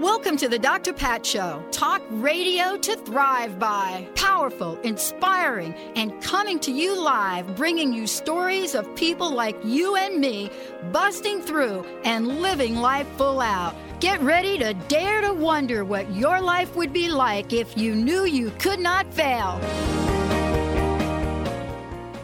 Welcome 0.00 0.36
to 0.38 0.48
the 0.48 0.58
Dr. 0.58 0.92
Pat 0.92 1.24
Show. 1.24 1.64
Talk 1.70 2.02
radio 2.10 2.76
to 2.76 2.96
thrive 2.96 3.60
by. 3.60 4.08
Powerful, 4.16 4.76
inspiring, 4.80 5.72
and 5.94 6.20
coming 6.20 6.58
to 6.60 6.72
you 6.72 7.00
live, 7.00 7.54
bringing 7.54 7.92
you 7.92 8.08
stories 8.08 8.74
of 8.74 8.92
people 8.96 9.30
like 9.30 9.56
you 9.64 9.94
and 9.94 10.20
me 10.20 10.50
busting 10.90 11.42
through 11.42 11.84
and 12.02 12.42
living 12.42 12.74
life 12.74 13.06
full 13.16 13.40
out. 13.40 13.76
Get 14.00 14.20
ready 14.20 14.58
to 14.58 14.74
dare 14.88 15.20
to 15.20 15.32
wonder 15.32 15.84
what 15.84 16.12
your 16.12 16.40
life 16.40 16.74
would 16.74 16.92
be 16.92 17.08
like 17.08 17.52
if 17.52 17.78
you 17.78 17.94
knew 17.94 18.24
you 18.24 18.50
could 18.58 18.80
not 18.80 19.14
fail. 19.14 19.60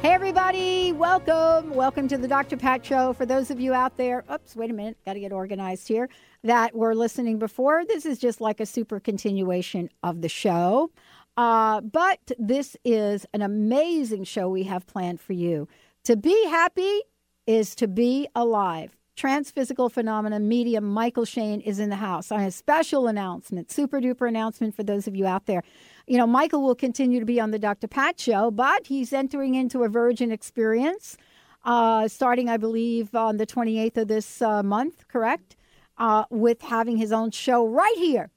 Hey, 0.03 0.13
everybody, 0.13 0.93
welcome. 0.93 1.75
Welcome 1.75 2.09
to 2.09 2.17
the 2.17 2.27
Dr. 2.27 2.57
Pat 2.57 2.85
Show. 2.85 3.13
For 3.13 3.27
those 3.27 3.51
of 3.51 3.61
you 3.61 3.75
out 3.75 3.97
there, 3.99 4.25
oops, 4.33 4.57
wait 4.57 4.71
a 4.71 4.73
minute, 4.73 4.97
got 5.05 5.13
to 5.13 5.21
get 5.21 5.31
organized 5.31 5.87
here, 5.87 6.09
that 6.43 6.75
were 6.75 6.95
listening 6.95 7.39
before, 7.39 7.85
this 7.85 8.07
is 8.07 8.19
just 8.19 8.41
like 8.41 8.61
a 8.61 8.67
super 8.67 9.01
continuation 9.01 9.91
of 10.03 10.23
the 10.23 10.29
show. 10.29 10.91
Uh, 11.37 11.81
but 11.81 12.33
this 12.39 12.77
is 12.85 13.27
an 13.33 13.43
amazing 13.43 14.25
show 14.25 14.49
we 14.49 14.65
have 14.65 14.87
planned 14.87 15.21
for 15.21 15.33
you. 15.33 15.69
To 16.05 16.17
be 16.17 16.47
happy 16.47 17.03
is 17.47 17.75
to 17.77 17.89
be 17.89 18.29
alive. 18.35 18.97
Transphysical 19.17 19.91
phenomena 19.91 20.41
medium 20.41 20.85
Mychael 20.95 21.29
Shane 21.29 21.61
is 21.61 21.79
in 21.79 21.91
the 21.91 21.97
house. 21.97 22.33
I 22.33 22.41
have 22.41 22.49
a 22.49 22.53
special 22.53 23.07
announcement, 23.07 23.71
super 23.71 24.01
duper 24.01 24.29
announcement 24.29 24.75
for 24.75 24.83
those 24.83 25.07
of 25.07 25.15
you 25.15 25.27
out 25.27 25.47
there 25.47 25.63
you 26.11 26.17
know, 26.17 26.27
Mychael 26.27 26.61
will 26.61 26.75
continue 26.75 27.21
to 27.21 27.25
be 27.25 27.41
on 27.41 27.53
the 27.53 27.59
Dr. 27.59 27.87
Pat 27.87 28.19
show, 28.19 28.51
but 28.51 28.89
he's 28.89 29.13
entering 29.13 29.55
into 29.55 29.85
a 29.85 29.89
virgin 29.89 30.33
experience 30.33 31.17
uh, 31.65 32.09
starting, 32.09 32.49
I 32.49 32.57
believe, 32.57 33.15
on 33.15 33.37
the 33.37 33.47
28th 33.47 33.97
of 33.97 34.09
this 34.09 34.43
uh, 34.43 34.65
month, 34.65 35.07
correct? 35.07 35.55
Uh, 36.01 36.25
with 36.31 36.63
having 36.63 36.97
his 36.97 37.13
own 37.13 37.31
show 37.31 37.67
right 37.67 37.95
here. 37.99 38.31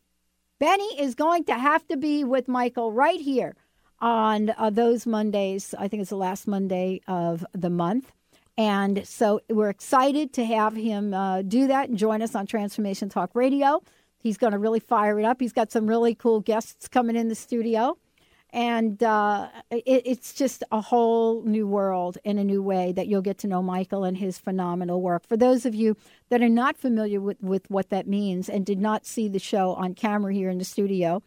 Benny 0.59 0.99
is 0.99 1.15
going 1.15 1.45
to 1.45 1.53
have 1.53 1.87
to 1.87 1.95
be 1.95 2.25
with 2.25 2.47
Mychael 2.47 2.93
right 2.93 3.21
here 3.21 3.55
on 4.01 4.53
uh, 4.57 4.69
those 4.69 5.07
Mondays. 5.07 5.73
I 5.79 5.87
think 5.87 6.01
it's 6.01 6.09
the 6.09 6.17
last 6.17 6.45
Monday 6.45 6.99
of 7.07 7.45
the 7.53 7.69
month. 7.69 8.11
And 8.57 9.07
so 9.07 9.39
we're 9.49 9.69
excited 9.69 10.33
to 10.33 10.43
have 10.43 10.75
him 10.75 11.13
uh, 11.13 11.41
do 11.41 11.67
that 11.67 11.87
and 11.87 11.97
join 11.97 12.21
us 12.21 12.35
on 12.35 12.47
Transformation 12.47 13.07
Talk 13.07 13.31
Radio. 13.33 13.81
He's 14.19 14.37
going 14.37 14.51
to 14.51 14.59
really 14.59 14.81
fire 14.81 15.17
it 15.17 15.23
up. 15.23 15.39
He's 15.39 15.53
got 15.53 15.71
some 15.71 15.87
really 15.87 16.15
cool 16.15 16.41
guests 16.41 16.89
coming 16.89 17.15
in 17.15 17.29
the 17.29 17.35
studio. 17.35 17.97
And 18.53 19.01
uh, 19.01 19.49
it, 19.71 20.03
it's 20.05 20.31
just 20.31 20.63
a 20.71 20.79
whole 20.79 21.41
new 21.41 21.67
world 21.67 22.19
in 22.23 22.37
a 22.37 22.43
new 22.43 22.61
way 22.61 22.91
that 22.91 23.07
you'll 23.07 23.23
get 23.23 23.39
to 23.39 23.47
know 23.47 23.63
Mychael 23.63 24.07
and 24.07 24.15
his 24.15 24.37
phenomenal 24.37 25.01
work. 25.01 25.27
For 25.27 25.35
those 25.35 25.65
of 25.65 25.73
you 25.73 25.97
that 26.29 26.43
are 26.43 26.49
not 26.49 26.77
familiar 26.77 27.19
with, 27.19 27.41
with 27.41 27.67
what 27.71 27.89
that 27.89 28.07
means 28.07 28.49
and 28.49 28.63
did 28.63 28.79
not 28.79 29.07
see 29.07 29.27
the 29.27 29.39
show 29.39 29.73
on 29.73 29.95
camera 29.95 30.31
here 30.31 30.51
in 30.51 30.59
the 30.59 30.65
studio, 30.65 31.23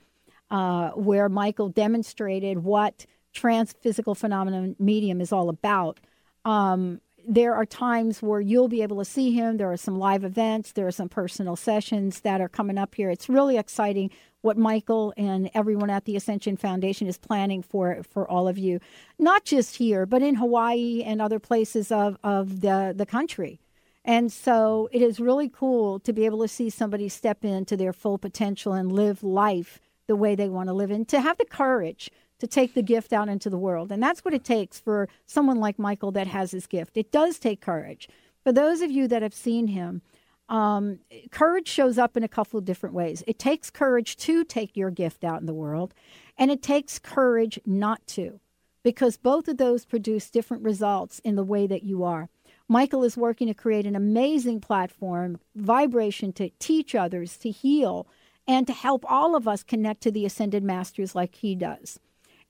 uh, 0.52 0.90
where 0.90 1.28
Mychael 1.28 1.74
demonstrated 1.74 2.62
what 2.62 3.06
transphysical 3.34 4.16
phenomenon 4.16 4.76
medium 4.78 5.20
is 5.20 5.32
all 5.32 5.48
about, 5.48 5.98
um, 6.44 7.00
there 7.28 7.56
are 7.56 7.66
times 7.66 8.22
where 8.22 8.40
you'll 8.40 8.68
be 8.68 8.82
able 8.82 8.98
to 8.98 9.04
see 9.04 9.32
him. 9.32 9.56
There 9.56 9.72
are 9.72 9.76
some 9.76 9.98
live 9.98 10.22
events, 10.22 10.72
there 10.72 10.86
are 10.86 10.92
some 10.92 11.08
personal 11.08 11.56
sessions 11.56 12.20
that 12.20 12.40
are 12.40 12.48
coming 12.48 12.78
up 12.78 12.94
here. 12.94 13.10
It's 13.10 13.28
really 13.28 13.58
exciting 13.58 14.10
what 14.42 14.56
Mychael 14.56 15.12
and 15.16 15.50
everyone 15.54 15.90
at 15.90 16.04
the 16.04 16.16
Ascension 16.16 16.56
Foundation 16.56 17.06
is 17.06 17.18
planning 17.18 17.62
for 17.62 18.02
for 18.02 18.28
all 18.28 18.46
of 18.48 18.58
you, 18.58 18.80
not 19.18 19.44
just 19.44 19.76
here, 19.76 20.06
but 20.06 20.22
in 20.22 20.36
Hawaii 20.36 21.02
and 21.04 21.20
other 21.20 21.38
places 21.38 21.90
of, 21.90 22.16
of 22.22 22.60
the, 22.60 22.94
the 22.96 23.06
country. 23.06 23.58
And 24.04 24.32
so 24.32 24.88
it 24.92 25.02
is 25.02 25.18
really 25.18 25.48
cool 25.48 25.98
to 26.00 26.12
be 26.12 26.26
able 26.26 26.40
to 26.42 26.48
see 26.48 26.70
somebody 26.70 27.08
step 27.08 27.44
into 27.44 27.76
their 27.76 27.92
full 27.92 28.18
potential 28.18 28.72
and 28.72 28.92
live 28.92 29.24
life 29.24 29.80
the 30.06 30.14
way 30.14 30.36
they 30.36 30.48
want 30.48 30.68
to 30.68 30.72
live 30.72 30.92
and 30.92 31.08
to 31.08 31.20
have 31.20 31.38
the 31.38 31.44
courage 31.44 32.10
to 32.38 32.46
take 32.46 32.74
the 32.74 32.82
gift 32.82 33.12
out 33.12 33.28
into 33.28 33.50
the 33.50 33.58
world. 33.58 33.90
And 33.90 34.00
that's 34.00 34.24
what 34.24 34.34
it 34.34 34.44
takes 34.44 34.78
for 34.78 35.08
someone 35.26 35.58
like 35.58 35.78
Mychael 35.78 36.12
that 36.14 36.28
has 36.28 36.52
his 36.52 36.68
gift. 36.68 36.96
It 36.96 37.10
does 37.10 37.40
take 37.40 37.60
courage. 37.60 38.08
For 38.44 38.52
those 38.52 38.80
of 38.80 38.92
you 38.92 39.08
that 39.08 39.22
have 39.22 39.34
seen 39.34 39.68
him, 39.68 40.02
um, 40.48 41.00
courage 41.30 41.68
shows 41.68 41.98
up 41.98 42.16
in 42.16 42.22
a 42.22 42.28
couple 42.28 42.58
of 42.58 42.64
different 42.64 42.94
ways. 42.94 43.22
It 43.26 43.38
takes 43.38 43.70
courage 43.70 44.16
to 44.18 44.44
take 44.44 44.76
your 44.76 44.90
gift 44.90 45.24
out 45.24 45.40
in 45.40 45.46
the 45.46 45.54
world, 45.54 45.94
and 46.38 46.50
it 46.50 46.62
takes 46.62 46.98
courage 46.98 47.58
not 47.66 48.06
to, 48.08 48.40
because 48.82 49.16
both 49.16 49.48
of 49.48 49.56
those 49.56 49.84
produce 49.84 50.30
different 50.30 50.62
results 50.62 51.18
in 51.20 51.36
the 51.36 51.44
way 51.44 51.66
that 51.66 51.82
you 51.82 52.04
are. 52.04 52.28
Mychael 52.70 53.06
is 53.06 53.16
working 53.16 53.46
to 53.48 53.54
create 53.54 53.86
an 53.86 53.96
amazing 53.96 54.60
platform, 54.60 55.38
vibration 55.54 56.32
to 56.34 56.50
teach 56.58 56.94
others, 56.94 57.36
to 57.38 57.50
heal, 57.50 58.06
and 58.46 58.66
to 58.66 58.72
help 58.72 59.04
all 59.08 59.36
of 59.36 59.46
us 59.46 59.62
connect 59.62 60.02
to 60.02 60.10
the 60.10 60.26
ascended 60.26 60.62
masters 60.62 61.14
like 61.14 61.36
he 61.36 61.54
does 61.54 62.00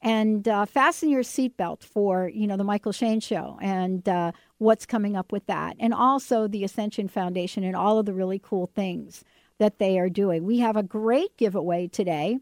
and 0.02 0.46
uh, 0.46 0.66
fasten 0.66 1.08
your 1.08 1.22
seatbelt 1.22 1.82
for 1.82 2.28
you 2.28 2.46
know 2.46 2.56
the 2.56 2.64
Mychael 2.64 2.94
Shane 2.94 3.20
show 3.20 3.58
and 3.60 4.08
uh, 4.08 4.32
what's 4.58 4.86
coming 4.86 5.16
up 5.16 5.32
with 5.32 5.46
that, 5.46 5.76
and 5.78 5.94
also 5.94 6.46
the 6.46 6.64
Ascension 6.64 7.08
Foundation 7.08 7.64
and 7.64 7.76
all 7.76 7.98
of 7.98 8.06
the 8.06 8.14
really 8.14 8.38
cool 8.38 8.66
things 8.66 9.24
that 9.58 9.78
they 9.78 9.98
are 9.98 10.08
doing. 10.08 10.44
We 10.44 10.58
have 10.58 10.76
a 10.76 10.82
great 10.82 11.36
giveaway 11.36 11.88
today, 11.88 12.38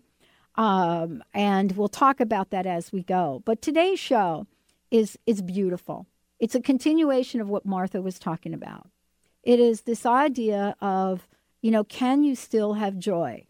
um, 0.56 1.22
and 1.32 1.72
we'll 1.72 1.88
talk 1.88 2.20
about 2.20 2.50
that 2.50 2.66
as 2.66 2.92
we 2.92 3.02
go. 3.02 3.42
But 3.44 3.62
today's 3.62 4.00
show 4.00 4.46
is 4.90 5.18
is 5.26 5.42
beautiful. 5.42 6.06
It's 6.40 6.54
a 6.54 6.60
continuation 6.60 7.40
of 7.40 7.48
what 7.48 7.64
Martha 7.64 8.02
was 8.02 8.18
talking 8.18 8.52
about. 8.52 8.88
It 9.42 9.60
is 9.60 9.82
this 9.82 10.04
idea 10.04 10.74
of 10.80 11.28
you 11.62 11.70
know 11.70 11.84
can 11.84 12.24
you 12.24 12.34
still 12.34 12.74
have 12.74 12.98
joy, 12.98 13.46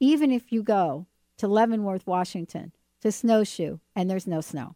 even 0.00 0.30
if 0.30 0.50
you 0.50 0.62
go 0.62 1.06
to 1.36 1.46
Leavenworth, 1.46 2.06
Washington 2.06 2.72
to 3.04 3.12
snowshoe 3.12 3.78
and 3.94 4.10
there's 4.10 4.26
no 4.26 4.40
snow. 4.40 4.74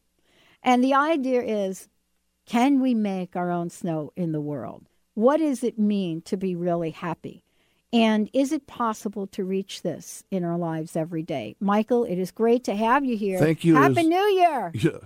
And 0.63 0.85
the 0.85 0.95
idea 0.95 1.43
is 1.43 1.89
can 2.47 2.81
we 2.81 2.95
make 2.95 3.37
our 3.37 3.51
own 3.51 3.71
snow 3.71 4.13
in 4.17 4.33
the 4.33 4.41
world? 4.41 4.89
What 5.15 5.39
does 5.39 5.65
it 5.65 5.79
mean 5.79 6.23
to 6.23 6.37
be 6.37 6.55
really 6.55 6.91
happy? 6.91 7.43
And 7.93 8.31
is 8.33 8.53
it 8.53 8.67
possible 8.67 9.27
to 9.29 9.45
reach 9.45 9.83
this 9.83 10.23
in 10.31 10.45
our 10.45 10.59
lives 10.59 10.95
every 10.95 11.23
day? 11.23 11.57
Mychael, 11.61 12.09
it 12.09 12.19
is 12.19 12.31
great 12.31 12.65
to 12.65 12.77
have 12.77 13.05
you 13.05 13.17
here. 13.17 13.39
Thank 13.39 13.65
you. 13.65 13.75
Happy 13.75 14.05
New 14.05 14.17
Year. 14.17 14.73
Yeah. 14.81 14.99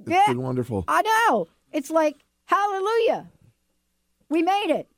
It's 0.00 0.08
yeah. 0.12 0.24
been 0.28 0.40
wonderful. 0.40 0.82
I 0.88 1.02
know. 1.02 1.46
It's 1.72 1.90
like, 1.90 2.16
hallelujah. 2.46 3.28
We 4.30 4.40
made 4.40 4.70
it. 4.70 4.88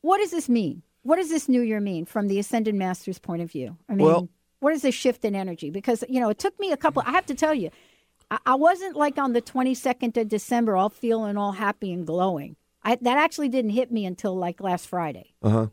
What 0.00 0.18
does 0.18 0.30
this 0.30 0.48
mean? 0.48 0.82
What 1.02 1.16
does 1.16 1.28
this 1.28 1.48
new 1.48 1.60
year 1.60 1.80
mean 1.80 2.04
from 2.04 2.28
the 2.28 2.38
Ascended 2.38 2.76
Master's 2.76 3.18
point 3.18 3.42
of 3.42 3.50
view? 3.50 3.76
I 3.88 3.96
mean, 3.96 4.06
well, 4.06 4.28
what 4.60 4.72
is 4.72 4.82
the 4.82 4.92
shift 4.92 5.24
in 5.24 5.34
energy? 5.34 5.70
Because 5.70 6.04
you 6.08 6.20
know, 6.20 6.28
it 6.28 6.38
took 6.38 6.58
me 6.60 6.70
a 6.70 6.76
couple. 6.76 7.02
I 7.04 7.10
have 7.10 7.26
to 7.26 7.34
tell 7.34 7.54
you, 7.54 7.70
I, 8.30 8.38
I 8.46 8.54
wasn't 8.54 8.96
like 8.96 9.18
on 9.18 9.32
the 9.32 9.40
twenty 9.40 9.74
second 9.74 10.16
of 10.16 10.28
December, 10.28 10.76
all 10.76 10.90
feeling 10.90 11.36
all 11.36 11.52
happy 11.52 11.92
and 11.92 12.06
glowing. 12.06 12.56
I, 12.82 12.96
that 12.96 13.18
actually 13.18 13.48
didn't 13.48 13.72
hit 13.72 13.90
me 13.90 14.06
until 14.06 14.36
like 14.36 14.60
last 14.60 14.86
Friday. 14.86 15.34
Uh 15.42 15.50
huh. 15.50 15.66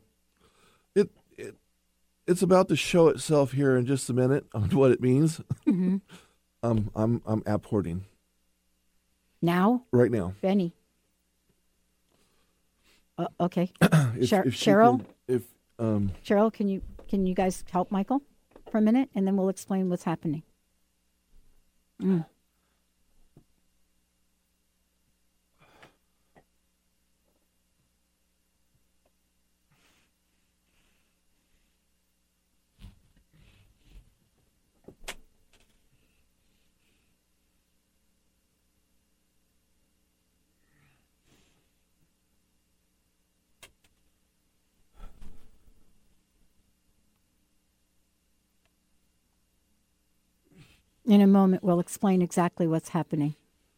It 0.95 1.09
it 1.37 1.55
it's 2.25 2.41
about 2.41 2.69
to 2.69 2.75
show 2.75 3.07
itself 3.09 3.51
here 3.51 3.77
in 3.77 3.85
just 3.85 4.09
a 4.09 4.13
minute 4.13 4.45
on 4.53 4.69
what 4.71 4.91
it 4.91 5.01
means. 5.01 5.39
Mm-hmm. 5.67 5.97
um, 6.63 6.89
I'm 6.95 7.21
I'm 7.25 7.43
apporting 7.45 8.05
now. 9.41 9.83
Right 9.91 10.11
now, 10.11 10.33
Benny. 10.41 10.73
Uh, 13.17 13.27
okay, 13.39 13.71
if, 13.81 14.29
Sher- 14.29 14.43
if 14.43 14.53
Cheryl. 14.53 14.99
Can, 14.99 15.07
if 15.27 15.43
um, 15.79 16.11
Cheryl, 16.25 16.53
can 16.53 16.67
you 16.67 16.81
can 17.07 17.25
you 17.25 17.33
guys 17.33 17.63
help 17.71 17.89
Mychael? 17.89 18.21
For 18.69 18.77
a 18.77 18.81
minute, 18.81 19.09
and 19.15 19.27
then 19.27 19.37
we'll 19.37 19.49
explain 19.49 19.89
what's 19.89 20.03
happening. 20.03 20.43
Mm. 22.01 22.25
In 51.07 51.21
a 51.21 51.27
moment, 51.27 51.63
we'll 51.63 51.79
explain 51.79 52.21
exactly 52.21 52.67
what's 52.67 52.89
happening. 52.89 53.35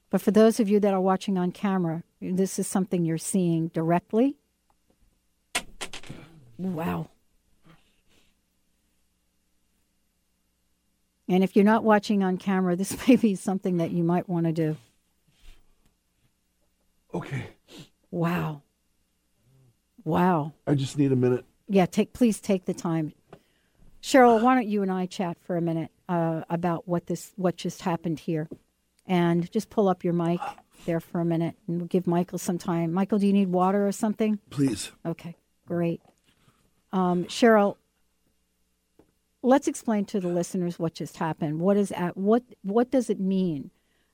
But 0.10 0.20
for 0.20 0.32
those 0.32 0.60
of 0.60 0.68
you 0.68 0.80
that 0.80 0.96
are 0.96 1.00
watching 1.00 1.38
on 1.38 1.52
camera, 1.52 2.02
this 2.20 2.58
is 2.58 2.66
something 2.66 3.06
you're 3.06 3.20
seeing 3.20 3.68
directly. 3.68 4.36
Wow. 6.58 7.12
And 11.28 11.44
if 11.44 11.56
you're 11.56 11.64
not 11.64 11.84
watching 11.84 12.24
on 12.24 12.38
camera, 12.38 12.76
this 12.76 12.98
may 13.08 13.16
be 13.16 13.36
something 13.36 13.78
that 13.78 13.92
you 13.92 14.04
might 14.04 14.28
want 14.28 14.48
to 14.48 14.52
do. 14.52 14.78
Okay. 17.14 17.46
Wow. 18.10 18.64
Wow. 20.04 20.54
I 20.66 20.74
just 20.74 20.98
need 20.98 21.12
a 21.12 21.16
minute. 21.16 21.46
Yeah, 21.68 21.86
take 21.86 22.12
please 22.14 22.40
take 22.40 22.66
the 22.66 22.74
time. 22.74 23.14
Cheryl, 24.02 24.42
why 24.42 24.56
don't 24.56 24.68
you 24.68 24.82
and 24.82 24.92
I 24.92 25.06
chat 25.06 25.38
for 25.44 25.56
a 25.56 25.62
minute 25.62 25.92
uh, 26.10 26.42
about 26.50 26.88
what 26.88 27.08
this 27.08 27.32
what 27.38 27.56
just 27.56 27.84
happened 27.84 28.20
here, 28.20 28.50
and 29.08 29.50
just 29.52 29.70
pull 29.70 29.88
up 29.88 30.04
your 30.04 30.14
mic 30.14 30.42
there 30.86 31.00
for 31.00 31.22
a 31.22 31.26
minute, 31.26 31.56
and 31.68 31.78
we'll 31.78 31.88
give 31.88 32.04
Mychael 32.04 32.40
some 32.40 32.58
time. 32.58 32.92
Mychael, 32.92 33.20
do 33.20 33.28
you 33.28 33.34
need 33.34 33.50
water 33.50 33.88
or 33.88 33.92
something? 33.94 34.40
Please. 34.50 34.92
Okay, 35.06 35.38
great. 35.66 36.02
Um, 36.92 37.26
Cheryl, 37.26 37.78
let's 39.42 39.68
explain 39.68 40.06
to 40.06 40.20
the 40.20 40.28
listeners 40.28 40.80
what 40.80 40.94
just 40.94 41.18
happened. 41.18 41.60
What 41.60 41.78
is 41.78 41.92
at 41.92 42.18
what 42.18 42.44
what 42.62 42.92
does 42.92 43.10
it 43.10 43.20
mean 43.20 43.72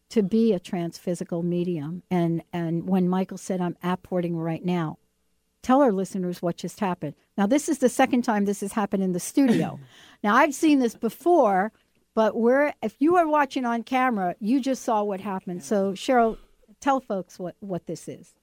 to 0.09 0.21
be 0.21 0.53
a 0.53 0.59
transphysical 0.59 1.43
medium? 1.43 2.03
And 2.11 2.43
and 2.53 2.87
when 2.87 3.07
Mychael 3.07 3.39
said 3.39 3.61
I'm 3.61 3.77
apporting 3.81 4.37
right 4.37 4.63
now, 4.63 4.97
tell 5.61 5.81
our 5.81 5.91
listeners 5.91 6.41
what 6.41 6.57
just 6.57 6.79
happened. 6.79 7.15
Now 7.37 7.47
this 7.47 7.69
is 7.69 7.79
the 7.79 7.89
second 7.89 8.23
time 8.23 8.45
this 8.45 8.61
has 8.61 8.73
happened 8.73 9.03
in 9.03 9.13
the 9.13 9.19
studio. 9.19 9.79
now 10.23 10.35
I've 10.35 10.53
seen 10.53 10.79
this 10.79 10.95
before, 10.95 11.71
but 12.15 12.35
we're 12.35 12.73
if 12.81 12.95
you 12.99 13.15
are 13.17 13.27
watching 13.27 13.65
on 13.65 13.83
camera, 13.83 14.35
you 14.39 14.59
just 14.59 14.81
saw 14.83 15.03
what 15.03 15.19
happened. 15.21 15.63
So 15.63 15.91
Cheryl, 15.93 16.37
tell 16.81 16.99
folks 16.99 17.37
what 17.37 17.55
what 17.59 17.85
this 17.85 18.07
is. 18.07 18.33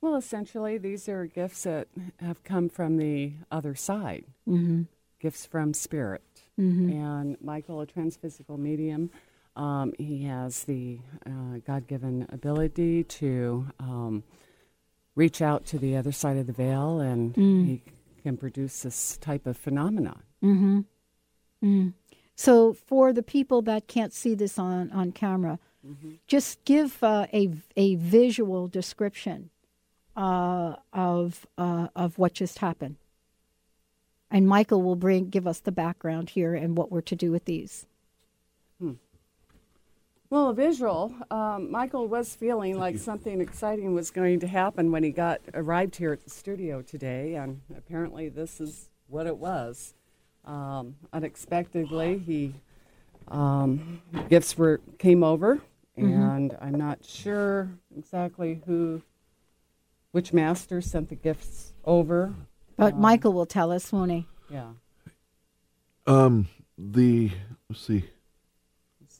Well, 0.00 0.16
essentially, 0.16 0.76
these 0.78 1.08
are 1.08 1.24
gifts 1.26 1.62
that 1.62 1.88
have 2.20 2.44
come 2.44 2.68
from 2.68 2.98
the 2.98 3.32
other 3.50 3.74
side, 3.74 4.24
Mm-hmm. 4.46 4.82
gifts 5.18 5.46
from 5.46 5.72
spirit. 5.72 6.22
Mm-hmm. 6.60 6.90
And 6.92 7.38
Mychael, 7.40 7.82
a 7.82 7.86
transphysical 7.86 8.58
medium, 8.58 9.10
um, 9.56 9.94
he 9.98 10.24
has 10.24 10.64
the 10.64 10.98
uh, 11.26 11.58
God 11.66 11.86
given 11.86 12.26
ability 12.30 13.04
to 13.04 13.66
um, 13.80 14.24
reach 15.14 15.40
out 15.40 15.64
to 15.66 15.78
the 15.78 15.96
other 15.96 16.12
side 16.12 16.36
of 16.36 16.46
the 16.46 16.52
veil 16.52 17.00
and 17.00 17.32
Mm. 17.34 17.66
he 17.66 17.82
can 18.22 18.36
produce 18.36 18.82
this 18.82 19.16
type 19.18 19.46
of 19.46 19.56
phenomenon. 19.56 20.22
Mm-hmm. 20.42 20.80
Mm. 21.64 21.94
So, 22.36 22.72
for 22.72 23.12
the 23.12 23.22
people 23.22 23.62
that 23.62 23.86
can't 23.86 24.12
see 24.12 24.34
this 24.34 24.58
on, 24.58 24.90
on 24.90 25.12
camera, 25.12 25.58
just 26.26 26.64
give 26.64 27.02
uh, 27.02 27.26
a, 27.32 27.50
a 27.76 27.94
visual 27.96 28.68
description 28.68 29.50
uh, 30.16 30.76
of, 30.92 31.46
uh, 31.58 31.88
of 31.94 32.18
what 32.18 32.32
just 32.32 32.58
happened. 32.58 32.96
And 34.30 34.46
Mychael 34.46 34.82
will 34.82 34.96
bring 34.96 35.28
give 35.28 35.46
us 35.46 35.60
the 35.60 35.72
background 35.72 36.30
here 36.30 36.54
and 36.54 36.76
what 36.76 36.90
we're 36.90 37.02
to 37.02 37.14
do 37.14 37.30
with 37.30 37.44
these. 37.44 37.86
Well, 40.34 40.48
a 40.48 40.54
visual. 40.54 41.14
Um, 41.30 41.68
Mychael 41.70 42.08
was 42.08 42.34
feeling 42.34 42.76
like 42.76 42.98
something 42.98 43.40
exciting 43.40 43.94
was 43.94 44.10
going 44.10 44.40
to 44.40 44.48
happen 44.48 44.90
when 44.90 45.04
he 45.04 45.10
got 45.10 45.40
arrived 45.54 45.94
here 45.94 46.12
at 46.12 46.24
the 46.24 46.30
studio 46.30 46.82
today, 46.82 47.36
and 47.36 47.60
apparently 47.76 48.28
this 48.28 48.60
is 48.60 48.88
what 49.06 49.28
it 49.28 49.36
was. 49.36 49.94
Um, 50.46 50.96
unexpectedly, 51.12 52.18
he 52.18 52.54
um, 53.28 54.02
gifts 54.28 54.58
were 54.58 54.80
came 54.98 55.24
over, 55.24 55.60
and 55.96 56.56
I'm 56.60 56.74
not 56.74 57.04
sure 57.04 57.70
exactly 57.96 58.60
who, 58.66 59.02
which 60.12 60.32
master 60.32 60.80
sent 60.80 61.08
the 61.08 61.14
gifts 61.14 61.72
over. 61.84 62.34
But 62.76 62.98
Mychael 62.98 63.32
will 63.32 63.46
tell 63.46 63.72
us, 63.72 63.90
won't 63.92 64.10
he? 64.10 64.26
Yeah. 64.50 64.72
Um, 66.06 66.48
the 66.76 67.30
let's 67.70 67.80
see. 67.80 68.04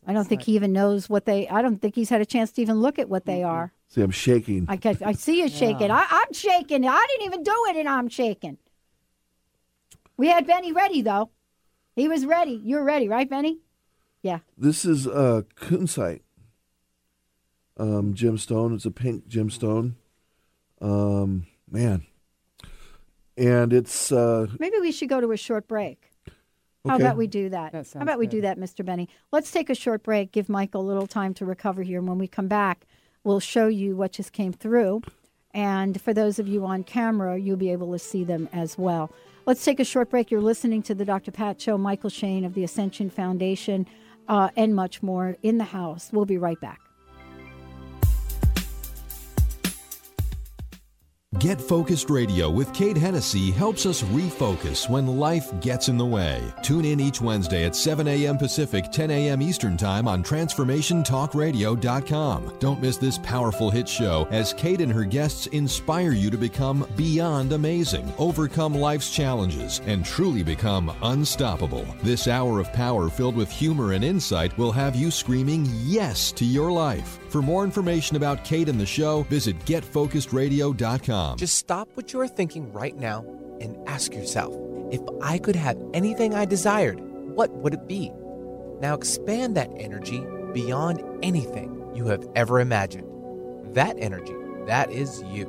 I 0.07 0.13
don't 0.13 0.27
think 0.27 0.43
he 0.43 0.55
even 0.55 0.73
knows 0.73 1.09
what 1.09 1.25
they. 1.25 1.49
I 1.49 1.63
don't 1.63 1.81
think 1.81 1.95
he's 1.95 2.11
had 2.11 2.21
a 2.21 2.27
chance 2.27 2.53
to 2.53 2.63
even 2.63 2.81
look 2.81 2.99
at 2.99 3.09
what 3.09 3.25
they 3.25 3.43
are. 3.43 3.73
See, 3.89 4.03
I'm 4.03 4.11
shaking. 4.11 4.67
I 4.69 4.79
I 5.03 5.13
see 5.13 5.41
you 5.41 5.49
shaking. 5.49 5.91
I, 5.91 6.05
I'm 6.11 6.33
shaking. 6.33 6.87
I 6.87 7.07
didn't 7.09 7.27
even 7.27 7.43
do 7.43 7.55
it, 7.69 7.77
and 7.77 7.89
I'm 7.89 8.09
shaking. 8.09 8.59
We 10.17 10.29
had 10.29 10.47
Benny 10.47 10.73
ready 10.73 11.03
though. 11.03 11.31
He 11.97 12.09
was 12.09 12.27
ready. 12.27 12.61
You're 12.65 12.85
ready, 12.85 13.09
right, 13.09 13.29
Benny? 13.29 13.59
Yeah. 14.23 14.41
This 14.57 14.85
is 14.85 15.07
uh 15.07 15.43
kunzite 15.57 16.23
um, 17.77 18.15
gemstone. 18.15 18.75
It's 18.75 18.85
a 18.85 18.91
pink 18.91 19.29
gemstone. 19.29 19.95
Um, 20.81 21.47
man, 21.71 22.05
and 23.37 23.73
it's 23.73 24.13
uh, 24.13 24.47
Maybe 24.59 24.79
we 24.81 24.93
should 24.93 25.09
go 25.09 25.21
to 25.21 25.33
a 25.33 25.37
short 25.37 25.67
break. 25.67 26.11
How 26.87 26.97
about 26.97 27.17
we 27.17 27.27
do 27.27 27.49
that? 27.49 27.73
That 27.73 27.79
How 27.79 27.83
sounds 27.85 28.03
about 28.03 28.19
we 28.19 28.27
do 28.27 28.43
that, 28.43 28.59
Mr. 28.59 28.85
Benny? 28.85 29.09
Let's 29.33 29.51
take 29.51 29.71
a 29.71 29.75
short 29.75 30.03
break. 30.03 30.33
Give 30.33 30.49
Mychael 30.49 30.75
a 30.75 30.79
little 30.79 31.07
time 31.07 31.33
to 31.35 31.47
recover 31.47 31.83
here. 31.83 31.99
And 31.99 32.07
when 32.07 32.19
we 32.19 32.29
come 32.29 32.47
back, 32.47 32.87
we'll 33.23 33.41
show 33.41 33.69
you 33.69 33.97
what 33.97 34.13
just 34.13 34.35
came 34.35 34.53
through. 34.53 35.01
And 35.55 35.99
for 35.99 36.13
those 36.13 36.39
of 36.39 36.47
you 36.47 36.67
on 36.67 36.85
camera, 36.85 37.39
you'll 37.39 37.57
be 37.57 37.73
able 37.73 37.91
to 37.93 37.99
see 37.99 38.23
them 38.23 38.51
as 38.53 38.77
well. 38.77 39.11
Let's 39.47 39.63
take 39.63 39.79
a 39.79 39.85
short 39.85 40.09
break. 40.09 40.31
You're 40.31 40.41
listening 40.41 40.83
to 40.85 40.95
the 40.95 41.05
Dr. 41.05 41.31
Pat 41.31 41.61
Show. 41.61 41.77
Mychael 41.77 42.11
Shane 42.11 42.47
of 42.47 42.55
the 42.55 42.65
Ascension 42.65 43.11
Foundation, 43.11 43.87
uh, 44.27 44.49
and 44.57 44.75
much 44.75 45.03
more 45.03 45.37
in 45.43 45.59
the 45.59 45.65
house. 45.65 46.09
We'll 46.13 46.25
be 46.25 46.39
right 46.39 46.59
back. 46.59 46.81
Get 51.39 51.61
Focused 51.61 52.11
Radio 52.11 52.49
with 52.49 52.73
Kate 52.73 52.97
Hennessy 52.97 53.51
helps 53.51 53.87
us 53.87 54.05
refocus 54.05 54.89
when 54.89 55.19
life 55.19 55.51
gets 55.61 55.89
in 55.89 55.99
the 55.99 56.05
way. 56.05 56.41
Tune 56.63 56.85
in 56.85 57.01
each 57.01 57.21
Wednesday 57.21 57.65
at 57.65 57.75
7 57.75 58.07
a.m. 58.07 58.39
Pacific, 58.39 58.85
10 58.93 59.11
a.m. 59.11 59.43
Eastern 59.43 59.77
Time 59.77 60.07
on 60.07 60.23
TransformationTalkRadio.com. 60.23 62.57
Don't 62.61 62.81
miss 62.81 62.99
this 62.99 63.19
powerful 63.19 63.69
hit 63.69 63.89
show 63.89 64.29
as 64.31 64.53
Kate 64.53 64.81
and 64.81 64.93
her 64.93 65.05
guests 65.05 65.49
inspire 65.49 66.13
you 66.13 66.31
to 66.31 66.39
become 66.39 66.87
beyond 66.95 67.53
amazing, 67.53 68.13
overcome 68.17 68.75
life's 68.75 69.11
challenges, 69.11 69.81
and 69.87 70.05
truly 70.05 70.45
become 70.45 70.95
unstoppable. 71.03 71.85
This 72.05 72.29
hour 72.29 72.61
of 72.61 72.73
power 72.73 73.09
filled 73.09 73.35
with 73.35 73.51
humor 73.51 73.95
and 73.95 74.05
insight 74.05 74.57
will 74.57 74.71
have 74.71 74.95
you 74.95 75.11
screaming 75.11 75.67
yes 75.83 76.31
to 76.33 76.45
your 76.45 76.71
life. 76.71 77.19
For 77.35 77.43
more 77.43 77.65
information 77.65 78.17
about 78.17 78.45
Kate 78.45 78.69
and 78.69 78.79
the 78.79 78.87
show, 78.87 79.25
visit 79.25 79.59
GetFocusedRadio.com. 79.65 81.37
Just 81.37 81.57
stop 81.57 81.89
what 81.95 82.13
you 82.13 82.21
are 82.21 82.29
thinking 82.29 82.73
right 82.73 82.95
now 82.97 83.25
and 83.61 83.77
ask 83.89 84.15
yourself 84.15 84.55
if 84.93 85.01
I 85.21 85.39
could 85.39 85.57
have 85.57 85.77
anything 85.93 86.33
I 86.33 86.45
desired, 86.45 87.01
what 87.35 87.51
would 87.51 87.75
it 87.75 87.89
be? 87.89 88.13
Now 88.81 88.95
expand 88.95 89.57
that 89.57 89.69
energy 89.79 90.25
beyond 90.53 91.03
anything 91.25 91.91
you 91.93 92.07
have 92.07 92.25
ever 92.37 92.61
imagined. 92.61 93.09
That 93.75 93.97
energy, 93.99 94.37
that 94.67 94.93
is 94.93 95.25
you. 95.25 95.47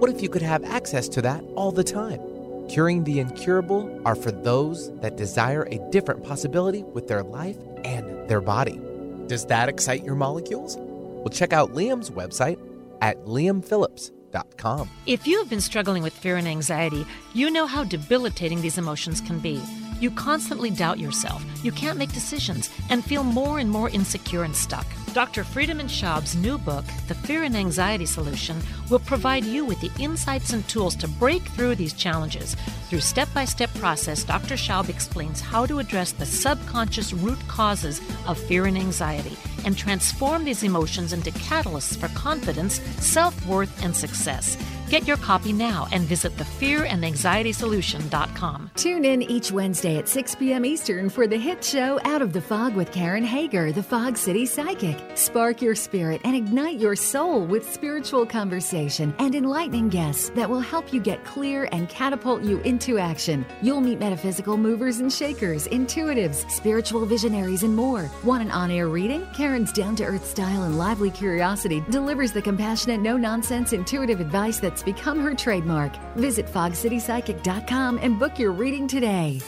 What 0.00 0.10
if 0.10 0.20
you 0.20 0.28
could 0.28 0.42
have 0.42 0.64
access 0.64 1.08
to 1.10 1.22
that 1.22 1.44
all 1.54 1.70
the 1.70 1.84
time? 1.84 2.20
Curing 2.68 3.04
the 3.04 3.20
incurable 3.20 4.02
are 4.04 4.16
for 4.16 4.32
those 4.32 4.90
that 5.02 5.16
desire 5.16 5.68
a 5.70 5.78
different 5.92 6.24
possibility 6.24 6.82
with 6.82 7.06
their 7.06 7.22
life 7.22 7.58
and 7.84 8.28
their 8.28 8.40
body. 8.40 8.80
Does 9.28 9.44
that 9.46 9.68
excite 9.68 10.02
your 10.02 10.16
molecules? 10.16 10.76
Well, 11.18 11.30
check 11.30 11.52
out 11.52 11.74
Liam's 11.74 12.10
website 12.10 12.58
at 13.00 13.24
liamphillips.com. 13.24 14.88
If 15.06 15.26
you 15.26 15.38
have 15.38 15.50
been 15.50 15.60
struggling 15.60 16.02
with 16.02 16.12
fear 16.12 16.36
and 16.36 16.46
anxiety, 16.48 17.06
you 17.34 17.50
know 17.50 17.66
how 17.66 17.84
debilitating 17.84 18.60
these 18.60 18.78
emotions 18.78 19.20
can 19.20 19.38
be. 19.38 19.60
You 20.00 20.10
constantly 20.12 20.70
doubt 20.70 20.98
yourself, 20.98 21.44
you 21.64 21.72
can't 21.72 21.98
make 21.98 22.12
decisions, 22.12 22.70
and 22.88 23.04
feel 23.04 23.24
more 23.24 23.58
and 23.58 23.68
more 23.70 23.90
insecure 23.90 24.44
and 24.44 24.54
stuck. 24.54 24.86
Dr. 25.18 25.42
Friedemann 25.42 25.88
Schaub's 25.88 26.36
new 26.36 26.58
book, 26.58 26.84
The 27.08 27.14
Fear 27.16 27.42
and 27.42 27.56
Anxiety 27.56 28.06
Solution, 28.06 28.62
will 28.88 29.00
provide 29.00 29.44
you 29.44 29.64
with 29.64 29.80
the 29.80 29.90
insights 29.98 30.52
and 30.52 30.66
tools 30.68 30.94
to 30.94 31.08
break 31.08 31.42
through 31.42 31.74
these 31.74 31.92
challenges. 31.92 32.54
Through 32.88 33.00
step 33.00 33.28
by 33.34 33.44
step 33.44 33.74
process, 33.74 34.22
Dr. 34.22 34.54
Schaub 34.54 34.88
explains 34.88 35.40
how 35.40 35.66
to 35.66 35.80
address 35.80 36.12
the 36.12 36.24
subconscious 36.24 37.12
root 37.12 37.40
causes 37.48 38.00
of 38.28 38.38
fear 38.38 38.66
and 38.66 38.78
anxiety 38.78 39.36
and 39.64 39.76
transform 39.76 40.44
these 40.44 40.62
emotions 40.62 41.12
into 41.12 41.32
catalysts 41.32 41.96
for 41.96 42.06
confidence, 42.16 42.80
self 43.04 43.44
worth, 43.44 43.84
and 43.84 43.96
success. 43.96 44.56
Get 44.88 45.06
your 45.06 45.18
copy 45.18 45.52
now 45.52 45.86
and 45.92 46.04
visit 46.04 46.34
thefearandanxietysolution.com. 46.38 48.70
Tune 48.74 49.04
in 49.04 49.20
each 49.20 49.52
Wednesday 49.52 49.98
at 49.98 50.08
6 50.08 50.36
p.m. 50.36 50.64
Eastern 50.64 51.10
for 51.10 51.26
the 51.26 51.36
hit 51.36 51.62
show 51.62 52.00
Out 52.04 52.22
of 52.22 52.32
the 52.32 52.40
Fog 52.40 52.74
with 52.74 52.90
Karen 52.90 53.22
Hager, 53.22 53.70
the 53.70 53.82
Fog 53.82 54.16
City 54.16 54.46
Psychic. 54.46 54.96
Spark 55.14 55.60
your 55.60 55.74
spirit 55.74 56.22
and 56.24 56.34
ignite 56.34 56.78
your 56.78 56.96
soul 56.96 57.44
with 57.44 57.70
spiritual 57.70 58.24
conversation 58.24 59.14
and 59.18 59.34
enlightening 59.34 59.90
guests 59.90 60.30
that 60.30 60.48
will 60.48 60.60
help 60.60 60.90
you 60.90 61.00
get 61.00 61.22
clear 61.22 61.68
and 61.70 61.90
catapult 61.90 62.42
you 62.42 62.60
into 62.60 62.96
action. 62.96 63.44
You'll 63.60 63.82
meet 63.82 63.98
metaphysical 63.98 64.56
movers 64.56 65.00
and 65.00 65.12
shakers, 65.12 65.68
intuitives, 65.68 66.50
spiritual 66.50 67.04
visionaries, 67.04 67.62
and 67.62 67.76
more. 67.76 68.10
Want 68.24 68.42
an 68.42 68.50
on 68.50 68.70
air 68.70 68.88
reading? 68.88 69.26
Karen's 69.34 69.70
down 69.70 69.96
to 69.96 70.04
earth 70.04 70.24
style 70.24 70.62
and 70.62 70.78
lively 70.78 71.10
curiosity 71.10 71.84
delivers 71.90 72.32
the 72.32 72.40
compassionate, 72.40 73.02
no 73.02 73.18
nonsense, 73.18 73.74
intuitive 73.74 74.20
advice 74.20 74.58
that's 74.58 74.77
become 74.82 75.20
her 75.20 75.34
trademark. 75.34 75.96
Visit 76.16 76.46
fogcitypsychic.com 76.46 77.98
and 78.02 78.18
book 78.18 78.38
your 78.38 78.52
reading 78.52 78.88
today. 78.88 79.40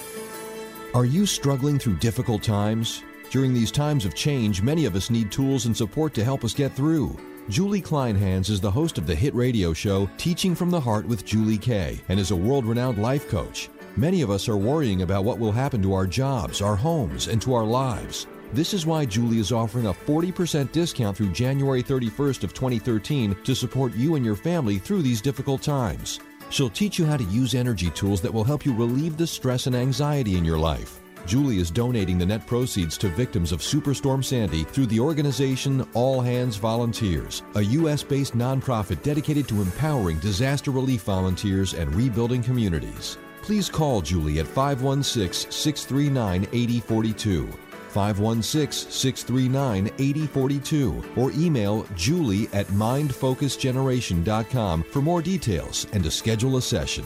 Are 0.95 1.05
you 1.05 1.27
struggling 1.27 1.79
through 1.79 1.99
difficult 1.99 2.43
times? 2.43 3.03
During 3.31 3.55
these 3.55 3.71
times 3.71 4.05
of 4.05 4.15
change, 4.15 4.61
many 4.61 4.87
of 4.87 4.97
us 4.97 5.09
need 5.09 5.31
tools 5.31 5.67
and 5.67 5.77
support 5.77 6.15
to 6.15 6.25
help 6.25 6.45
us 6.45 6.53
get 6.53 6.73
through. 6.73 7.17
Julie 7.49 7.81
Kleinhans 7.81 8.51
is 8.51 8.61
the 8.61 8.71
host 8.71 8.99
of 8.99 9.07
the 9.07 9.15
hit 9.15 9.35
radio 9.35 9.73
show 9.73 10.11
Teaching 10.19 10.55
from 10.55 10.71
the 10.71 10.81
Heart 10.81 11.07
with 11.07 11.25
Julie 11.25 11.59
Kay 11.59 12.01
and 12.09 12.19
is 12.19 12.33
a 12.33 12.37
world 12.37 12.65
renowned 12.65 13.01
life 13.01 13.29
coach. 13.29 13.71
Many 13.97 14.23
of 14.23 14.31
us 14.31 14.49
are 14.49 14.57
worrying 14.57 15.03
about 15.03 15.25
what 15.25 15.39
will 15.39 15.53
happen 15.53 15.83
to 15.83 15.95
our 15.95 16.07
jobs, 16.07 16.61
our 16.61 16.77
homes, 16.77 17.29
and 17.29 17.41
to 17.43 17.55
our 17.55 17.65
lives. 17.65 18.27
This 18.53 18.75
is 18.75 18.85
why 18.85 19.05
Julie 19.05 19.39
is 19.39 19.53
offering 19.53 19.87
a 19.87 19.93
40% 19.93 20.73
discount 20.73 21.17
through 21.17 21.31
January 21.31 21.85
31st 21.85 22.43
of 22.43 22.53
2013 22.53 23.37
to 23.45 23.55
support 23.55 23.95
you 23.95 24.17
and 24.17 24.25
your 24.25 24.35
family 24.35 24.79
through 24.79 25.03
these 25.03 25.21
difficult 25.21 25.63
times. 25.63 26.19
She'll 26.51 26.69
teach 26.69 26.99
you 26.99 27.07
how 27.07 27.17
to 27.17 27.25
use 27.25 27.55
energy 27.55 27.91
tools 27.91 28.21
that 28.23 28.35
will 28.35 28.43
help 28.43 28.67
you 28.67 28.75
relieve 28.75 29.17
the 29.17 29.27
stress 29.27 29.69
and 29.69 29.77
anxiety 29.77 30.37
in 30.37 30.45
your 30.45 30.59
life. 30.59 30.99
Julie 31.27 31.59
is 31.59 31.71
donating 31.71 32.19
the 32.19 32.27
net 32.27 32.45
proceeds 32.45 32.99
to 32.99 33.09
victims 33.09 33.53
of 33.53 33.61
Superstorm 33.61 34.25
Sandy 34.25 34.65
through 34.65 34.87
the 34.87 34.99
organization 34.99 35.89
All 35.95 36.21
Hands 36.21 36.57
Volunteers, 36.57 37.45
a 37.55 37.63
U.S. 37.63 38.03
based 38.03 38.37
nonprofit 38.37 39.01
dedicated 39.05 39.47
to 39.47 39.63
empowering 39.63 40.19
disaster 40.19 40.73
relief 40.73 41.03
volunteers 41.03 41.75
and 41.75 41.95
rebuilding 41.95 42.43
communities. 42.43 43.17
Please 43.43 43.69
call 43.69 44.01
Julie 44.01 44.41
at 44.41 44.47
516 44.49 45.53
639 45.53 46.49
8042. 46.53 47.49
516 47.91 48.91
639 48.91 49.91
8042 49.99 51.05
or 51.17 51.33
email 51.33 51.87
julie 51.95 52.49
at 52.53 52.67
mindfocusgeneration.com 52.69 54.85
for 54.85 55.03
more 55.03 55.23
details 55.23 55.87
and 55.93 56.05
to 56.05 56.11
schedule 56.11 56.57
a 56.57 56.63
session. 56.63 57.05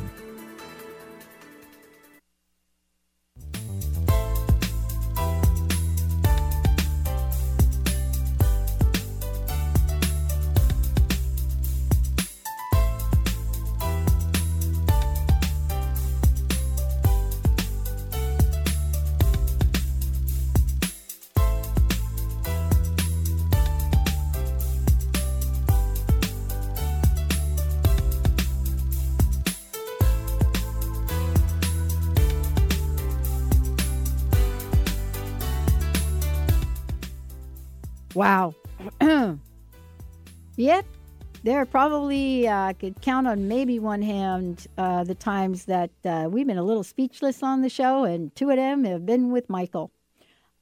Uh, 42.47 42.67
I 42.67 42.73
could 42.73 43.01
count 43.01 43.27
on 43.27 43.49
maybe 43.49 43.79
one 43.79 44.03
hand 44.03 44.67
uh, 44.77 45.05
the 45.05 45.15
times 45.15 45.65
that 45.67 45.91
uh, 46.05 46.29
we've 46.31 46.47
been 46.47 46.59
a 46.59 46.65
little 46.65 46.85
speechless 46.85 47.43
on 47.43 47.63
the 47.63 47.69
show, 47.69 48.05
and 48.05 48.35
two 48.35 48.51
of 48.51 48.57
them 48.57 48.85
have 48.85 49.07
been 49.07 49.31
with 49.31 49.49
Mychael. 49.49 49.91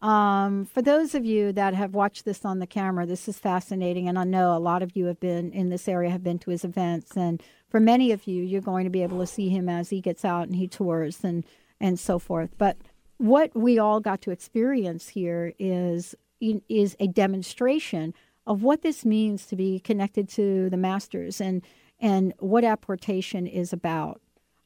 Um, 0.00 0.64
for 0.64 0.82
those 0.82 1.14
of 1.14 1.24
you 1.24 1.52
that 1.52 1.74
have 1.74 1.94
watched 1.94 2.24
this 2.24 2.44
on 2.44 2.58
the 2.58 2.66
camera, 2.66 3.06
this 3.06 3.28
is 3.28 3.38
fascinating, 3.38 4.08
and 4.08 4.18
I 4.18 4.24
know 4.24 4.56
a 4.56 4.58
lot 4.58 4.82
of 4.82 4.96
you 4.96 5.06
have 5.06 5.20
been 5.20 5.52
in 5.52 5.70
this 5.70 5.88
area, 5.88 6.10
have 6.10 6.24
been 6.24 6.38
to 6.40 6.50
his 6.50 6.64
events, 6.64 7.16
and 7.16 7.42
for 7.68 7.80
many 7.80 8.12
of 8.12 8.26
you, 8.26 8.42
you're 8.42 8.60
going 8.60 8.84
to 8.84 8.90
be 8.90 9.02
able 9.02 9.20
to 9.20 9.26
see 9.26 9.48
him 9.48 9.68
as 9.68 9.90
he 9.90 10.00
gets 10.00 10.24
out 10.24 10.48
and 10.48 10.56
he 10.56 10.68
tours 10.68 11.24
and 11.24 11.44
and 11.80 11.98
so 11.98 12.18
forth. 12.18 12.50
But 12.58 12.76
what 13.18 13.54
we 13.56 13.78
all 13.78 14.00
got 14.00 14.20
to 14.22 14.30
experience 14.30 15.08
here 15.08 15.52
is 15.58 16.14
is 16.40 16.96
a 16.98 17.06
demonstration 17.06 18.14
of 18.46 18.62
what 18.62 18.82
this 18.82 19.04
means 19.04 19.46
to 19.46 19.56
be 19.56 19.78
connected 19.80 20.28
to 20.30 20.68
the 20.70 20.76
masters 20.76 21.40
and 21.40 21.62
and 22.00 22.34
what 22.40 22.64
apportation 22.64 23.46
is 23.46 23.72
about. 23.72 24.20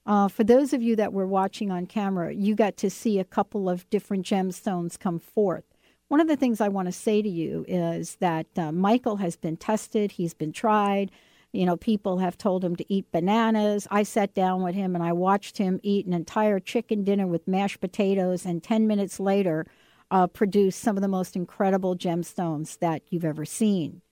Uh, 0.06 0.28
for 0.28 0.45
those 0.45 0.73
of 0.73 0.83
you 0.83 0.97
that 0.97 1.12
were 1.12 1.26
watching 1.26 1.71
on 1.71 1.85
camera, 1.85 2.33
you 2.33 2.54
got 2.54 2.76
to 2.78 2.88
see 2.88 3.18
a 3.18 3.25
couple 3.25 3.68
of 3.68 3.88
different 3.90 4.25
gemstones 4.25 4.99
come 4.99 5.18
forth. 5.18 5.64
One 6.09 6.21
of 6.21 6.28
the 6.28 6.37
things 6.37 6.61
I 6.61 6.68
want 6.68 6.87
to 6.87 6.92
say 6.92 7.21
to 7.21 7.28
you 7.28 7.64
is 7.66 8.16
that 8.16 8.47
uh, 8.56 8.71
Mychael 8.71 9.18
has 9.21 9.37
been 9.37 9.56
tested, 9.56 10.12
he's 10.12 10.33
been 10.33 10.52
tried. 10.52 11.11
You 11.52 11.66
know, 11.66 11.76
people 11.76 12.18
have 12.18 12.38
told 12.38 12.64
him 12.64 12.76
to 12.76 12.92
eat 12.92 13.11
bananas. 13.11 13.88
I 13.90 14.02
sat 14.02 14.35
down 14.35 14.62
with 14.62 14.75
him 14.75 14.95
and 14.95 15.02
I 15.02 15.12
watched 15.12 15.59
him 15.59 15.80
eat 15.83 16.06
an 16.06 16.12
entire 16.12 16.61
chicken 16.61 17.02
dinner 17.02 17.26
with 17.26 17.49
mashed 17.49 17.80
potatoes, 17.80 18.45
and 18.45 18.62
10 18.62 18.87
minutes 18.87 19.18
later, 19.18 19.66
uh, 20.10 20.26
produce 20.26 20.76
some 20.76 20.96
of 20.96 21.02
the 21.02 21.08
most 21.08 21.36
incredible 21.36 21.96
gemstones 21.96 22.78
that 22.78 23.02
you've 23.10 23.25
ever 23.25 23.44
seen. 23.44 24.02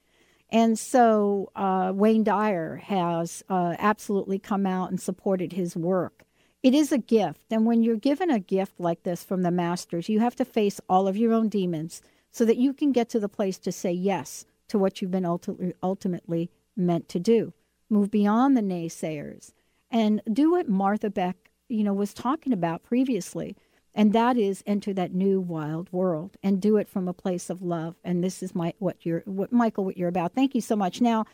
And 0.50 0.78
so 0.78 1.50
uh, 1.56 1.92
Wayne 1.94 2.24
Dyer 2.24 2.76
has 2.76 3.42
uh, 3.48 3.74
absolutely 3.78 4.38
come 4.38 4.66
out 4.66 4.90
and 4.90 5.00
supported 5.00 5.52
his 5.52 5.76
work. 5.76 6.24
It 6.62 6.74
is 6.74 6.92
a 6.92 6.98
gift. 6.98 7.52
And 7.52 7.66
when 7.66 7.82
you're 7.82 7.96
given 7.96 8.30
a 8.30 8.38
gift 8.38 8.78
like 8.78 9.02
this 9.02 9.22
from 9.22 9.42
the 9.42 9.50
masters, 9.50 10.08
you 10.08 10.20
have 10.20 10.36
to 10.36 10.44
face 10.44 10.80
all 10.88 11.08
of 11.08 11.16
your 11.16 11.32
own 11.32 11.48
demons 11.48 12.02
so 12.30 12.44
that 12.44 12.56
you 12.56 12.72
can 12.72 12.92
get 12.92 13.08
to 13.10 13.20
the 13.20 13.28
place 13.28 13.58
to 13.58 13.72
say 13.72 13.92
yes 13.92 14.46
to 14.68 14.78
what 14.78 15.00
you've 15.00 15.10
been 15.10 15.24
ulti- 15.24 15.72
ultimately 15.82 16.50
meant 16.76 17.08
to 17.10 17.18
do. 17.18 17.52
Move 17.90 18.10
beyond 18.10 18.56
the 18.56 18.62
naysayers 18.62 19.52
and 19.90 20.22
do 20.32 20.52
what 20.52 20.68
Martha 20.68 21.10
Beck, 21.10 21.50
you 21.68 21.84
know, 21.84 21.92
was 21.92 22.14
talking 22.14 22.52
about 22.52 22.82
previously 22.82 23.56
and 23.94 24.12
that 24.12 24.36
is 24.36 24.62
enter 24.66 24.92
that 24.94 25.14
new 25.14 25.40
wild 25.40 25.92
world 25.92 26.36
and 26.42 26.60
do 26.60 26.76
it 26.76 26.88
from 26.88 27.06
a 27.08 27.12
place 27.12 27.48
of 27.50 27.62
love. 27.62 27.94
And 28.02 28.22
this 28.24 28.42
is 28.42 28.54
my 28.54 28.74
what 28.78 29.04
you're 29.06 29.22
what 29.26 29.52
michael 29.52 29.84
what 29.84 29.96
you're 29.96 30.08
about. 30.08 30.34
Thank 30.34 30.54
you 30.54 30.60
so 30.60 30.76
much. 30.76 31.00
Now 31.00 31.24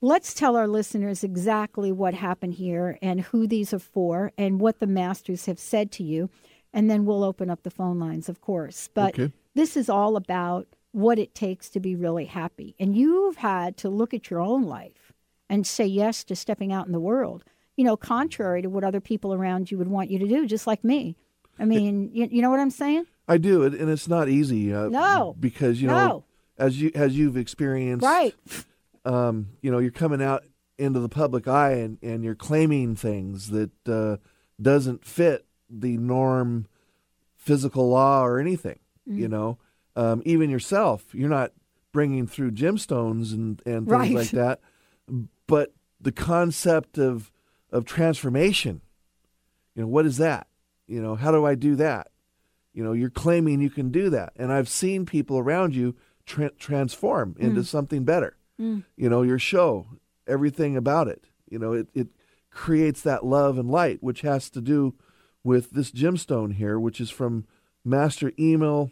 let's 0.00 0.34
tell 0.34 0.56
our 0.56 0.68
listeners 0.68 1.24
exactly 1.24 1.90
what 1.90 2.14
happened 2.14 2.54
here 2.54 2.98
and 3.00 3.20
who 3.22 3.46
these 3.46 3.72
are 3.72 3.78
for 3.78 4.32
and 4.36 4.60
what 4.60 4.78
the 4.80 4.86
masters 4.86 5.46
have 5.46 5.58
said 5.58 5.90
to 5.92 6.02
you. 6.02 6.28
And 6.72 6.90
then 6.90 7.04
we'll 7.06 7.24
open 7.24 7.48
up 7.50 7.62
the 7.62 7.70
phone 7.70 7.98
lines 7.98 8.28
of 8.28 8.40
course. 8.40 8.88
But 8.92 9.18
Okay. 9.18 9.32
this 9.54 9.76
is 9.76 9.88
all 9.88 10.16
about 10.16 10.66
what 10.92 11.18
it 11.18 11.34
takes 11.34 11.68
to 11.70 11.80
be 11.80 11.96
really 11.96 12.26
happy. 12.26 12.74
And 12.78 12.96
you've 12.96 13.36
had 13.38 13.76
to 13.78 13.88
look 13.88 14.14
at 14.14 14.30
your 14.30 14.40
own 14.40 14.62
life 14.64 15.12
and 15.48 15.66
say 15.66 15.86
yes 15.86 16.22
to 16.24 16.36
stepping 16.36 16.72
out 16.72 16.86
in 16.86 16.92
the 16.92 17.00
world 17.00 17.44
you 17.76 17.84
know 17.84 17.96
contrary 17.96 18.62
to 18.62 18.68
what 18.68 18.84
other 18.84 19.00
people 19.00 19.34
around 19.34 19.70
you 19.70 19.76
would 19.76 19.88
want 19.88 20.10
you 20.10 20.18
to 20.18 20.26
do 20.28 20.46
just 20.46 20.66
like 20.66 20.82
me 20.84 21.16
I 21.58 21.64
mean, 21.64 22.10
you, 22.12 22.28
you 22.30 22.42
know 22.42 22.50
what 22.50 22.60
I'm 22.60 22.70
saying? 22.70 23.04
I 23.28 23.38
do, 23.38 23.62
and 23.64 23.88
it's 23.88 24.08
not 24.08 24.28
easy. 24.28 24.72
Uh, 24.74 24.88
No. 24.88 25.34
because 25.38 25.80
you 25.80 25.88
No. 25.88 25.94
know, 25.94 26.24
as 26.58 26.80
you 26.80 26.90
as 26.94 27.16
you've 27.16 27.36
experienced, 27.36 28.04
Right. 28.04 28.34
Um, 29.06 29.48
you 29.60 29.70
know, 29.70 29.78
you're 29.78 29.90
coming 29.90 30.22
out 30.22 30.44
into 30.78 30.98
the 31.00 31.08
public 31.08 31.46
eye, 31.46 31.72
and, 31.72 31.98
and 32.02 32.24
you're 32.24 32.34
claiming 32.34 32.96
things 32.96 33.50
that 33.50 33.70
uh, 33.88 34.16
doesn't 34.60 35.04
fit 35.04 35.46
the 35.68 35.96
norm, 35.98 36.66
physical 37.36 37.88
law 37.90 38.24
or 38.24 38.38
anything. 38.38 38.78
You 39.06 39.28
Mm. 39.28 39.30
know, 39.30 39.58
um, 39.96 40.22
even 40.24 40.48
yourself, 40.50 41.14
you're 41.14 41.28
not 41.28 41.52
bringing 41.92 42.26
through 42.26 42.52
gemstones 42.52 43.32
and 43.34 43.60
and 43.66 43.86
things 43.86 43.90
Right. 43.90 44.14
like 44.14 44.30
that. 44.30 44.60
But 45.46 45.74
the 46.00 46.12
concept 46.12 46.98
of 46.98 47.30
of 47.70 47.84
transformation, 47.84 48.80
you 49.74 49.82
know, 49.82 49.88
what 49.88 50.06
is 50.06 50.16
that? 50.18 50.46
You 50.86 51.00
know, 51.02 51.14
how 51.14 51.30
do 51.30 51.44
I 51.44 51.54
do 51.54 51.76
that? 51.76 52.08
You 52.72 52.82
know, 52.84 52.92
you're 52.92 53.10
claiming 53.10 53.60
you 53.60 53.70
can 53.70 53.90
do 53.90 54.10
that, 54.10 54.32
and 54.36 54.52
I've 54.52 54.68
seen 54.68 55.06
people 55.06 55.38
around 55.38 55.74
you 55.74 55.94
tra- 56.26 56.50
transform 56.58 57.36
into 57.38 57.60
Mm. 57.60 57.64
something 57.66 58.04
better. 58.04 58.36
Mm. 58.60 58.84
You 58.96 59.08
know, 59.08 59.22
your 59.22 59.38
show, 59.38 59.86
everything 60.26 60.76
about 60.76 61.08
it. 61.08 61.24
You 61.48 61.58
know, 61.58 61.72
it 61.72 61.88
it 61.94 62.08
creates 62.50 63.00
that 63.02 63.24
love 63.24 63.58
and 63.58 63.70
light, 63.70 64.02
which 64.02 64.20
has 64.22 64.50
to 64.50 64.60
do 64.60 64.94
with 65.42 65.70
this 65.70 65.90
gemstone 65.90 66.54
here, 66.54 66.78
which 66.78 67.00
is 67.00 67.10
from 67.10 67.46
Master 67.84 68.32
Emil. 68.38 68.90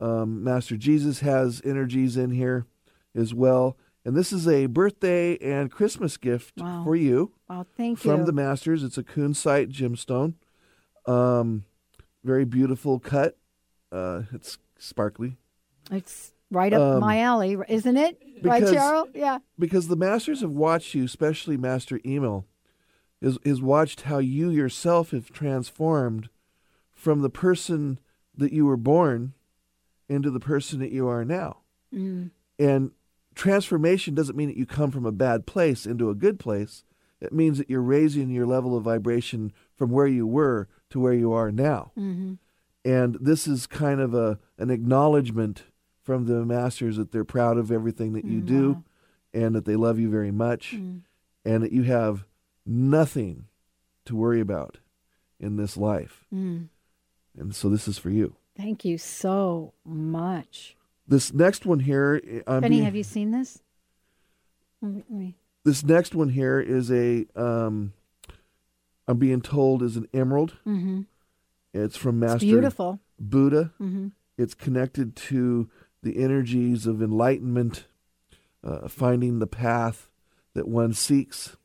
Um, 0.00 0.42
Master 0.42 0.76
Jesus 0.76 1.20
has 1.20 1.62
energies 1.64 2.16
in 2.16 2.30
here 2.32 2.66
as 3.14 3.32
well, 3.32 3.76
And 4.06 4.14
this 4.14 4.32
is 4.34 4.46
a 4.46 4.66
birthday 4.66 5.38
and 5.38 5.70
Christmas 5.70 6.18
gift 6.18 6.60
Wow. 6.60 6.84
for 6.84 6.94
you 6.94 7.32
Well, 7.48 7.66
thank 7.74 7.98
from 7.98 8.20
you. 8.20 8.26
the 8.26 8.32
Masters. 8.32 8.82
It's 8.84 8.98
a 8.98 9.02
Kunzite 9.02 9.70
gemstone. 9.72 10.34
Um, 11.06 11.64
very 12.22 12.44
beautiful 12.44 12.98
cut. 12.98 13.36
Uh, 13.92 14.22
it's 14.32 14.58
sparkly 14.78 15.36
it's 15.90 16.32
right 16.50 16.72
up 16.72 16.80
Um, 16.96 17.00
my 17.00 17.20
alley, 17.20 17.56
isn't 17.68 17.96
it? 17.96 18.20
right, 18.42 18.60
because- 18.60 18.74
Cheryl? 18.74 19.06
Yeah. 19.14 19.38
because 19.58 19.88
the 19.88 19.96
Masters 19.96 20.40
have 20.40 20.50
watched 20.50 20.94
you, 20.94 21.04
especially 21.04 21.56
Master 21.56 22.00
Emil, 22.04 22.46
is 23.20 23.38
is 23.44 23.60
watched 23.62 24.02
how 24.02 24.18
you 24.18 24.50
yourself 24.50 25.10
have 25.12 25.30
transformed 25.30 26.28
from 26.92 27.20
the 27.20 27.30
person 27.30 27.98
that 28.36 28.52
you 28.52 28.66
were 28.66 28.76
born 28.76 29.34
into 30.08 30.30
the 30.30 30.40
person 30.40 30.78
that 30.80 30.90
you 30.90 31.06
are 31.06 31.24
now. 31.24 31.58
Mm. 31.92 32.30
And 32.58 32.90
transformation 33.34 34.14
doesn't 34.14 34.36
mean 34.36 34.48
that 34.48 34.56
you 34.56 34.66
come 34.66 34.90
from 34.90 35.06
a 35.06 35.12
bad 35.12 35.46
place 35.46 35.86
into 35.86 36.10
a 36.10 36.14
good 36.14 36.38
place. 36.38 36.84
It 37.20 37.32
means 37.32 37.58
that 37.58 37.70
you're 37.70 37.80
raising 37.82 38.30
your 38.30 38.46
level 38.46 38.76
of 38.76 38.84
vibration 38.84 39.52
from 39.76 39.90
where 39.90 40.06
you 40.06 40.26
were 40.26 40.68
to 40.94 41.00
where 41.00 41.12
you 41.12 41.32
are 41.32 41.50
now. 41.50 41.90
hmm 41.96 42.34
And 42.84 43.16
this 43.20 43.48
is 43.48 43.66
kind 43.66 44.00
of 44.00 44.14
a 44.14 44.38
an 44.58 44.70
acknowledgement 44.70 45.64
from 46.02 46.26
the 46.26 46.44
masters 46.44 46.96
that 46.98 47.10
they're 47.10 47.24
proud 47.24 47.58
of 47.58 47.72
everything 47.72 48.12
that 48.12 48.24
you 48.24 48.40
Mm, 48.40 48.46
do 48.46 48.84
and 49.32 49.54
that 49.56 49.64
they 49.64 49.74
love 49.74 49.98
you 49.98 50.08
very 50.08 50.30
much 50.30 50.76
Mm. 50.76 51.00
and 51.44 51.62
that 51.64 51.72
you 51.72 51.82
have 51.82 52.26
nothing 52.64 53.46
to 54.04 54.14
worry 54.14 54.40
about 54.40 54.78
in 55.40 55.56
this 55.56 55.76
life. 55.76 56.26
Mm. 56.32 56.68
And 57.36 57.54
so 57.54 57.68
this 57.68 57.88
is 57.88 57.98
for 57.98 58.10
you. 58.10 58.36
Thank 58.56 58.84
you 58.84 58.96
so 58.98 59.72
much. 59.84 60.76
This 61.08 61.32
next 61.34 61.66
one 61.66 61.80
here, 61.80 62.20
I'm 62.46 62.60
Benny, 62.60 62.76
being- 62.76 62.84
have 62.84 62.94
you 62.94 63.02
seen 63.02 63.32
this? 63.32 63.60
Let 64.80 64.92
me- 64.92 65.04
let 65.10 65.18
me- 65.18 65.36
this 65.64 65.82
next 65.82 66.14
one 66.14 66.28
here 66.28 66.60
is 66.60 66.92
a 66.92 67.26
um 67.34 67.92
I'm 69.06 69.18
being 69.18 69.40
told 69.42 69.82
is 69.82 69.96
an 69.96 70.08
emerald. 70.14 70.56
Mhm. 70.66 71.06
It's 71.72 71.96
from 71.96 72.22
It's 72.22 72.32
Master 72.32 72.46
beautiful. 72.46 73.00
Buddha. 73.20 73.72
hmm 73.78 74.08
It's 74.38 74.54
connected 74.54 75.14
to 75.16 75.68
the 76.02 76.18
energies 76.18 76.86
of 76.86 77.02
enlightenment, 77.02 77.86
uh, 78.62 78.88
finding 78.88 79.38
the 79.38 79.46
path 79.46 80.10
that 80.54 80.68
one 80.68 80.92
seeks. 80.92 81.56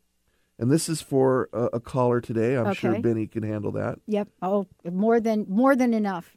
And 0.57 0.69
this 0.69 0.89
is 0.89 1.01
for 1.01 1.49
a, 1.53 1.65
a 1.73 1.79
caller 1.79 2.19
today. 2.21 2.55
I'm 2.57 2.73
sure 2.73 2.99
Benny 2.99 3.27
can 3.27 3.43
handle 3.43 3.71
that. 3.73 3.99
Yep. 4.07 4.27
Oh, 4.41 4.67
more 4.83 5.19
than 5.21 5.45
more 5.47 5.75
than 5.75 5.93
enough. 5.93 6.35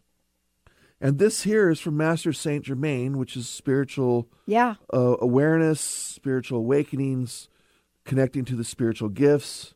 And 1.00 1.18
this 1.18 1.42
here 1.42 1.68
is 1.68 1.80
from 1.80 1.96
Master 1.96 2.32
Saint 2.32 2.64
Germain, 2.66 3.18
which 3.18 3.36
is 3.36 3.48
spiritual 3.48 4.28
Yeah. 4.46 4.76
uh, 4.94 5.16
awareness, 5.20 5.80
spiritual 5.80 6.60
awakenings, 6.60 7.48
connecting 8.04 8.44
to 8.44 8.54
the 8.54 8.62
spiritual 8.64 9.08
gifts. 9.08 9.74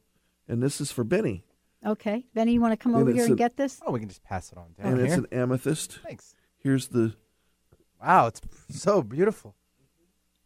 And 0.49 0.63
this 0.63 0.81
is 0.81 0.93
for 0.93 1.05
Benny. 1.05 1.45
Okay. 1.85 2.25
Benny, 2.35 2.53
you 2.55 2.61
want 2.61 2.73
to 2.73 2.77
come 2.77 2.95
And 2.95 3.03
over 3.03 3.11
it's 3.11 3.19
here 3.19 3.27
and 3.27 3.37
get 3.37 3.57
this? 3.57 3.81
Oh, 3.87 3.93
we 3.93 4.01
can 4.01 4.09
just 4.09 4.25
pass 4.25 4.51
it 4.53 4.59
on 4.59 4.73
down 4.79 4.93
and 4.93 5.01
it's 5.01 5.15
an 5.15 5.27
amethyst. 5.33 5.99
Thanks. 6.05 6.35
Here's 6.59 6.89
the 6.89 7.15
Wow, 8.03 8.27
it's 8.27 8.41
so 8.71 9.03
beautiful. 9.03 9.55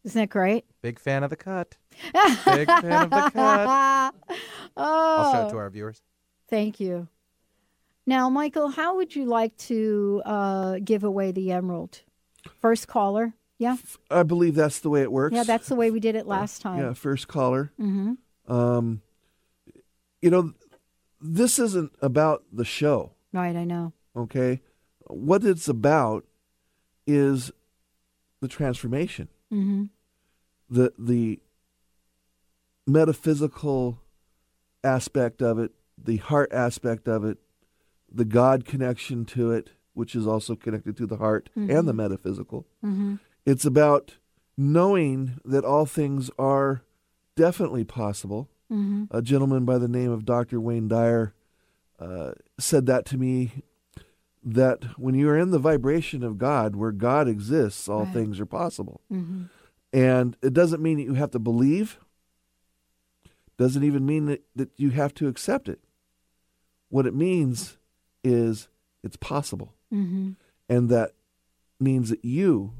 Isn't 0.04 0.22
it 0.22 0.30
great? 0.30 0.64
Big 0.82 0.98
fan 0.98 1.24
of 1.24 1.30
the 1.30 1.36
cut. 1.36 1.76
Big 2.14 2.68
fan 2.68 3.04
of 3.04 3.10
the 3.10 3.30
cut. 3.34 4.14
oh. 4.30 4.34
I'll 4.76 5.32
show 5.32 5.46
it 5.46 5.50
to 5.50 5.56
our 5.58 5.68
viewers. 5.68 6.00
Thank 6.48 6.80
you. 6.80 7.08
Now, 8.06 8.30
Mychael, 8.30 8.72
how 8.72 8.96
would 8.96 9.14
you 9.14 9.26
like 9.26 9.56
to 9.58 10.22
uh, 10.24 10.78
give 10.82 11.04
away 11.04 11.32
the 11.32 11.52
emerald? 11.52 12.00
First 12.60 12.88
caller. 12.88 13.34
Yeah. 13.58 13.76
I 14.10 14.22
believe 14.22 14.54
that's 14.54 14.80
the 14.80 14.88
way 14.88 15.02
it 15.02 15.12
works. 15.12 15.34
Yeah, 15.34 15.44
that's 15.44 15.68
the 15.68 15.74
way 15.74 15.90
we 15.90 16.00
did 16.00 16.16
it 16.16 16.26
last 16.26 16.62
time. 16.62 16.78
Yeah, 16.80 16.92
first 16.94 17.28
caller. 17.28 17.72
Mm-hmm. 17.78 18.50
Um, 18.52 19.02
you 20.22 20.30
know, 20.30 20.52
this 21.20 21.58
isn't 21.58 21.92
about 22.00 22.44
the 22.52 22.64
show, 22.64 23.12
Right, 23.32 23.54
I 23.56 23.64
know. 23.64 23.92
okay? 24.16 24.60
What 25.06 25.44
it's 25.44 25.68
about 25.68 26.24
is 27.06 27.50
the 28.40 28.48
transformation, 28.48 29.28
Mm-hmm. 29.52 29.84
the 30.70 30.92
the 30.98 31.40
metaphysical 32.86 34.00
aspect 34.82 35.42
of 35.42 35.58
it, 35.58 35.72
the 36.02 36.16
heart 36.16 36.52
aspect 36.52 37.08
of 37.08 37.24
it, 37.24 37.38
the 38.10 38.24
God 38.24 38.64
connection 38.64 39.24
to 39.26 39.50
it, 39.52 39.70
which 39.94 40.14
is 40.14 40.26
also 40.26 40.54
connected 40.56 40.96
to 40.96 41.06
the 41.06 41.16
heart 41.18 41.50
and 41.54 41.86
the 41.86 41.92
metaphysical. 41.92 42.66
Mm-hmm. 42.84 43.16
It's 43.46 43.64
about 43.64 44.16
knowing 44.56 45.38
that 45.44 45.64
all 45.64 45.86
things 45.86 46.30
are 46.38 46.82
definitely 47.36 47.84
possible. 47.84 48.48
Mm-hmm. 48.70 49.04
A 49.10 49.20
gentleman 49.22 49.64
by 49.64 49.78
the 49.78 49.88
name 49.88 50.10
of 50.10 50.24
Dr. 50.24 50.60
Wayne 50.60 50.88
Dyer 50.88 51.34
uh, 51.98 52.32
said 52.58 52.86
that 52.86 53.04
to 53.06 53.18
me 53.18 53.64
that 54.42 54.84
when 54.98 55.14
you 55.14 55.28
are 55.28 55.36
in 55.36 55.50
the 55.50 55.58
vibration 55.58 56.22
of 56.22 56.38
God, 56.38 56.76
where 56.76 56.92
God 56.92 57.28
exists, 57.28 57.88
all 57.88 58.04
Right. 58.04 58.14
things 58.14 58.40
are 58.40 58.46
possible. 58.46 59.00
Mm-hmm. 59.12 59.44
And 59.92 60.36
it 60.40 60.52
doesn't 60.54 60.80
mean 60.82 60.98
that 60.98 61.02
you 61.04 61.14
have 61.14 61.32
to 61.32 61.38
believe, 61.38 61.98
doesn't 63.58 63.82
even 63.84 64.06
mean 64.06 64.26
that, 64.26 64.42
that 64.56 64.70
you 64.76 64.90
have 64.90 65.12
to 65.14 65.28
accept 65.28 65.68
it. 65.68 65.80
What 66.88 67.06
it 67.06 67.14
means 67.14 67.76
is 68.24 68.68
it's 69.02 69.16
possible. 69.16 69.74
Mm-hmm. 69.92 70.30
And 70.68 70.88
that 70.88 71.12
means 71.78 72.08
that 72.10 72.24
you 72.24 72.72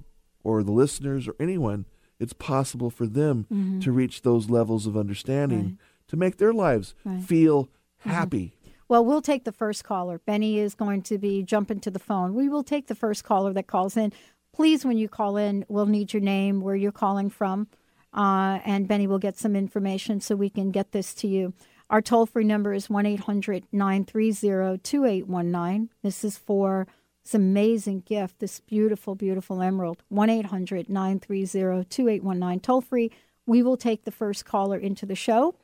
or 0.42 0.62
the 0.62 0.72
listeners 0.72 1.28
or 1.28 1.34
anyone, 1.40 1.84
it's 2.20 2.32
possible 2.34 2.90
for 2.90 3.06
them 3.06 3.46
Mhm. 3.50 3.82
to 3.82 3.90
reach 3.90 4.22
those 4.22 4.48
levels 4.48 4.86
of 4.86 4.96
understanding 4.96 5.62
Right. 5.64 5.76
to 6.08 6.16
make 6.16 6.36
their 6.36 6.52
lives 6.52 6.94
Right. 7.04 7.22
feel 7.22 7.68
happy. 7.98 8.52
Well, 8.88 9.04
we'll 9.04 9.22
take 9.22 9.44
the 9.44 9.52
first 9.52 9.84
caller. 9.84 10.20
Benny 10.26 10.58
is 10.58 10.74
going 10.74 11.02
to 11.02 11.18
be 11.18 11.42
jumping 11.42 11.80
to 11.80 11.90
the 11.90 11.98
phone. 11.98 12.34
We 12.34 12.48
will 12.48 12.64
take 12.64 12.86
the 12.88 12.94
first 12.94 13.24
caller 13.24 13.52
that 13.52 13.66
calls 13.66 13.96
in. 13.96 14.12
Please, 14.52 14.84
when 14.84 14.98
you 14.98 15.08
call 15.08 15.36
in, 15.36 15.64
we'll 15.68 15.86
need 15.86 16.12
your 16.12 16.20
name, 16.22 16.60
where 16.60 16.74
you're 16.74 16.90
calling 16.92 17.30
from, 17.30 17.68
uh, 18.12 18.58
and 18.64 18.88
Benny 18.88 19.06
will 19.06 19.20
get 19.20 19.38
some 19.38 19.54
information 19.54 20.20
so 20.20 20.34
we 20.34 20.50
can 20.50 20.70
get 20.72 20.90
this 20.92 21.14
to 21.14 21.28
you. 21.28 21.52
Our 21.88 22.02
toll 22.02 22.26
free 22.26 22.44
number 22.44 22.72
is 22.72 22.90
1 22.90 23.06
800 23.06 23.64
930 23.72 24.78
2819. 24.82 25.90
This 26.02 26.24
is 26.24 26.36
for 26.36 26.86
this 27.24 27.34
amazing 27.34 28.00
gift, 28.00 28.38
this 28.40 28.60
beautiful, 28.60 29.14
beautiful 29.14 29.60
emerald. 29.62 30.02
1 30.08 30.30
800 30.30 30.88
930 30.88 31.84
2819. 31.84 32.60
Toll 32.60 32.80
free. 32.80 33.10
We 33.46 33.62
will 33.62 33.76
take 33.76 34.04
the 34.04 34.10
first 34.10 34.44
caller 34.44 34.78
into 34.78 35.06
the 35.06 35.16
show. 35.16 35.54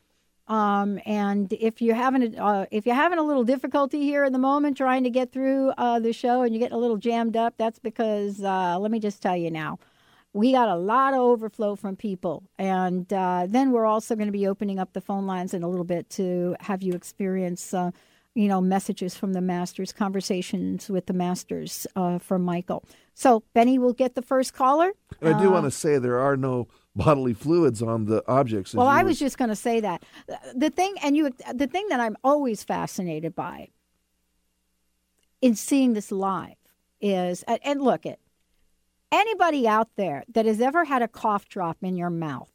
Um, 0.48 1.00
and 1.04 1.52
if 1.52 1.82
you're 1.82 1.96
having 1.96 2.36
a, 2.36 2.42
uh, 2.42 2.66
if 2.70 2.86
you're 2.86 2.94
having 2.94 3.18
a 3.18 3.22
little 3.22 3.42
difficulty 3.42 4.02
here 4.02 4.24
in 4.24 4.32
the 4.32 4.38
moment 4.38 4.76
trying 4.76 5.02
to 5.04 5.10
get 5.10 5.32
through 5.32 5.70
uh, 5.70 5.98
the 5.98 6.12
show 6.12 6.42
and 6.42 6.54
you're 6.54 6.60
getting 6.60 6.76
a 6.76 6.80
little 6.80 6.98
jammed 6.98 7.36
up, 7.36 7.54
that's 7.56 7.80
because 7.80 8.42
uh, 8.42 8.78
let 8.78 8.90
me 8.92 9.00
just 9.00 9.20
tell 9.20 9.36
you 9.36 9.50
now, 9.50 9.78
we 10.32 10.52
got 10.52 10.68
a 10.68 10.76
lot 10.76 11.14
of 11.14 11.20
overflow 11.20 11.74
from 11.74 11.96
people, 11.96 12.44
and 12.58 13.12
uh, 13.12 13.46
then 13.48 13.72
we're 13.72 13.86
also 13.86 14.14
going 14.14 14.28
to 14.28 14.32
be 14.32 14.46
opening 14.46 14.78
up 14.78 14.92
the 14.92 15.00
phone 15.00 15.26
lines 15.26 15.52
in 15.52 15.64
a 15.64 15.68
little 15.68 15.84
bit 15.84 16.08
to 16.10 16.54
have 16.60 16.82
you 16.82 16.92
experience. 16.92 17.74
You 18.36 18.48
know, 18.48 18.60
messages 18.60 19.16
from 19.16 19.32
the 19.32 19.40
masters, 19.40 19.94
conversations 19.94 20.90
with 20.90 21.06
the 21.06 21.14
masters 21.14 21.86
uh, 21.96 22.18
from 22.18 22.42
Michael. 22.42 22.84
So, 23.14 23.42
Benny 23.54 23.78
will 23.78 23.94
get 23.94 24.14
the 24.14 24.20
first 24.20 24.52
caller. 24.52 24.92
And 25.22 25.34
I 25.34 25.40
do 25.40 25.48
Uh, 25.48 25.52
want 25.52 25.64
to 25.64 25.70
say 25.70 25.96
there 25.98 26.18
are 26.18 26.36
no 26.36 26.68
bodily 26.94 27.32
fluids 27.32 27.80
on 27.80 28.04
the 28.04 28.22
objects. 28.28 28.74
Well, 28.74 28.88
I 28.88 29.02
were 29.02 29.08
was 29.08 29.18
just 29.18 29.38
going 29.38 29.48
to 29.48 29.56
say 29.56 29.80
that 29.80 30.02
the 30.54 30.68
thing, 30.68 30.96
and 31.02 31.16
you, 31.16 31.30
the 31.54 31.66
thing 31.66 31.86
that 31.88 31.98
I'm 31.98 32.18
always 32.22 32.62
fascinated 32.62 33.34
by 33.34 33.70
in 35.40 35.54
seeing 35.54 35.94
this 35.94 36.12
live 36.12 36.56
is, 37.00 37.42
and- 37.44 37.60
and 37.64 37.80
look 37.80 38.04
it, 38.04 38.20
anybody 39.10 39.66
out 39.66 39.88
there 39.96 40.24
that 40.28 40.44
has 40.44 40.60
ever 40.60 40.84
had 40.84 41.00
a 41.00 41.08
cough 41.08 41.48
drop 41.48 41.78
in 41.82 41.96
your 41.96 42.10
mouth 42.10 42.52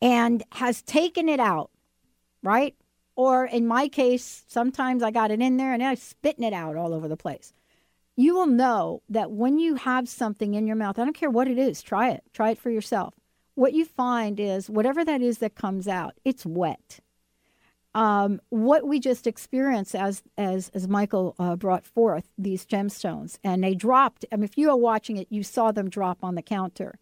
and 0.00 0.42
has 0.52 0.80
taken 0.80 1.28
it 1.28 1.40
out, 1.40 1.70
right? 2.42 2.74
Or 3.18 3.46
in 3.46 3.66
my 3.66 3.88
case, 3.88 4.44
sometimes 4.46 5.02
I 5.02 5.10
got 5.10 5.32
it 5.32 5.40
in 5.40 5.56
there 5.56 5.72
and 5.72 5.82
I'm 5.82 5.96
spitting 5.96 6.44
it 6.44 6.52
out 6.52 6.76
all 6.76 6.94
over 6.94 7.08
the 7.08 7.16
place. 7.16 7.52
You 8.14 8.36
will 8.36 8.46
know 8.46 9.02
that 9.08 9.32
when 9.32 9.58
you 9.58 9.74
have 9.74 10.08
something 10.08 10.54
in 10.54 10.68
your 10.68 10.76
mouth, 10.76 11.00
I 11.00 11.04
don't 11.04 11.16
care 11.16 11.28
what 11.28 11.48
it 11.48 11.58
is, 11.58 11.82
try 11.82 12.10
it. 12.10 12.22
Try 12.32 12.50
it 12.50 12.58
for 12.58 12.70
yourself. 12.70 13.14
What 13.56 13.72
you 13.72 13.84
find 13.84 14.38
is 14.38 14.70
whatever 14.70 15.04
that 15.04 15.20
is 15.20 15.38
that 15.38 15.56
comes 15.56 15.88
out, 15.88 16.14
it's 16.24 16.46
wet. 16.46 17.00
Um, 17.92 18.40
what 18.50 18.86
we 18.86 19.00
just 19.00 19.26
experienced 19.26 19.96
as 19.96 20.22
as 20.36 20.70
as 20.72 20.86
Mychael 20.86 21.34
uh, 21.40 21.56
brought 21.56 21.84
forth 21.84 22.28
these 22.38 22.64
gemstones, 22.64 23.40
and 23.42 23.64
they 23.64 23.74
dropped. 23.74 24.26
I 24.30 24.36
mean, 24.36 24.44
if 24.44 24.56
you 24.56 24.70
are 24.70 24.76
watching 24.76 25.16
it, 25.16 25.26
you 25.28 25.42
saw 25.42 25.72
them 25.72 25.90
drop 25.90 26.18
on 26.22 26.36
the 26.36 26.42
counter, 26.42 27.00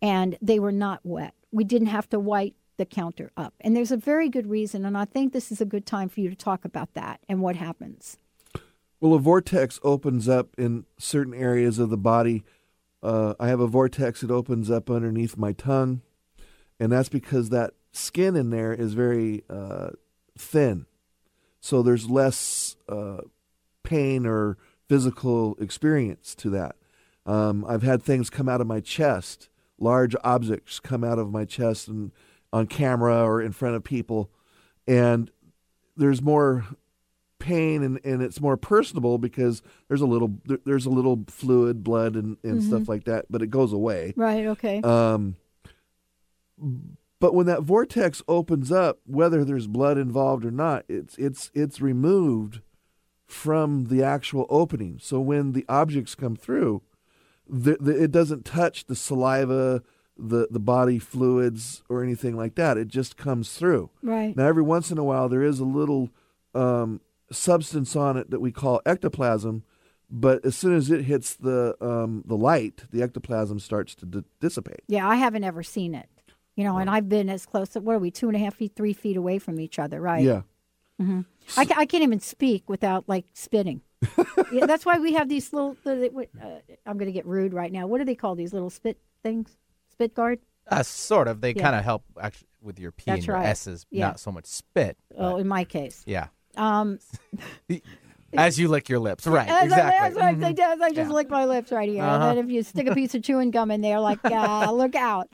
and 0.00 0.38
they 0.40 0.58
were 0.58 0.72
not 0.72 1.00
wet. 1.04 1.34
We 1.52 1.64
didn't 1.64 1.88
have 1.88 2.08
to 2.08 2.18
wipe 2.18 2.54
the 2.78 2.86
counter 2.86 3.30
up, 3.36 3.52
and 3.60 3.76
there's 3.76 3.92
a 3.92 3.96
very 3.96 4.28
good 4.30 4.48
reason. 4.48 4.84
And 4.86 4.96
I 4.96 5.04
think 5.04 5.32
this 5.32 5.52
is 5.52 5.60
a 5.60 5.66
good 5.66 5.84
time 5.84 6.08
for 6.08 6.20
you 6.20 6.30
to 6.30 6.36
talk 6.36 6.64
about 6.64 6.94
that 6.94 7.20
and 7.28 7.42
what 7.42 7.56
happens. 7.56 8.16
Well, 9.00 9.14
a 9.14 9.18
vortex 9.18 9.78
opens 9.84 10.28
up 10.28 10.48
in 10.56 10.86
certain 10.98 11.34
areas 11.34 11.78
of 11.78 11.90
the 11.90 11.96
body. 11.98 12.44
Uh, 13.02 13.34
I 13.38 13.48
have 13.48 13.60
a 13.60 13.66
vortex 13.68 14.22
that 14.22 14.30
opens 14.30 14.70
up 14.70 14.90
underneath 14.90 15.36
my 15.36 15.52
tongue. 15.52 16.00
and 16.80 16.90
that's 16.92 17.08
because 17.08 17.50
that 17.50 17.74
skin 17.92 18.36
in 18.36 18.50
there 18.50 18.72
is 18.72 18.94
very 18.94 19.44
uh, 19.50 19.90
thin, 20.36 20.86
so 21.60 21.82
there's 21.82 22.08
less 22.08 22.76
uh, 22.88 23.18
pain 23.82 24.26
or 24.26 24.56
physical 24.88 25.56
experience 25.60 26.34
to 26.36 26.50
that. 26.50 26.76
Um, 27.26 27.64
I've 27.68 27.82
had 27.82 28.02
things 28.02 28.30
come 28.30 28.48
out 28.48 28.60
of 28.60 28.66
my 28.66 28.80
chest, 28.80 29.48
large 29.78 30.14
objects 30.24 30.80
come 30.80 31.04
out 31.04 31.18
of 31.18 31.30
my 31.30 31.44
chest 31.44 31.88
and 31.88 32.12
on 32.52 32.66
camera 32.66 33.22
or 33.24 33.40
in 33.42 33.52
front 33.52 33.76
of 33.76 33.84
people, 33.84 34.30
and 34.86 35.30
there's 35.96 36.22
more 36.22 36.64
pain 37.38 37.82
and, 37.84 38.00
and 38.04 38.20
it's 38.20 38.40
more 38.40 38.56
personable 38.56 39.16
because 39.18 39.62
there's 39.86 40.00
a 40.00 40.06
little 40.06 40.34
there, 40.46 40.58
there's 40.64 40.86
a 40.86 40.90
little 40.90 41.24
fluid, 41.28 41.84
blood 41.84 42.14
and, 42.14 42.36
and 42.42 42.58
Mm-hmm. 42.60 42.68
stuff 42.68 42.88
like 42.88 43.04
that, 43.04 43.26
but 43.30 43.42
it 43.42 43.50
goes 43.50 43.72
away. 43.72 44.12
Right. 44.16 44.46
Okay. 44.46 44.80
Um, 44.82 45.36
but 47.20 47.34
when 47.34 47.46
that 47.46 47.62
vortex 47.62 48.22
opens 48.28 48.70
up, 48.72 49.00
whether 49.06 49.44
there's 49.44 49.66
blood 49.66 49.98
involved 49.98 50.44
or 50.44 50.50
not, 50.50 50.84
it's 50.88 51.16
it's 51.18 51.50
it's 51.54 51.80
removed 51.80 52.60
from 53.26 53.84
the 53.86 54.02
actual 54.02 54.46
opening. 54.48 54.98
So 55.00 55.20
when 55.20 55.52
the 55.52 55.64
objects 55.68 56.14
come 56.14 56.34
through, 56.34 56.82
the, 57.48 57.76
the, 57.78 58.02
it 58.04 58.10
doesn't 58.10 58.44
touch 58.46 58.86
the 58.86 58.96
saliva, 58.96 59.82
the 60.18 60.48
the 60.50 60.58
body 60.60 60.98
fluids, 60.98 61.82
or 61.88 62.02
anything 62.02 62.36
like 62.36 62.54
that. 62.56 62.76
It 62.76 62.88
just 62.88 63.16
comes 63.16 63.54
through. 63.54 63.90
right. 64.02 64.36
Now, 64.36 64.46
every 64.46 64.62
once 64.62 64.90
in 64.90 64.98
a 64.98 65.04
while, 65.04 65.28
there 65.28 65.42
is 65.42 65.60
a 65.60 65.64
little 65.64 66.10
um, 66.54 67.00
substance 67.30 67.94
on 67.96 68.16
it 68.16 68.30
that 68.30 68.40
we 68.40 68.50
call 68.52 68.80
ectoplasm, 68.84 69.62
but 70.10 70.44
as 70.44 70.56
soon 70.56 70.74
as 70.76 70.90
it 70.90 71.04
hits 71.04 71.34
the 71.34 71.76
um, 71.80 72.22
the 72.26 72.36
light, 72.36 72.84
the 72.90 73.02
ectoplasm 73.02 73.58
starts 73.60 73.94
to 73.96 74.06
d- 74.06 74.24
dissipate. 74.40 74.80
Yeah, 74.88 75.08
I 75.08 75.16
haven't 75.16 75.44
ever 75.44 75.62
seen 75.62 75.94
it. 75.94 76.08
You 76.56 76.64
know, 76.64 76.78
and 76.78 76.90
I've 76.90 77.08
been 77.08 77.28
as 77.30 77.46
close. 77.46 77.74
What 77.74 77.94
are 77.94 77.98
we? 78.00 78.10
Two 78.10 78.26
and 78.26 78.34
a 78.34 78.40
half 78.40 78.56
feet, 78.56 78.72
three 78.74 78.92
feet 78.92 79.16
away 79.16 79.38
from 79.38 79.60
each 79.60 79.78
other, 79.78 80.00
right? 80.00 80.24
Yeah. 80.24 80.42
I, 81.56 81.64
ca- 81.64 81.76
I 81.76 81.86
can't 81.86 82.02
even 82.02 82.18
speak 82.18 82.68
without 82.68 83.04
like 83.08 83.26
spitting. 83.32 83.82
yeah, 84.52 84.66
that's 84.66 84.84
why 84.84 84.98
we 84.98 85.12
have 85.12 85.28
these 85.28 85.52
little. 85.52 85.76
Uh, 85.86 85.92
I'm 86.84 86.98
going 86.98 87.06
to 87.06 87.12
get 87.12 87.26
rude 87.26 87.54
right 87.54 87.70
now. 87.70 87.86
What 87.86 87.98
do 87.98 88.04
they 88.04 88.16
call 88.16 88.34
these 88.34 88.52
little 88.52 88.70
spit 88.70 88.98
things? 89.22 89.56
Spit 89.98 90.14
guard? 90.14 90.38
Uh, 90.70 90.84
sort 90.84 91.26
of. 91.26 91.40
They 91.40 91.52
Yeah. 91.54 91.62
kind 91.62 91.74
of 91.74 91.82
help 91.82 92.04
actually 92.20 92.46
with 92.62 92.78
your 92.78 92.92
P 92.92 93.02
That's 93.06 93.18
and 93.18 93.26
your 93.26 93.36
right. 93.36 93.46
S's, 93.46 93.84
Yeah. 93.90 94.06
not 94.06 94.20
so 94.20 94.30
much 94.30 94.46
spit. 94.46 94.96
Oh, 95.16 95.32
but 95.32 95.36
in 95.38 95.48
my 95.48 95.64
case. 95.64 96.04
yeah. 96.06 96.28
Um, 96.56 97.00
As 98.36 98.58
you 98.60 98.68
lick 98.68 98.88
your 98.90 98.98
lips, 98.98 99.26
right? 99.26 99.48
as 99.48 99.64
exactly. 99.64 99.96
I, 99.98 100.06
as 100.08 100.16
I, 100.18 100.34
Mhm. 100.34 100.44
I 100.44 100.52
just- 100.52 100.82
I 100.82 100.90
just 100.92 101.10
lick 101.10 101.30
my 101.30 101.46
lips 101.46 101.72
right 101.72 101.88
here. 101.88 102.02
Uh-huh. 102.04 102.28
And 102.28 102.38
then 102.38 102.44
if 102.44 102.50
you 102.50 102.62
stick 102.62 102.86
a 102.86 102.94
piece 102.94 103.14
of 103.14 103.22
chewing 103.22 103.50
gum 103.50 103.70
in 103.70 103.80
there, 103.80 103.98
like, 104.00 104.18
uh, 104.24 104.70
look 104.72 104.94
out. 104.94 105.28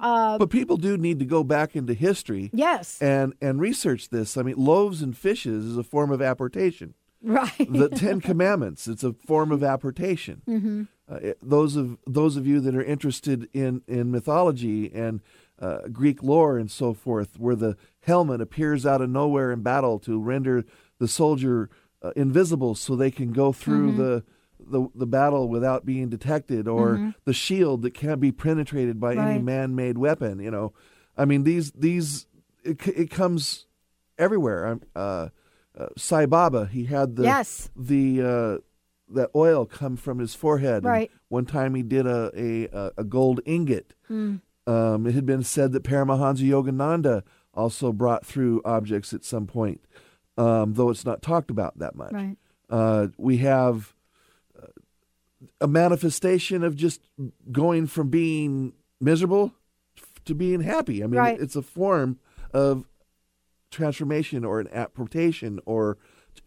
Uh, 0.00 0.36
But 0.36 0.50
people 0.50 0.76
do 0.76 0.98
need 0.98 1.20
to 1.20 1.24
go 1.24 1.44
back 1.44 1.76
into 1.76 1.94
history 1.94 2.50
yes. 2.52 3.00
and 3.00 3.34
and 3.40 3.60
research 3.60 4.08
this. 4.08 4.36
I 4.36 4.42
mean, 4.42 4.56
loaves 4.56 5.00
and 5.00 5.16
fishes 5.16 5.64
is 5.64 5.76
a 5.76 5.84
form 5.84 6.10
of 6.10 6.20
apportation. 6.20 6.94
Right. 7.22 7.66
The 7.70 7.88
Ten 7.90 8.20
Commandments, 8.20 8.88
it's 8.88 9.04
a 9.04 9.12
form 9.12 9.52
of 9.52 9.62
apportation. 9.62 10.42
hmm 10.46 10.82
Uh, 11.10 11.16
it- 11.16 11.38
those 11.42 11.74
of 11.76 11.98
those 12.06 12.36
of 12.36 12.46
you 12.46 12.60
that 12.60 12.74
are 12.74 12.82
interested 12.84 13.48
in 13.52 13.82
in 13.88 14.10
mythology 14.12 14.90
and 14.94 15.20
uh, 15.58 15.88
Greek 15.92 16.22
lore 16.22 16.56
and 16.56 16.70
so 16.70 16.94
forth, 16.94 17.38
where 17.38 17.56
the 17.56 17.76
helmet 18.00 18.40
appears 18.40 18.86
out 18.86 19.02
of 19.02 19.10
nowhere 19.10 19.50
in 19.52 19.60
battle 19.62 19.98
to 19.98 20.18
render 20.20 20.64
the 20.98 21.08
soldier 21.08 21.68
uh, 22.02 22.12
invisible, 22.16 22.74
so 22.74 22.94
they 22.96 23.10
can 23.10 23.32
go 23.32 23.52
through 23.52 23.92
the, 23.98 24.24
the 24.58 24.88
the 24.94 25.06
battle 25.06 25.48
without 25.48 25.84
being 25.84 26.08
detected, 26.08 26.66
or 26.68 27.12
the 27.24 27.34
shield 27.34 27.82
that 27.82 27.92
can't 27.92 28.20
be 28.20 28.32
penetrated 28.32 28.98
by 29.00 29.12
any 29.14 29.42
man-made 29.42 29.98
weapon. 29.98 30.38
You 30.38 30.50
know, 30.52 30.72
I 31.16 31.24
mean 31.26 31.42
these 31.44 31.72
these 31.72 32.26
it, 32.64 32.86
it 32.86 33.10
comes 33.10 33.66
everywhere. 34.16 34.64
I'm, 34.66 34.80
uh, 34.94 35.28
uh, 35.80 35.86
Sai 35.96 36.26
Baba, 36.26 36.66
he 36.66 36.84
had 36.84 37.16
the 37.16 37.22
Yes. 37.24 37.70
the 37.76 38.22
uh, 38.22 38.58
that 39.12 39.30
oil 39.34 39.66
come 39.66 39.96
from 39.96 40.18
his 40.18 40.34
forehead. 40.34 40.78
And 40.78 40.86
Right. 40.86 41.10
one 41.28 41.46
time 41.46 41.74
he 41.74 41.82
did 41.82 42.06
a 42.06 42.30
a, 42.36 42.92
a 42.98 43.04
gold 43.04 43.40
ingot. 43.46 43.94
Mm. 44.10 44.40
Um, 44.66 45.06
it 45.06 45.14
had 45.14 45.26
been 45.26 45.42
said 45.42 45.72
that 45.72 45.82
Paramahansa 45.82 46.42
Yogananda 46.48 47.22
also 47.54 47.92
brought 47.92 48.24
through 48.24 48.60
objects 48.64 49.12
at 49.12 49.24
some 49.24 49.46
point, 49.46 49.80
um, 50.38 50.74
though 50.74 50.90
it's 50.90 51.04
not 51.04 51.22
talked 51.22 51.50
about 51.50 51.78
that 51.78 51.96
much. 51.96 52.12
Right. 52.12 52.36
Uh, 52.68 53.08
we 53.18 53.38
have 53.38 53.94
uh, 54.60 54.66
a 55.60 55.66
manifestation 55.66 56.62
of 56.62 56.76
just 56.76 57.00
going 57.50 57.86
from 57.88 58.10
being 58.10 58.74
miserable 59.00 59.52
to 60.26 60.34
being 60.34 60.60
happy. 60.60 61.02
I 61.02 61.06
mean, 61.08 61.18
Right. 61.18 61.40
it's 61.40 61.56
a 61.56 61.62
form 61.62 62.18
of 62.52 62.86
transformation 63.70 64.44
or 64.44 64.60
an 64.60 64.68
apportation 64.72 65.60
or 65.64 65.96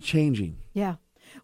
changing. 0.02 0.58
Yeah. 0.74 0.96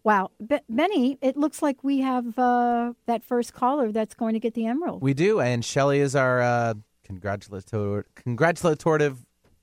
Wow. 0.04 0.30
Be- 0.46 0.60
Benny, 0.68 1.18
it 1.20 1.36
looks 1.36 1.62
like 1.62 1.82
we 1.82 1.98
have 2.00 2.38
uh, 2.38 2.92
that 3.06 3.24
first 3.24 3.52
caller 3.54 3.90
that's 3.90 4.14
going 4.14 4.34
to 4.34 4.40
get 4.40 4.54
the 4.54 4.66
emerald. 4.66 5.02
We 5.02 5.14
do, 5.14 5.40
and 5.40 5.64
Shelly 5.64 5.98
is 5.98 6.14
our 6.14 6.40
uh, 6.40 6.74
congratulator, 7.04 8.06
congratulative. 8.14 9.18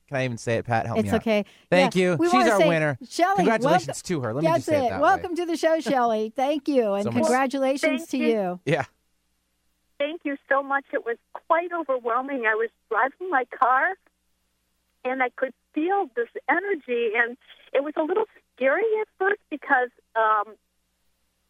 Can 0.07 0.17
I 0.17 0.23
even 0.25 0.37
say 0.37 0.55
it, 0.55 0.65
Pat? 0.65 0.85
Help 0.85 0.99
It's 0.99 1.05
me 1.05 1.09
out. 1.11 1.21
okay. 1.21 1.45
Thank 1.69 1.93
Yeah, 1.95 2.11
you. 2.11 2.15
we 2.17 2.27
She's 2.27 2.33
wanna 2.33 2.49
our 2.51 2.59
say, 2.61 2.67
winner. 2.69 2.97
Shelley, 3.09 3.35
Congratulations 3.37 3.87
welcome- 3.87 4.03
to 4.07 4.21
her. 4.21 4.33
Let 4.33 4.41
me 4.43 4.47
That's 4.47 4.57
just 4.59 4.65
say 4.67 4.83
it. 4.83 4.85
it 4.85 4.89
that 4.91 5.01
welcome 5.01 5.31
way. 5.31 5.35
to 5.35 5.45
the 5.45 5.57
show, 5.57 5.79
Shelley. 5.81 6.33
Thank 6.35 6.67
you, 6.67 6.93
and 6.93 7.03
So 7.03 7.11
congratulations 7.11 7.99
Thank 8.05 8.09
to 8.11 8.17
you. 8.17 8.27
you. 8.27 8.59
Yeah. 8.65 8.85
Thank 9.99 10.21
you 10.23 10.37
so 10.47 10.61
much. 10.63 10.85
It 10.93 11.05
was 11.05 11.17
quite 11.33 11.69
overwhelming. 11.73 12.45
I 12.45 12.53
was 12.55 12.69
driving 12.89 13.29
my 13.31 13.45
car 13.59 13.95
and 15.03 15.21
I 15.23 15.29
could 15.35 15.53
feel 15.77 16.09
this 16.15 16.29
energy, 16.49 17.11
and 17.15 17.37
it 17.73 17.83
was 17.83 17.93
a 17.97 18.03
little 18.09 18.25
scary 18.55 18.89
at 19.01 19.07
first 19.19 19.41
because 19.51 19.91
um, 20.15 20.55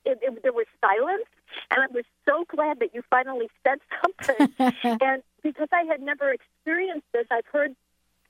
it, 0.04 0.20
it, 0.22 0.44
there 0.44 0.52
was 0.54 0.66
silence, 0.82 1.30
and 1.72 1.80
I 1.82 1.88
was 1.94 2.04
so 2.28 2.44
glad 2.54 2.80
that 2.80 2.94
you 2.94 3.02
finally 3.10 3.48
said 3.64 3.80
something. 4.02 4.54
and 5.02 5.24
because 5.44 5.70
I 5.72 5.84
had 5.92 6.02
never 6.02 6.28
experienced 6.32 7.08
this, 7.14 7.28
I've 7.32 7.46
heard 7.52 7.72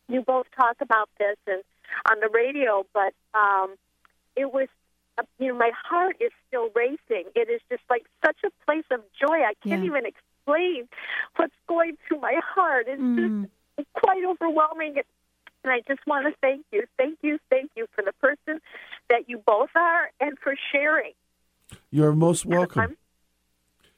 you 0.07 0.21
both 0.21 0.45
talk 0.55 0.77
about 0.81 1.09
this 1.17 1.37
and 1.47 1.63
on 2.11 2.19
the 2.19 2.29
radio, 2.29 2.85
but 2.93 3.13
um, 3.33 3.69
it 4.35 4.53
was. 4.53 4.67
uh, 5.17 5.23
You 5.39 5.47
know, 5.49 5.57
my 5.57 5.71
heart 5.89 6.17
is 6.21 6.31
still 6.47 6.69
racing. 6.75 7.25
It 7.35 7.49
is 7.49 7.61
just 7.71 7.83
like 7.89 8.05
such 8.23 8.37
a 8.45 8.51
place 8.65 8.85
of 8.91 9.01
joy. 9.19 9.39
I 9.51 9.53
can't 9.65 9.81
Yeah. 9.83 9.89
even 9.91 10.03
explain 10.05 10.87
what's 11.37 11.59
going 11.67 11.97
through 12.07 12.19
my 12.21 12.37
heart. 12.55 12.85
It's 12.87 13.01
Mm. 13.01 13.49
just 13.77 13.89
quite 13.93 14.23
overwhelming. 14.23 14.93
And 15.67 15.73
I 15.73 15.81
just 15.85 16.05
want 16.07 16.25
to 16.25 16.33
thank 16.39 16.65
you, 16.71 16.83
thank 16.97 17.19
you, 17.21 17.39
thank 17.49 17.71
you 17.75 17.87
for 17.93 18.01
the 18.01 18.13
person 18.13 18.61
that 19.09 19.27
you 19.27 19.43
both 19.45 19.69
are, 19.75 20.09
and 20.21 20.37
for 20.39 20.55
sharing. 20.71 21.11
You're 21.91 22.13
most 22.13 22.45
welcome. 22.45 22.95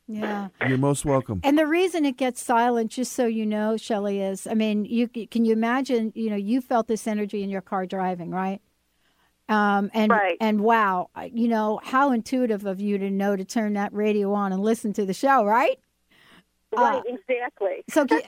Yeah. 0.08 0.48
You're 0.68 0.80
most 0.80 1.06
welcome. 1.06 1.42
And 1.44 1.60
the 1.60 1.68
reason 1.68 2.06
it 2.06 2.18
gets 2.18 2.42
silent, 2.42 2.90
just 2.90 3.14
so 3.14 3.28
you 3.28 3.46
know, 3.46 3.78
Shelley, 3.78 4.20
is 4.20 4.48
I 4.48 4.56
mean, 4.56 4.86
you 4.86 5.08
can 5.08 5.46
you 5.46 5.54
imagine? 5.54 6.12
You 6.16 6.32
know, 6.32 6.36
you 6.36 6.60
felt 6.60 6.88
this 6.88 7.06
energy 7.06 7.44
in 7.44 7.52
your 7.52 7.62
car 7.62 7.86
driving, 7.86 8.32
right? 8.32 8.62
Um, 9.48 9.92
and 9.94 10.12
Right. 10.12 10.38
and 10.42 10.62
wow, 10.62 11.12
you 11.32 11.48
know 11.48 11.80
how 11.84 12.12
intuitive 12.12 12.66
of 12.66 12.82
you 12.82 12.98
to 12.98 13.12
know 13.12 13.36
to 13.36 13.46
turn 13.46 13.74
that 13.74 13.94
radio 13.94 14.34
on 14.34 14.52
and 14.52 14.64
listen 14.64 14.92
to 14.94 15.06
the 15.06 15.14
show, 15.14 15.46
right? 15.46 15.80
Right, 16.76 17.04
exactly. 17.06 17.84
So 17.90 18.06
g- 18.08 18.24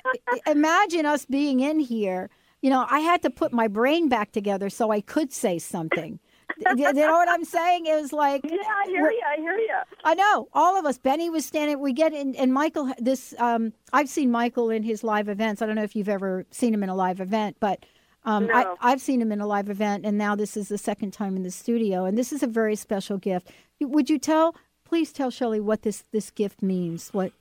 imagine 0.46 1.08
us 1.08 1.26
being 1.26 1.60
in 1.62 1.80
here. 1.80 2.30
You 2.62 2.70
know, 2.70 2.86
I 2.90 3.00
had 3.00 3.22
to 3.24 3.30
put 3.30 3.52
my 3.52 3.68
brain 3.68 4.08
back 4.08 4.32
together 4.32 4.70
so 4.70 4.92
I 4.92 5.02
could 5.02 5.34
say 5.34 5.58
something. 5.60 6.20
you 6.58 6.94
know 6.94 7.12
what 7.14 7.30
I'm 7.30 7.46
saying? 7.46 7.86
It 7.86 8.00
was 8.00 8.14
like 8.14 8.42
Yeah, 8.44 8.58
I 8.58 8.88
hear 8.88 9.10
you. 9.10 9.22
I 9.28 9.38
hear 9.38 9.58
you. 9.58 9.76
I 10.04 10.14
know 10.16 10.48
all 10.54 10.78
of 10.78 10.86
us. 10.86 10.98
Benny 10.98 11.30
was 11.30 11.46
standing. 11.46 11.80
We 11.80 11.94
get 11.94 12.14
in, 12.14 12.36
and 12.36 12.52
Mychael. 12.52 12.94
This 13.00 13.34
um, 13.40 13.74
I've 13.94 14.10
seen 14.10 14.30
Mychael 14.32 14.76
in 14.76 14.84
his 14.84 15.04
live 15.04 15.30
events. 15.30 15.62
I 15.62 15.66
don't 15.66 15.76
know 15.76 15.84
if 15.84 15.96
you've 15.96 16.10
ever 16.10 16.46
seen 16.52 16.74
him 16.74 16.84
in 16.84 16.90
a 16.90 16.96
live 16.96 17.20
event, 17.22 17.58
but 17.60 17.86
um, 18.26 18.48
No. 18.48 18.54
I, 18.82 18.92
I've 18.92 19.02
seen 19.02 19.22
him 19.22 19.32
in 19.32 19.42
a 19.42 19.48
live 19.48 19.70
event, 19.70 20.06
and 20.06 20.18
now 20.18 20.36
this 20.36 20.56
is 20.56 20.68
the 20.68 20.78
second 20.78 21.12
time 21.12 21.36
in 21.36 21.44
the 21.44 21.52
studio, 21.52 22.06
and 22.06 22.18
this 22.18 22.32
is 22.32 22.44
a 22.44 22.48
very 22.48 22.76
special 22.76 23.18
gift. 23.18 23.50
Would 23.80 24.10
you 24.10 24.20
tell? 24.20 24.56
Please 24.84 25.12
tell 25.14 25.32
Shelley 25.32 25.62
what 25.62 25.82
this 25.84 26.04
this 26.12 26.30
gift 26.30 26.62
means. 26.62 27.10
What? 27.14 27.32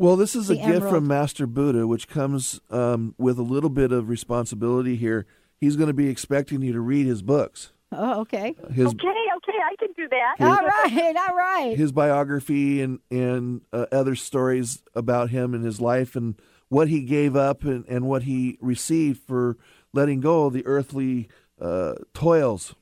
Well, 0.00 0.16
this 0.16 0.34
is 0.34 0.48
a 0.48 0.54
The 0.54 0.62
gift 0.62 0.88
from 0.88 1.06
Master 1.06 1.46
Buddha, 1.46 1.86
which 1.86 2.08
comes 2.08 2.58
um, 2.70 3.14
with 3.18 3.38
a 3.38 3.42
little 3.42 3.68
bit 3.68 3.92
of 3.92 4.08
responsibility 4.08 4.96
here. 4.96 5.26
He's 5.58 5.76
going 5.76 5.88
to 5.88 5.92
be 5.94 6.08
expecting 6.08 6.62
you 6.62 6.72
to 6.72 6.80
read 6.80 7.04
his 7.04 7.20
books, 7.20 7.72
Oh, 7.92 8.20
okay. 8.20 8.54
his 8.72 8.86
Okay, 8.86 9.08
okay, 9.36 9.58
I 9.62 9.76
can 9.78 9.92
do 9.94 10.08
that. 10.08 10.36
All 10.40 10.66
right, 10.66 11.16
all 11.28 11.36
right. 11.36 11.76
his 11.76 11.92
biography 11.92 12.80
and 12.80 13.00
and 13.10 13.60
uh, 13.74 13.84
other 13.92 14.14
stories 14.14 14.82
about 14.94 15.28
him 15.28 15.52
and 15.52 15.66
his 15.66 15.82
life 15.82 16.16
and 16.16 16.40
what 16.70 16.88
he 16.88 17.02
gave 17.02 17.36
up 17.36 17.64
and, 17.64 17.84
and 17.86 18.06
what 18.06 18.22
he 18.22 18.56
received 18.62 19.20
for 19.26 19.58
letting 19.92 20.20
go 20.20 20.46
of 20.46 20.54
the 20.54 20.64
earthly 20.66 21.28
uh, 21.60 21.96
toils. 22.14 22.74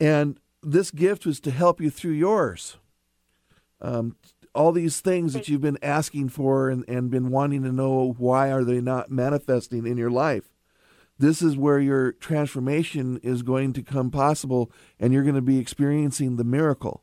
And 0.00 0.40
this 0.64 0.90
gift 0.90 1.24
was 1.24 1.38
to 1.40 1.52
help 1.52 1.80
you 1.80 1.90
through 1.90 2.14
yours. 2.14 2.76
Um, 3.80 4.16
all 4.54 4.72
these 4.72 5.00
things 5.00 5.32
that 5.32 5.48
you've 5.48 5.60
been 5.60 5.78
asking 5.82 6.28
for 6.28 6.70
and, 6.70 6.84
and 6.88 7.10
been 7.10 7.30
wanting 7.30 7.62
to 7.62 7.72
know 7.72 8.14
why 8.18 8.50
are 8.50 8.64
they 8.64 8.80
not 8.80 9.10
manifesting 9.10 9.86
in 9.86 9.96
your 9.96 10.10
life. 10.10 10.50
This 11.18 11.42
is 11.42 11.56
where 11.56 11.78
your 11.78 12.12
transformation 12.12 13.18
is 13.22 13.42
going 13.42 13.72
to 13.74 13.82
come 13.82 14.10
possible, 14.10 14.70
and 14.98 15.12
you're 15.12 15.22
going 15.22 15.34
to 15.34 15.40
be 15.40 15.58
experiencing 15.58 16.36
the 16.36 16.44
miracle. 16.44 17.02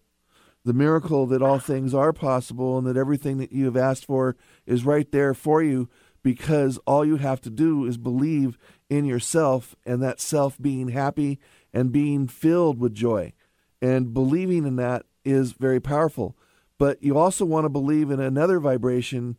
The 0.63 0.73
miracle 0.73 1.25
that 1.27 1.41
all 1.41 1.59
things 1.59 1.93
are 1.93 2.13
possible 2.13 2.77
and 2.77 2.85
that 2.85 2.97
everything 2.97 3.37
that 3.37 3.51
you 3.51 3.65
have 3.65 3.77
asked 3.77 4.05
for 4.05 4.35
is 4.65 4.85
right 4.85 5.11
there 5.11 5.33
for 5.33 5.63
you 5.63 5.89
because 6.23 6.77
all 6.85 7.03
you 7.03 7.15
have 7.17 7.41
to 7.41 7.49
do 7.49 7.85
is 7.85 7.97
believe 7.97 8.57
in 8.89 9.05
yourself 9.05 9.75
and 9.85 10.03
that 10.03 10.19
self 10.19 10.61
being 10.61 10.89
happy 10.89 11.39
and 11.73 11.91
being 11.91 12.27
filled 12.27 12.79
with 12.79 12.93
joy. 12.93 13.33
And 13.81 14.13
believing 14.13 14.67
in 14.67 14.75
that 14.75 15.05
is 15.25 15.53
very 15.53 15.79
powerful. 15.79 16.37
But 16.81 17.03
you 17.03 17.15
also 17.15 17.45
want 17.45 17.65
to 17.65 17.69
believe 17.69 18.09
in 18.09 18.19
another 18.19 18.59
vibration 18.59 19.37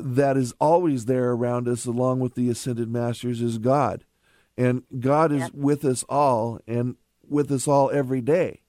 that 0.00 0.38
is 0.38 0.54
always 0.58 1.04
there 1.04 1.32
around 1.32 1.68
us, 1.68 1.84
along 1.84 2.20
with 2.20 2.34
the 2.34 2.48
ascended 2.48 2.88
masters, 2.88 3.42
is 3.42 3.58
God. 3.58 4.04
And 4.56 4.84
God 4.98 5.32
is 5.32 5.50
with 5.52 5.84
us 5.84 6.02
all 6.08 6.60
and 6.66 6.96
with 7.28 7.52
us 7.52 7.68
all 7.68 7.90
every 7.90 8.22
day. 8.22 8.62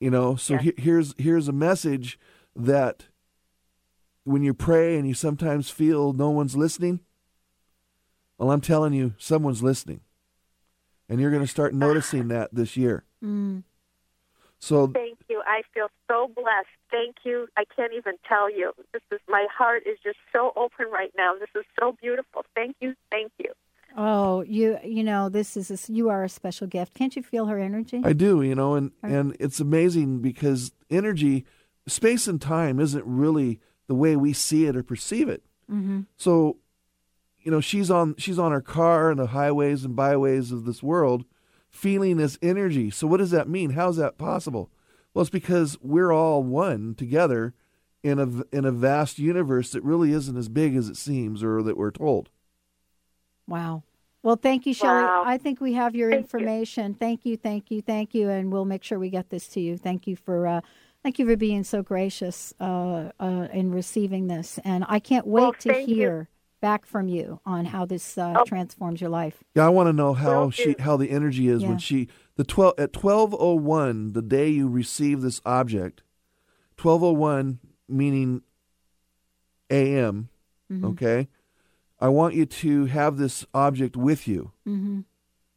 You 0.00 0.10
know, 0.10 0.34
so 0.34 0.56
he- 0.56 0.74
here's 0.76 1.14
here's 1.16 1.46
a 1.46 1.52
message 1.52 2.18
that 2.56 3.06
when 4.24 4.42
you 4.42 4.52
pray 4.52 4.98
and 4.98 5.06
you 5.06 5.14
sometimes 5.14 5.70
feel 5.70 6.12
no 6.12 6.30
one's 6.30 6.56
listening, 6.56 6.98
well, 8.36 8.50
I'm 8.50 8.60
telling 8.60 8.94
you, 8.94 9.14
someone's 9.16 9.62
listening. 9.62 10.00
And 11.08 11.20
you're 11.20 11.30
going 11.30 11.42
to 11.44 11.46
start 11.48 11.72
noticing 11.72 12.26
that 12.28 12.52
this 12.52 12.76
year. 12.76 13.04
Mm. 13.22 13.62
So 14.60 14.88
Thank 14.88 15.18
you. 15.28 15.42
I 15.46 15.62
feel 15.72 15.86
so 16.08 16.30
blessed. 16.34 16.68
Thank 16.90 17.16
you. 17.24 17.46
I 17.56 17.64
can't 17.76 17.92
even 17.92 18.14
tell 18.28 18.50
you. 18.50 18.72
This 18.92 19.02
is 19.12 19.20
my 19.28 19.46
heart 19.56 19.84
is 19.86 19.98
just 20.02 20.18
so 20.32 20.52
open 20.56 20.86
right 20.92 21.12
now. 21.16 21.34
This 21.38 21.50
is 21.54 21.64
so 21.78 21.96
beautiful. 22.00 22.44
Thank 22.54 22.76
you. 22.80 22.94
Thank 23.10 23.32
you. 23.38 23.52
Oh, 23.96 24.42
you 24.42 24.78
you 24.84 25.02
know 25.02 25.28
this 25.28 25.56
is 25.56 25.70
a, 25.70 25.92
you 25.92 26.08
are 26.08 26.22
a 26.22 26.28
special 26.28 26.66
gift. 26.66 26.94
Can't 26.94 27.14
you 27.16 27.22
feel 27.22 27.46
her 27.46 27.58
energy? 27.58 28.00
I 28.04 28.12
do, 28.12 28.42
you 28.42 28.54
know, 28.54 28.74
and 28.74 28.92
and 29.02 29.36
it's 29.40 29.60
amazing 29.60 30.20
because 30.20 30.72
energy, 30.90 31.46
space 31.86 32.26
and 32.28 32.40
time 32.40 32.80
isn't 32.80 33.04
really 33.04 33.60
the 33.86 33.94
way 33.94 34.14
we 34.14 34.32
see 34.32 34.66
it 34.66 34.76
or 34.76 34.82
perceive 34.82 35.28
it. 35.28 35.42
mm-hmm. 35.70 36.00
So, 36.16 36.58
you 37.40 37.50
know, 37.50 37.60
she's 37.60 37.90
on 37.90 38.14
she's 38.18 38.38
on 38.38 38.52
her 38.52 38.60
car 38.60 39.10
in 39.10 39.16
the 39.16 39.28
highways 39.28 39.84
and 39.84 39.96
byways 39.96 40.52
of 40.52 40.64
this 40.64 40.82
world, 40.82 41.24
feeling 41.78 42.16
this 42.16 42.38
energy. 42.42 42.90
So, 42.90 43.06
what 43.06 43.18
does 43.18 43.30
that 43.30 43.48
mean? 43.48 43.70
How's 43.70 43.96
that 43.96 44.18
possible? 44.18 44.70
Well, 45.14 45.22
it's 45.22 45.30
because 45.30 45.78
we're 45.80 46.12
all 46.12 46.42
one 46.42 46.94
together 46.94 47.54
in 48.02 48.18
a 48.18 48.56
in 48.56 48.64
a 48.64 48.72
vast 48.72 49.18
universe 49.18 49.70
that 49.72 49.82
really 49.82 50.12
isn't 50.12 50.36
as 50.36 50.48
big 50.48 50.76
as 50.76 50.88
it 50.88 50.96
seems 50.96 51.42
or 51.42 51.62
that 51.62 51.76
we're 51.76 51.90
told. 51.90 52.28
Wow. 53.46 53.82
Well, 54.22 54.36
thank 54.36 54.66
you, 54.66 54.74
Shelley. 54.74 55.02
Wow. 55.04 55.22
I 55.24 55.38
think 55.38 55.60
we 55.60 55.74
have 55.74 55.94
your 55.94 56.10
Thank 56.10 56.20
you. 56.20 56.24
information. 56.24 56.94
Thank 56.94 57.24
you, 57.24 57.36
thank 57.36 57.70
you, 57.70 57.80
thank 57.80 58.14
you, 58.14 58.28
and 58.28 58.52
we'll 58.52 58.64
make 58.64 58.82
sure 58.84 58.98
we 58.98 59.10
get 59.10 59.30
this 59.30 59.46
to 59.48 59.60
you. 59.60 59.78
Thank 59.78 60.06
you 60.06 60.16
for 60.16 60.46
uh, 60.46 60.60
thank 61.02 61.18
you 61.18 61.26
for 61.26 61.36
being 61.36 61.64
so 61.64 61.82
gracious 61.82 62.52
uh, 62.60 63.10
uh, 63.20 63.48
in 63.52 63.70
receiving 63.72 64.26
this, 64.26 64.58
and 64.64 64.84
I 64.88 64.98
can't 64.98 65.26
wait 65.26 65.42
Well, 65.42 65.52
to 65.54 65.72
hear. 65.74 66.20
you. 66.20 66.26
Hear 66.60 66.68
back 66.70 66.86
from 66.86 67.08
you 67.08 67.40
on 67.46 67.66
how 67.66 67.84
this 67.86 68.18
uh, 68.18 68.34
Oh. 68.36 68.44
transforms 68.44 69.00
your 69.00 69.10
life. 69.10 69.42
Yeah, 69.54 69.66
I 69.66 69.68
want 69.70 69.88
to 69.88 69.92
know 69.92 70.12
how 70.14 70.42
Will 70.44 70.50
she 70.50 70.74
how 70.78 70.96
the 70.96 71.10
energy 71.10 71.48
is 71.48 71.62
Yeah. 71.62 71.68
when 71.70 71.78
she 71.78 72.08
the 72.36 72.44
twelve 72.44 72.74
at 72.78 72.92
twelve 72.92 73.34
oh 73.38 73.54
one 73.54 74.12
the 74.12 74.22
day 74.22 74.48
you 74.48 74.68
receive 74.68 75.20
this 75.22 75.40
object, 75.44 76.02
twelve 76.76 77.02
oh 77.02 77.12
one 77.12 77.60
meaning 77.88 78.42
a.m. 79.70 80.28
Mhm. 80.70 80.84
Okay, 80.84 81.28
I 82.00 82.08
want 82.08 82.34
you 82.34 82.46
to 82.46 82.86
have 82.86 83.16
this 83.16 83.46
object 83.54 83.96
with 83.96 84.26
you, 84.28 84.52
Mm-hmm. 84.66 85.00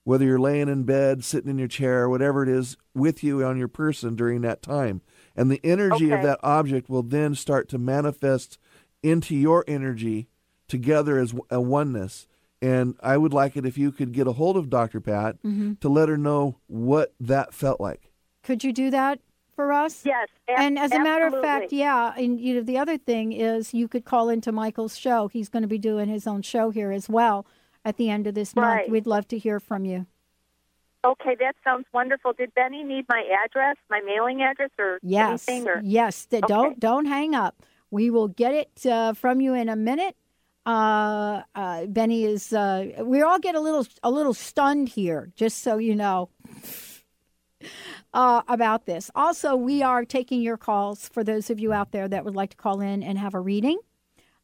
whether 0.04 0.26
you're 0.26 0.40
laying 0.40 0.70
in 0.70 0.84
bed, 0.84 1.24
sitting 1.24 1.50
in 1.50 1.58
your 1.58 1.68
chair, 1.68 2.10
whatever 2.10 2.44
it 2.44 2.50
is, 2.50 2.78
with 2.94 3.24
you 3.24 3.44
on 3.44 3.58
your 3.58 3.68
person 3.68 4.16
during 4.16 4.42
that 4.42 4.62
time, 4.62 5.02
and 5.36 5.50
the 5.52 5.62
energy 5.64 6.12
of 6.12 6.22
that 6.24 6.40
object 6.44 6.90
will 6.90 7.04
then 7.04 7.36
start 7.36 7.68
to 7.70 7.78
manifest 7.78 8.58
into 9.04 9.36
your 9.36 9.64
energy 9.68 10.28
together 10.76 11.20
as 11.20 11.36
a 11.52 11.62
oneness. 11.62 12.26
And 12.64 12.96
I 13.02 13.18
would 13.18 13.34
like 13.34 13.56
it 13.58 13.66
if 13.66 13.78
you 13.78 13.92
could 13.92 14.12
get 14.12 14.26
a 14.28 14.32
hold 14.34 14.56
of 14.58 14.70
Dr. 14.70 15.00
Pat 15.02 15.36
Mm-hmm. 15.44 15.74
to 15.82 15.90
let 15.90 16.10
her 16.10 16.18
know 16.18 16.58
what 16.68 17.14
that 17.20 17.54
felt 17.54 17.80
like. 17.82 18.12
Could 18.44 18.64
you 18.64 18.72
do 18.74 18.90
that 18.92 19.20
for 19.56 19.72
us? 19.72 20.04
Yes. 20.06 20.28
ab- 20.48 20.60
And 20.60 20.80
as 20.80 20.92
a 20.92 21.00
matter 21.00 21.26
of 21.28 21.42
fact, 21.42 21.72
yeah. 21.74 22.14
And 22.18 22.40
you 22.40 22.56
know, 22.56 22.62
the 22.62 22.78
other 22.78 22.98
thing 22.98 23.34
is, 23.34 23.74
you 23.74 23.88
could 23.88 24.06
call 24.06 24.30
into 24.30 24.52
Mychael's 24.52 24.98
show. 24.98 25.28
He's 25.28 25.50
going 25.50 25.62
to 25.64 25.68
be 25.68 25.78
doing 25.78 26.08
his 26.08 26.26
own 26.28 26.42
show 26.44 26.70
here 26.70 26.92
as 26.92 27.10
well 27.10 27.46
at 27.84 27.98
the 27.98 28.10
end 28.10 28.28
of 28.28 28.36
this 28.36 28.56
month. 28.56 28.68
Right. 28.82 28.90
We'd 28.90 29.08
love 29.08 29.28
to 29.30 29.38
hear 29.38 29.60
from 29.60 29.86
you. 29.86 30.06
Okay, 31.04 31.36
that 31.40 31.56
sounds 31.64 31.86
wonderful. 31.94 32.34
Did 32.34 32.54
Benny 32.54 32.84
need 32.84 33.06
my 33.10 33.24
address, 33.44 33.76
my 33.90 34.02
mailing 34.02 34.44
address, 34.44 34.70
or 34.78 35.00
Yes, 35.02 35.48
anything? 35.48 35.68
Or 35.68 35.82
yes. 35.84 36.28
Okay. 36.32 36.42
Don't 36.48 36.80
don't 36.80 37.06
hang 37.06 37.34
up. 37.34 37.64
We 37.90 38.12
will 38.12 38.28
get 38.28 38.54
it 38.54 38.86
uh, 38.86 39.14
from 39.14 39.42
you 39.42 39.54
in 39.56 39.68
a 39.68 39.76
minute. 39.76 40.16
Uh, 40.66 41.42
uh, 41.56 41.86
Benny 41.88 42.26
is. 42.26 42.54
Uh, 42.54 43.04
we 43.04 43.22
all 43.22 43.40
get 43.40 43.56
a 43.56 43.60
little 43.60 43.86
a 44.04 44.12
little 44.12 44.34
stunned 44.34 44.90
here, 44.90 45.32
just 45.36 45.60
so 45.60 45.78
you 45.78 45.96
know. 45.96 46.30
Uh, 48.14 48.42
about 48.50 48.88
this. 48.88 49.10
Also, 49.16 49.56
we 49.56 49.82
are 49.82 50.04
taking 50.04 50.42
your 50.42 50.58
calls 50.58 51.08
for 51.08 51.24
those 51.24 51.50
of 51.50 51.60
you 51.62 51.72
out 51.72 51.92
there 51.92 52.10
that 52.10 52.26
would 52.26 52.36
like 52.36 52.50
to 52.50 52.58
call 52.58 52.82
in 52.82 53.02
and 53.02 53.18
have 53.18 53.34
a 53.34 53.40
reading. 53.40 53.80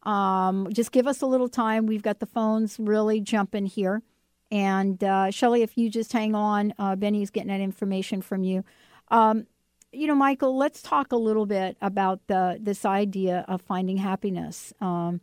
Um, 0.04 0.70
just 0.72 0.94
give 0.94 1.06
us 1.06 1.22
a 1.22 1.26
little 1.26 1.50
time. 1.50 1.86
We've 1.86 2.02
got 2.02 2.20
the 2.20 2.26
phones 2.26 2.78
really 2.80 3.20
jumping 3.20 3.66
here. 3.66 4.04
And 4.50 5.04
uh, 5.04 5.32
Shelley, 5.32 5.62
if 5.62 5.78
you 5.78 5.90
just 5.90 6.14
hang 6.14 6.34
on, 6.34 6.74
uh, 6.80 6.96
Benny's 6.96 7.30
getting 7.30 7.50
that 7.50 7.60
information 7.60 8.22
from 8.22 8.44
you. 8.44 8.64
Um, 9.10 9.48
you 9.92 10.08
know, 10.08 10.16
Mychael, 10.16 10.54
let's 10.58 10.82
talk 10.82 11.12
a 11.12 11.18
little 11.18 11.46
bit 11.46 11.78
about 11.82 12.22
the 12.28 12.58
this 12.62 12.86
idea 12.86 13.46
of 13.48 13.62
finding 13.62 13.98
happiness, 13.98 14.74
um, 14.80 15.22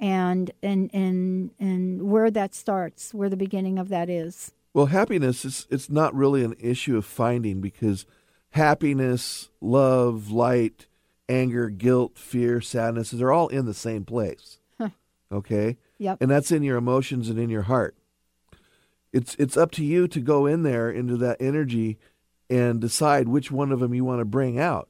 and 0.00 0.50
and 0.62 0.90
and 0.92 1.50
and 1.58 2.02
where 2.02 2.30
that 2.30 2.54
starts, 2.54 3.14
where 3.14 3.28
the 3.28 3.36
beginning 3.36 3.78
of 3.78 3.88
that 3.88 4.08
is. 4.08 4.52
Well, 4.72 4.86
happiness 4.86 5.44
is 5.44 5.66
it's 5.70 5.88
not 5.88 6.14
really 6.14 6.44
an 6.44 6.56
issue 6.58 6.96
of 6.96 7.04
finding 7.04 7.60
because 7.60 8.06
happiness, 8.50 9.50
love, 9.60 10.30
light, 10.30 10.86
anger, 11.28 11.68
guilt, 11.68 12.18
fear, 12.18 12.60
sadness, 12.60 13.10
they're 13.10 13.32
all 13.32 13.48
in 13.48 13.66
the 13.66 13.74
same 13.74 14.04
place. 14.04 14.58
Huh. 14.78 14.90
Okay? 15.30 15.76
Yep. 15.98 16.18
And 16.20 16.30
that's 16.30 16.52
in 16.52 16.62
your 16.62 16.76
emotions 16.76 17.28
and 17.28 17.38
in 17.38 17.50
your 17.50 17.62
heart. 17.62 17.96
It's 19.12 19.36
it's 19.36 19.56
up 19.56 19.70
to 19.72 19.84
you 19.84 20.08
to 20.08 20.20
go 20.20 20.46
in 20.46 20.64
there 20.64 20.90
into 20.90 21.16
that 21.18 21.40
energy 21.40 21.98
and 22.50 22.80
decide 22.80 23.28
which 23.28 23.50
one 23.50 23.70
of 23.70 23.80
them 23.80 23.94
you 23.94 24.04
want 24.04 24.20
to 24.20 24.24
bring 24.24 24.58
out. 24.58 24.88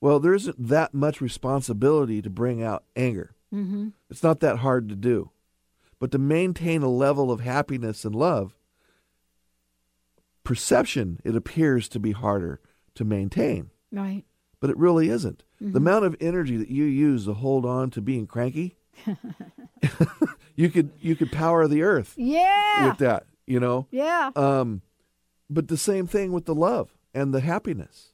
Well, 0.00 0.18
there 0.18 0.34
isn't 0.34 0.68
that 0.68 0.94
much 0.94 1.20
responsibility 1.20 2.22
to 2.22 2.30
bring 2.30 2.62
out 2.62 2.84
anger. 2.96 3.34
Mm-hmm. 3.52 3.88
It's 4.08 4.22
not 4.22 4.40
that 4.40 4.58
hard 4.58 4.88
to 4.88 4.96
do. 4.96 5.30
But 5.98 6.10
to 6.12 6.18
maintain 6.18 6.82
a 6.82 6.88
level 6.88 7.30
of 7.30 7.40
happiness 7.40 8.04
and 8.04 8.14
love, 8.14 8.56
perception, 10.44 11.20
it 11.24 11.36
appears 11.36 11.88
to 11.90 11.98
be 12.00 12.12
harder 12.12 12.60
to 12.94 13.04
maintain, 13.04 13.70
Right. 13.92 14.24
but 14.60 14.70
it 14.70 14.76
really 14.76 15.08
isn't. 15.08 15.44
Mhm. 15.62 15.72
The 15.72 15.78
amount 15.78 16.04
of 16.06 16.16
energy 16.20 16.56
that 16.56 16.70
you 16.70 16.84
use 16.84 17.26
to 17.26 17.34
hold 17.34 17.66
on 17.66 17.90
to 17.90 18.00
being 18.00 18.26
cranky, 18.26 18.76
you 20.56 20.70
could 20.70 20.90
you 21.00 21.14
could 21.16 21.32
power 21.32 21.66
the 21.68 21.82
earth 21.82 22.14
Yeah. 22.16 22.88
with 22.88 22.98
that, 22.98 23.26
you 23.46 23.60
know. 23.60 23.86
Yeah. 23.90 24.30
Um, 24.36 24.82
but 25.48 25.68
the 25.68 25.76
same 25.76 26.06
thing 26.06 26.32
with 26.32 26.46
the 26.46 26.54
love 26.54 26.94
and 27.14 27.34
the 27.34 27.40
happiness. 27.40 28.09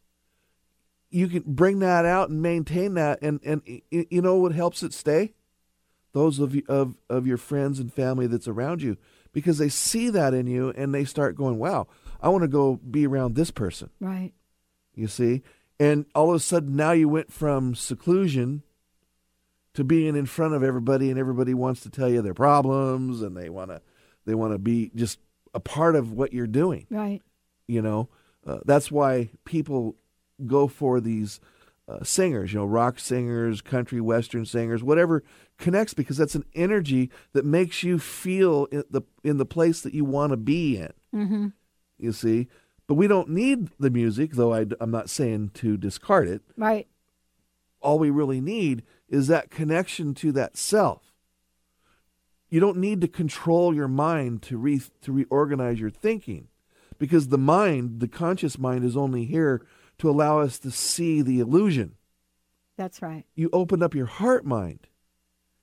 You 1.16 1.28
can 1.28 1.44
bring 1.46 1.78
that 1.78 2.04
out 2.04 2.28
and 2.28 2.42
maintain 2.42 2.92
that, 2.94 3.20
and 3.22 3.40
and 3.42 3.62
you 3.90 4.20
know 4.20 4.36
what 4.36 4.52
helps 4.52 4.82
it 4.82 4.92
stay? 4.92 5.32
Those 6.12 6.38
of 6.38 6.54
you, 6.54 6.62
of 6.68 6.96
of 7.08 7.26
your 7.26 7.38
friends 7.38 7.80
and 7.80 7.90
family 7.90 8.26
that's 8.26 8.46
around 8.46 8.82
you, 8.82 8.98
because 9.32 9.56
they 9.56 9.70
see 9.70 10.10
that 10.10 10.34
in 10.34 10.46
you 10.46 10.74
and 10.76 10.94
they 10.94 11.04
start 11.04 11.34
going, 11.34 11.58
"Wow, 11.58 11.86
I 12.20 12.28
want 12.28 12.42
to 12.42 12.48
go 12.48 12.76
be 12.76 13.06
around 13.06 13.34
this 13.34 13.50
person." 13.50 13.88
Right. 13.98 14.32
You 14.94 15.08
see, 15.08 15.42
and 15.80 16.04
all 16.14 16.28
of 16.28 16.36
a 16.36 16.40
sudden 16.40 16.76
now 16.76 16.92
you 16.92 17.08
went 17.08 17.32
from 17.32 17.74
seclusion 17.74 18.62
to 19.72 19.84
being 19.84 20.16
in 20.16 20.26
front 20.26 20.52
of 20.52 20.62
everybody, 20.62 21.08
and 21.10 21.18
everybody 21.18 21.54
wants 21.54 21.80
to 21.82 21.90
tell 21.90 22.10
you 22.10 22.20
their 22.20 22.34
problems, 22.34 23.22
and 23.22 23.34
they 23.34 23.48
want 23.48 23.70
to 23.70 23.80
they 24.26 24.34
want 24.34 24.52
to 24.52 24.58
be 24.58 24.90
just 24.94 25.18
a 25.54 25.60
part 25.60 25.96
of 25.96 26.12
what 26.12 26.34
you're 26.34 26.46
doing 26.46 26.86
Right. 26.90 27.22
you 27.66 27.80
know 27.80 28.10
uh, 28.46 28.58
that's 28.66 28.90
why 28.90 29.30
people 29.46 29.96
go 30.44 30.66
for 30.66 31.00
these 31.00 31.40
uh, 31.88 32.02
singers 32.02 32.52
you 32.52 32.58
know 32.58 32.64
rock 32.64 32.98
singers 32.98 33.60
country 33.62 34.00
western 34.00 34.44
singers 34.44 34.82
whatever 34.82 35.22
connects 35.56 35.94
because 35.94 36.16
that's 36.16 36.34
an 36.34 36.44
energy 36.54 37.10
that 37.32 37.44
makes 37.44 37.82
you 37.84 37.98
feel 37.98 38.64
in 38.72 38.82
the 38.90 39.02
in 39.22 39.36
the 39.38 39.46
place 39.46 39.80
that 39.82 39.94
you 39.94 40.04
want 40.04 40.30
to 40.32 40.36
be 40.36 40.76
in 40.76 40.92
Mm-hmm. 41.14 41.46
you 41.98 42.12
see 42.12 42.48
but 42.88 42.94
we 42.94 43.06
don't 43.06 43.30
need 43.30 43.70
the 43.78 43.88
music 43.90 44.32
though 44.32 44.52
I, 44.52 44.66
am 44.80 44.90
not 44.90 45.08
saying 45.08 45.50
to 45.54 45.76
discard 45.76 46.26
it 46.28 46.42
Right. 46.56 46.88
all 47.80 47.98
we 48.00 48.10
really 48.10 48.40
need 48.40 48.82
is 49.08 49.28
that 49.28 49.50
connection 49.50 50.12
to 50.14 50.32
that 50.32 50.56
self. 50.56 51.12
You 52.48 52.60
don't 52.60 52.78
need 52.78 53.00
to 53.00 53.08
control 53.08 53.74
your 53.74 53.88
mind 53.88 54.42
to 54.42 54.56
re- 54.56 54.80
to 55.02 55.12
reorganize 55.12 55.80
your 55.80 55.90
thinking 55.90 56.48
because 56.98 57.28
the 57.28 57.38
mind, 57.38 58.00
the 58.00 58.08
conscious 58.08 58.58
mind 58.58 58.84
is 58.84 58.96
only 58.96 59.24
here 59.24 59.64
to 59.98 60.10
allow 60.10 60.40
us 60.40 60.58
to 60.60 60.70
see 60.70 61.22
the 61.22 61.40
illusion. 61.40 61.96
That's 62.76 63.00
right. 63.00 63.24
You 63.34 63.48
open 63.52 63.82
up 63.82 63.94
your 63.94 64.06
heart 64.06 64.44
mind 64.44 64.86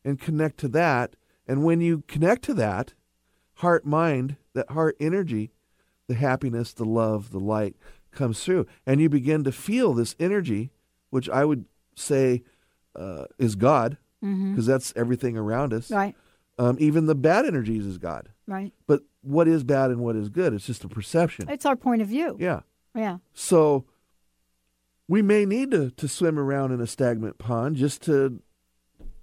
and 0.04 0.20
connect 0.20 0.58
to 0.62 0.68
that, 0.70 1.16
and 1.48 1.64
when 1.64 1.80
you 1.82 2.04
connect 2.08 2.44
to 2.46 2.54
that 2.56 2.94
heart 3.56 3.86
mind, 3.86 4.36
that 4.54 4.72
heart 4.72 4.96
energy, 5.00 5.52
the 6.08 6.16
happiness, 6.16 6.74
the 6.74 6.86
love, 6.86 7.32
the 7.32 7.40
light 7.40 7.76
comes 8.12 8.44
through, 8.44 8.66
and 8.86 9.00
you 9.00 9.10
begin 9.10 9.44
to 9.44 9.52
feel 9.52 9.94
this 9.94 10.16
energy, 10.20 10.72
which 11.10 11.30
I 11.30 11.46
would 11.46 11.66
say 11.96 12.44
uh, 12.96 13.26
is 13.40 13.56
God, 13.56 13.98
because 14.22 14.66
Mhm. 14.66 14.68
that's 14.68 14.94
everything 14.96 15.36
around 15.36 15.74
us. 15.74 15.90
Right. 15.90 16.16
Um, 16.60 16.78
even 16.80 17.08
the 17.08 17.16
bad 17.16 17.44
energies 17.46 17.88
is 17.88 17.98
God. 17.98 18.30
Right. 18.48 18.72
But 18.86 19.02
what 19.22 19.48
is 19.48 19.64
bad 19.64 19.90
and 19.90 20.00
what 20.02 20.16
is 20.16 20.30
good? 20.30 20.54
It's 20.54 20.68
just 20.68 20.84
a 20.84 20.88
perception. 20.88 21.50
It's 21.50 21.66
our 21.66 21.76
point 21.76 22.04
of 22.04 22.08
view. 22.08 22.38
Yeah. 22.40 22.62
Yeah. 22.94 23.18
So 23.34 23.86
we 25.14 25.22
may 25.22 25.46
need 25.46 25.70
to, 25.70 25.92
to 25.92 26.08
swim 26.08 26.40
around 26.40 26.72
in 26.72 26.82
a 26.82 26.88
stagnant 26.88 27.38
pond 27.38 27.76
just 27.76 28.02
to 28.02 28.42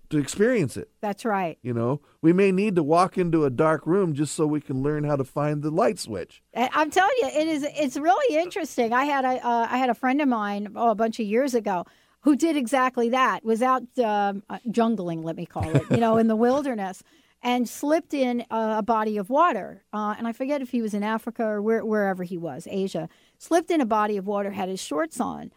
to 0.09 0.18
experience 0.18 0.76
it. 0.76 0.88
That's 1.00 1.24
right. 1.24 1.59
You 1.62 1.74
know, 1.74 2.00
we 2.22 2.33
may 2.33 2.53
need 2.53 2.76
to 2.76 2.83
walk 2.85 3.18
into 3.18 3.44
a 3.44 3.50
dark 3.50 3.85
room 3.88 4.14
just 4.14 4.37
so 4.37 4.46
we 4.46 4.61
can 4.61 4.85
learn 4.85 5.03
how 5.03 5.16
to 5.16 5.24
find 5.24 5.64
the 5.64 5.70
light 5.72 5.98
switch. 5.98 6.44
I'm 6.55 6.92
telling 6.92 7.14
you, 7.20 7.26
it 7.26 7.48
is. 7.48 7.66
It's 7.76 7.96
really 7.96 8.37
interesting. 8.37 8.92
I 8.92 9.05
had 9.05 9.24
a 9.24 9.44
uh, 9.44 9.66
I 9.68 9.79
had 9.79 9.90
a 9.90 9.94
friend 9.94 10.20
of 10.20 10.29
mine 10.29 10.68
oh, 10.76 10.90
a 10.90 10.94
bunch 10.94 11.18
of 11.18 11.26
years 11.26 11.55
ago 11.55 11.85
who 12.20 12.37
did 12.37 12.57
exactly 12.57 13.09
that. 13.09 13.44
Was 13.44 13.61
out 13.61 13.83
um, 13.98 14.44
uh, 14.48 14.59
jungling, 14.68 15.24
let 15.24 15.35
me 15.35 15.44
call 15.44 15.68
it, 15.74 15.83
you 15.90 15.96
know, 15.96 16.18
in 16.18 16.29
the 16.29 16.37
wilderness, 16.46 17.03
and 17.42 17.68
slipped 17.68 18.14
in 18.14 18.44
a 18.48 18.83
body 18.83 19.16
of 19.16 19.29
water. 19.29 19.83
Uh, 19.92 20.14
and 20.16 20.29
I 20.29 20.33
forget 20.35 20.62
if 20.62 20.70
he 20.70 20.83
was 20.83 20.94
in 20.94 21.03
Africa 21.03 21.44
or 21.44 21.61
where, 21.61 21.85
wherever 21.85 22.22
he 22.22 22.38
was, 22.38 22.68
Asia. 22.70 23.09
Slipped 23.38 23.72
in 23.72 23.81
a 23.81 23.87
body 23.87 24.16
of 24.16 24.29
water, 24.29 24.53
had 24.53 24.68
his 24.68 24.81
shorts 24.81 25.18
on. 25.18 25.50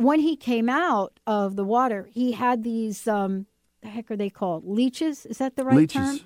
When 0.00 0.20
he 0.20 0.34
came 0.34 0.70
out 0.70 1.20
of 1.26 1.56
the 1.56 1.64
water, 1.64 2.08
he 2.10 2.32
had 2.32 2.62
these. 2.62 3.06
Um, 3.06 3.46
the 3.82 3.88
heck 3.88 4.10
are 4.10 4.16
they 4.16 4.30
called? 4.30 4.64
Leeches? 4.66 5.26
Is 5.26 5.38
that 5.38 5.56
the 5.56 5.64
right 5.64 5.76
Leeches. 5.76 5.94
term? 5.94 6.20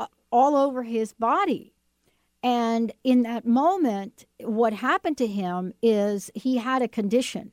Uh, 0.00 0.06
all 0.30 0.56
over 0.56 0.82
his 0.82 1.12
body. 1.12 1.74
And 2.42 2.92
in 3.04 3.22
that 3.22 3.46
moment, 3.46 4.24
what 4.40 4.72
happened 4.72 5.18
to 5.18 5.26
him 5.26 5.74
is 5.82 6.30
he 6.34 6.56
had 6.56 6.80
a 6.80 6.88
condition, 6.88 7.52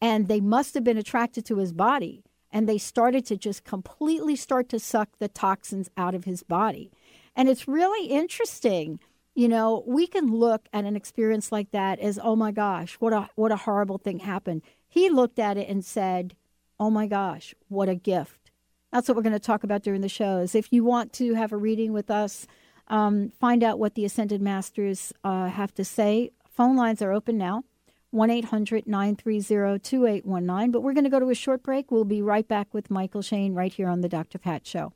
and 0.00 0.28
they 0.28 0.40
must 0.40 0.72
have 0.74 0.84
been 0.84 0.96
attracted 0.96 1.44
to 1.46 1.58
his 1.58 1.72
body, 1.72 2.24
and 2.50 2.66
they 2.66 2.78
started 2.78 3.26
to 3.26 3.36
just 3.36 3.64
completely 3.64 4.36
start 4.36 4.70
to 4.70 4.78
suck 4.78 5.10
the 5.18 5.28
toxins 5.28 5.90
out 5.96 6.14
of 6.14 6.24
his 6.24 6.42
body. 6.42 6.90
And 7.36 7.50
it's 7.50 7.68
really 7.68 8.06
interesting. 8.06 8.98
You 9.34 9.48
know, 9.48 9.82
we 9.86 10.06
can 10.06 10.26
look 10.28 10.68
at 10.72 10.84
an 10.84 10.96
experience 10.96 11.50
like 11.52 11.70
that 11.72 11.98
as, 11.98 12.18
oh 12.22 12.36
my 12.36 12.52
gosh, 12.52 12.94
what 12.94 13.12
a 13.12 13.28
what 13.34 13.52
a 13.52 13.56
horrible 13.56 13.98
thing 13.98 14.20
happened. 14.20 14.62
He 14.92 15.08
looked 15.08 15.38
at 15.38 15.56
it 15.56 15.70
and 15.70 15.82
said, 15.82 16.36
"Oh 16.78 16.90
my 16.90 17.06
gosh, 17.06 17.54
what 17.68 17.88
a 17.88 17.94
gift." 17.94 18.50
That's 18.92 19.08
what 19.08 19.16
we're 19.16 19.22
going 19.22 19.32
to 19.32 19.38
talk 19.38 19.64
about 19.64 19.82
during 19.82 20.02
the 20.02 20.08
shows. 20.10 20.54
If 20.54 20.70
you 20.70 20.84
want 20.84 21.14
to 21.14 21.32
have 21.32 21.50
a 21.50 21.56
reading 21.56 21.94
with 21.94 22.10
us, 22.10 22.46
um, 22.88 23.30
find 23.40 23.64
out 23.64 23.78
what 23.78 23.94
the 23.94 24.04
Ascended 24.04 24.42
Masters 24.42 25.10
uh, 25.24 25.46
have 25.46 25.72
to 25.76 25.84
say. 25.84 26.32
Phone 26.46 26.76
lines 26.76 27.00
are 27.00 27.10
open 27.10 27.38
now 27.38 27.64
1 28.10 28.28
800 28.28 28.86
930 28.86 29.78
2819. 29.78 30.70
But 30.70 30.82
we're 30.82 30.92
going 30.92 31.04
to 31.04 31.10
go 31.10 31.20
to 31.20 31.30
a 31.30 31.34
short 31.34 31.62
break. 31.62 31.90
We'll 31.90 32.04
be 32.04 32.20
right 32.20 32.46
back 32.46 32.74
with 32.74 32.90
Mychael 32.90 33.24
Shane 33.24 33.54
right 33.54 33.72
here 33.72 33.88
on 33.88 34.02
The 34.02 34.10
Dr. 34.10 34.36
Pat 34.36 34.66
Show. 34.66 34.92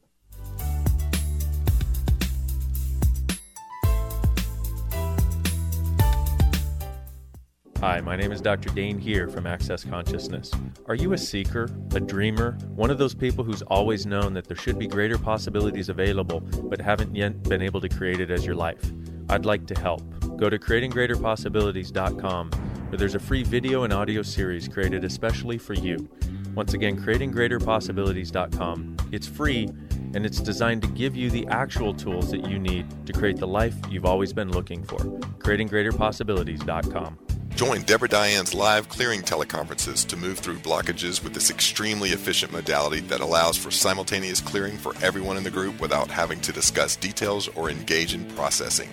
Hi, 7.80 8.00
my 8.00 8.16
name 8.16 8.32
is 8.32 8.40
Dr. 8.40 8.70
Dain 8.70 8.98
Heer 8.98 9.28
from 9.28 9.46
Access 9.46 9.84
Consciousness. 9.84 10.50
Are 10.86 10.94
you 10.94 11.12
a 11.12 11.18
seeker, 11.18 11.68
a 11.94 12.00
dreamer, 12.00 12.52
one 12.74 12.90
of 12.90 12.96
those 12.96 13.14
people 13.14 13.44
who's 13.44 13.60
always 13.60 14.06
known 14.06 14.32
that 14.32 14.46
there 14.46 14.56
should 14.56 14.78
be 14.78 14.86
greater 14.86 15.18
possibilities 15.18 15.90
available 15.90 16.40
but 16.40 16.80
haven't 16.80 17.14
yet 17.14 17.42
been 17.42 17.60
able 17.60 17.82
to 17.82 17.88
create 17.90 18.18
it 18.18 18.30
as 18.30 18.46
your 18.46 18.54
life? 18.54 18.80
I'd 19.28 19.44
like 19.44 19.66
to 19.66 19.78
help. 19.78 20.02
Go 20.38 20.48
to 20.48 20.58
creatinggreaterpossibilities.com 20.58 22.50
where 22.50 22.98
there's 22.98 23.14
a 23.14 23.20
free 23.20 23.42
video 23.42 23.82
and 23.82 23.92
audio 23.92 24.22
series 24.22 24.68
created 24.68 25.04
especially 25.04 25.58
for 25.58 25.74
you. 25.74 26.08
Once 26.54 26.72
again, 26.72 26.98
creatinggreaterpossibilities.com. 26.98 28.96
It's 29.12 29.26
free 29.26 29.68
and 30.16 30.24
it's 30.24 30.40
designed 30.40 30.80
to 30.80 30.88
give 30.88 31.14
you 31.14 31.30
the 31.30 31.46
actual 31.48 31.92
tools 31.92 32.30
that 32.30 32.48
you 32.48 32.58
need 32.58 32.86
to 33.06 33.12
create 33.12 33.36
the 33.36 33.46
life 33.46 33.74
you've 33.90 34.06
always 34.06 34.32
been 34.32 34.50
looking 34.50 34.82
for. 34.82 34.96
creatinggreaterpossibilities.com. 34.96 37.18
Join 37.50 37.82
Deborah 37.82 38.08
Diane's 38.08 38.54
live 38.54 38.88
clearing 38.88 39.20
teleconferences 39.20 40.06
to 40.08 40.16
move 40.16 40.38
through 40.38 40.58
blockages 40.58 41.22
with 41.22 41.34
this 41.34 41.50
extremely 41.50 42.10
efficient 42.10 42.50
modality 42.50 43.00
that 43.00 43.20
allows 43.20 43.58
for 43.58 43.70
simultaneous 43.70 44.40
clearing 44.40 44.78
for 44.78 44.94
everyone 45.02 45.36
in 45.36 45.44
the 45.44 45.50
group 45.50 45.78
without 45.82 46.10
having 46.10 46.40
to 46.40 46.52
discuss 46.52 46.96
details 46.96 47.48
or 47.48 47.68
engage 47.68 48.14
in 48.14 48.24
processing. 48.30 48.88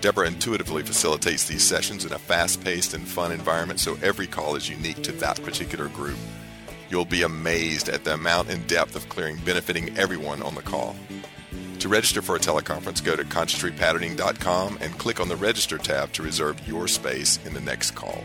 Deborah 0.00 0.28
intuitively 0.28 0.84
facilitates 0.84 1.44
these 1.44 1.64
sessions 1.64 2.04
in 2.04 2.12
a 2.12 2.18
fast 2.18 2.62
paced 2.62 2.94
and 2.94 3.06
fun 3.06 3.32
environment 3.32 3.80
so 3.80 3.98
every 4.00 4.28
call 4.28 4.54
is 4.54 4.68
unique 4.68 5.02
to 5.02 5.10
that 5.12 5.42
particular 5.42 5.88
group. 5.88 6.18
You'll 6.88 7.04
be 7.04 7.22
amazed 7.22 7.88
at 7.88 8.04
the 8.04 8.14
amount 8.14 8.50
and 8.50 8.66
depth 8.66 8.96
of 8.96 9.08
clearing 9.08 9.38
benefiting 9.44 9.96
everyone 9.98 10.42
on 10.42 10.54
the 10.54 10.62
call. 10.62 10.96
To 11.80 11.88
register 11.88 12.22
for 12.22 12.36
a 12.36 12.38
teleconference, 12.38 13.04
go 13.04 13.16
to 13.16 13.24
consciousrepatterning.com 13.24 14.78
and 14.80 14.98
click 14.98 15.20
on 15.20 15.28
the 15.28 15.36
Register 15.36 15.78
tab 15.78 16.12
to 16.14 16.22
reserve 16.22 16.66
your 16.66 16.88
space 16.88 17.38
in 17.44 17.54
the 17.54 17.60
next 17.60 17.92
call. 17.92 18.24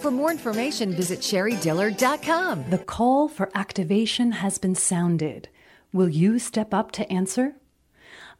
For 0.00 0.10
more 0.10 0.30
information, 0.30 0.92
visit 0.92 1.20
sherrydiller.com. 1.20 2.70
The 2.70 2.78
call 2.78 3.28
for 3.28 3.50
activation 3.54 4.32
has 4.32 4.58
been 4.58 4.74
sounded. 4.74 5.48
Will 5.92 6.08
you 6.08 6.38
step 6.38 6.72
up 6.72 6.92
to 6.92 7.12
answer? 7.12 7.54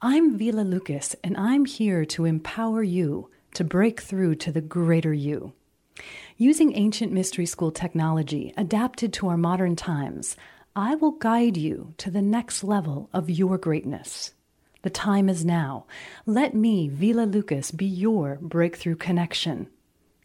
I'm 0.00 0.36
Vila 0.38 0.62
Lucas, 0.62 1.14
and 1.22 1.36
I'm 1.36 1.64
here 1.64 2.04
to 2.06 2.24
empower 2.24 2.82
you 2.82 3.30
to 3.54 3.62
break 3.62 4.00
through 4.00 4.36
to 4.36 4.50
the 4.50 4.60
greater 4.60 5.12
you. 5.12 5.52
Using 6.36 6.76
ancient 6.76 7.12
mystery 7.12 7.46
school 7.46 7.70
technology 7.70 8.52
adapted 8.56 9.12
to 9.14 9.28
our 9.28 9.36
modern 9.36 9.76
times, 9.76 10.36
I 10.74 10.94
will 10.94 11.12
guide 11.12 11.56
you 11.56 11.94
to 11.98 12.10
the 12.10 12.22
next 12.22 12.64
level 12.64 13.10
of 13.12 13.28
your 13.28 13.58
greatness. 13.58 14.32
The 14.82 14.90
time 14.90 15.28
is 15.28 15.44
now. 15.44 15.86
Let 16.26 16.54
me, 16.54 16.88
Vila 16.88 17.26
Lucas, 17.26 17.70
be 17.70 17.84
your 17.86 18.38
breakthrough 18.40 18.96
connection. 18.96 19.68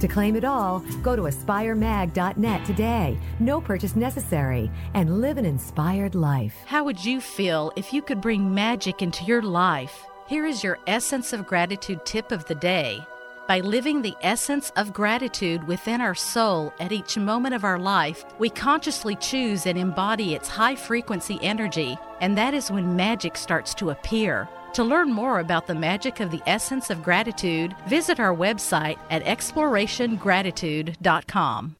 To 0.00 0.08
claim 0.08 0.34
it 0.34 0.44
all, 0.44 0.80
go 1.02 1.14
to 1.14 1.22
aspiremag.net 1.22 2.64
today. 2.64 3.18
No 3.38 3.60
purchase 3.60 3.94
necessary 3.94 4.70
and 4.94 5.20
live 5.20 5.36
an 5.36 5.44
inspired 5.44 6.14
life. 6.14 6.54
How 6.64 6.84
would 6.84 7.04
you 7.04 7.20
feel 7.20 7.70
if 7.76 7.92
you 7.92 8.00
could 8.00 8.22
bring 8.22 8.54
magic 8.54 9.02
into 9.02 9.24
your 9.24 9.42
life? 9.42 10.06
Here 10.26 10.46
is 10.46 10.64
your 10.64 10.78
Essence 10.86 11.34
of 11.34 11.46
Gratitude 11.46 12.06
tip 12.06 12.32
of 12.32 12.46
the 12.46 12.54
day. 12.54 13.04
By 13.46 13.60
living 13.60 14.00
the 14.00 14.14
essence 14.22 14.70
of 14.76 14.94
gratitude 14.94 15.66
within 15.66 16.00
our 16.00 16.14
soul 16.14 16.72
at 16.78 16.92
each 16.92 17.18
moment 17.18 17.54
of 17.54 17.64
our 17.64 17.80
life, 17.80 18.24
we 18.38 18.48
consciously 18.48 19.16
choose 19.16 19.66
and 19.66 19.76
embody 19.76 20.34
its 20.34 20.48
high 20.48 20.76
frequency 20.76 21.38
energy, 21.42 21.98
and 22.20 22.38
that 22.38 22.54
is 22.54 22.70
when 22.70 22.96
magic 22.96 23.36
starts 23.36 23.74
to 23.74 23.90
appear. 23.90 24.48
To 24.74 24.84
learn 24.84 25.12
more 25.12 25.40
about 25.40 25.66
the 25.66 25.74
magic 25.74 26.20
of 26.20 26.30
the 26.30 26.42
essence 26.46 26.90
of 26.90 27.02
gratitude, 27.02 27.74
visit 27.88 28.20
our 28.20 28.34
website 28.34 28.98
at 29.10 29.24
explorationgratitude.com. 29.24 31.76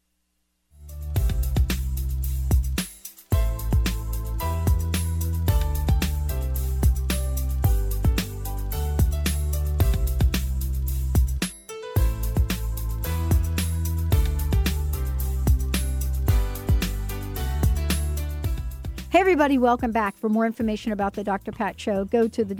everybody, 19.30 19.58
welcome 19.58 19.92
back. 19.92 20.18
For 20.18 20.28
more 20.28 20.44
information 20.44 20.90
about 20.90 21.14
the 21.14 21.22
Dr. 21.22 21.52
Pat 21.52 21.80
Show, 21.80 22.04
go 22.04 22.26
to 22.26 22.44
the 22.44 22.56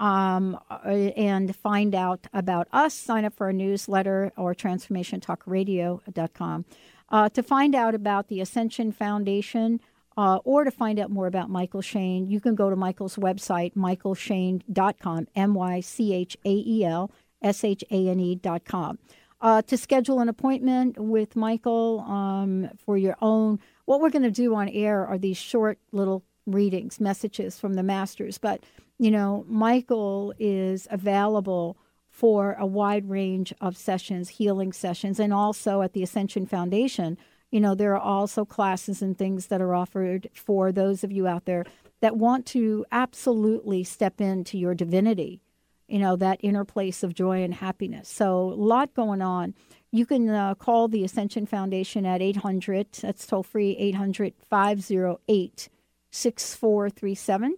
um, 0.00 0.58
uh, 0.70 0.88
and 0.88 1.54
find 1.54 1.94
out 1.94 2.26
about 2.32 2.66
us. 2.72 2.94
Sign 2.94 3.26
up 3.26 3.34
for 3.34 3.48
our 3.48 3.52
newsletter 3.52 4.32
or 4.38 4.54
transformationtalkradio.com. 4.54 6.64
Uh, 7.10 7.28
to 7.28 7.42
find 7.42 7.74
out 7.74 7.94
about 7.94 8.28
the 8.28 8.40
Ascension 8.40 8.90
Foundation 8.90 9.80
uh, 10.16 10.38
or 10.44 10.64
to 10.64 10.70
find 10.70 10.98
out 10.98 11.10
more 11.10 11.26
about 11.26 11.50
Mychael 11.50 11.84
Shane, 11.84 12.26
you 12.26 12.40
can 12.40 12.54
go 12.54 12.70
to 12.70 12.76
Mychael's 12.76 13.16
website, 13.16 13.74
mychaelshane.com, 13.74 15.28
M 15.36 15.52
Y 15.52 15.80
C 15.80 16.14
H 16.14 16.38
A 16.46 16.64
E 16.66 16.86
L 16.86 17.10
S 17.42 17.64
H 17.64 17.84
A 17.90 18.08
N 18.08 18.18
E.com. 18.18 18.98
Uh, 19.42 19.60
to 19.62 19.76
schedule 19.76 20.20
an 20.20 20.30
appointment 20.30 20.98
with 20.98 21.34
Mychael 21.34 22.08
um, 22.08 22.70
for 22.86 22.96
your 22.96 23.16
own 23.20 23.58
what 23.88 24.02
we're 24.02 24.10
going 24.10 24.22
to 24.22 24.30
do 24.30 24.54
on 24.54 24.68
air 24.68 25.06
are 25.06 25.16
these 25.16 25.38
short 25.38 25.78
little 25.92 26.22
readings, 26.44 27.00
messages 27.00 27.58
from 27.58 27.72
the 27.72 27.82
masters. 27.82 28.36
But, 28.36 28.62
you 28.98 29.10
know, 29.10 29.46
Mychael 29.50 30.34
is 30.38 30.86
available 30.90 31.78
for 32.10 32.54
a 32.58 32.66
wide 32.66 33.08
range 33.08 33.54
of 33.62 33.78
sessions, 33.78 34.28
healing 34.28 34.74
sessions, 34.74 35.18
and 35.18 35.32
also 35.32 35.80
at 35.80 35.94
the 35.94 36.02
Ascension 36.02 36.44
Foundation. 36.44 37.16
You 37.50 37.60
know, 37.60 37.74
there 37.74 37.94
are 37.94 37.98
also 37.98 38.44
classes 38.44 39.00
and 39.00 39.16
things 39.16 39.46
that 39.46 39.62
are 39.62 39.74
offered 39.74 40.28
for 40.34 40.70
those 40.70 41.02
of 41.02 41.10
you 41.10 41.26
out 41.26 41.46
there 41.46 41.64
that 42.02 42.18
want 42.18 42.44
to 42.48 42.84
absolutely 42.92 43.84
step 43.84 44.20
into 44.20 44.58
your 44.58 44.74
divinity, 44.74 45.40
you 45.88 45.98
know, 45.98 46.14
that 46.14 46.40
inner 46.42 46.66
place 46.66 47.02
of 47.02 47.14
joy 47.14 47.42
and 47.42 47.54
happiness. 47.54 48.10
So, 48.10 48.50
a 48.50 48.60
lot 48.60 48.92
going 48.92 49.22
on. 49.22 49.54
You 49.90 50.04
can 50.04 50.28
uh, 50.28 50.54
call 50.54 50.88
the 50.88 51.04
Ascension 51.04 51.46
Foundation 51.46 52.04
at 52.04 52.20
800, 52.20 52.92
that's 52.92 53.26
toll 53.26 53.42
free, 53.42 53.74
800 53.78 54.34
508 54.48 55.68
6437. 56.10 57.56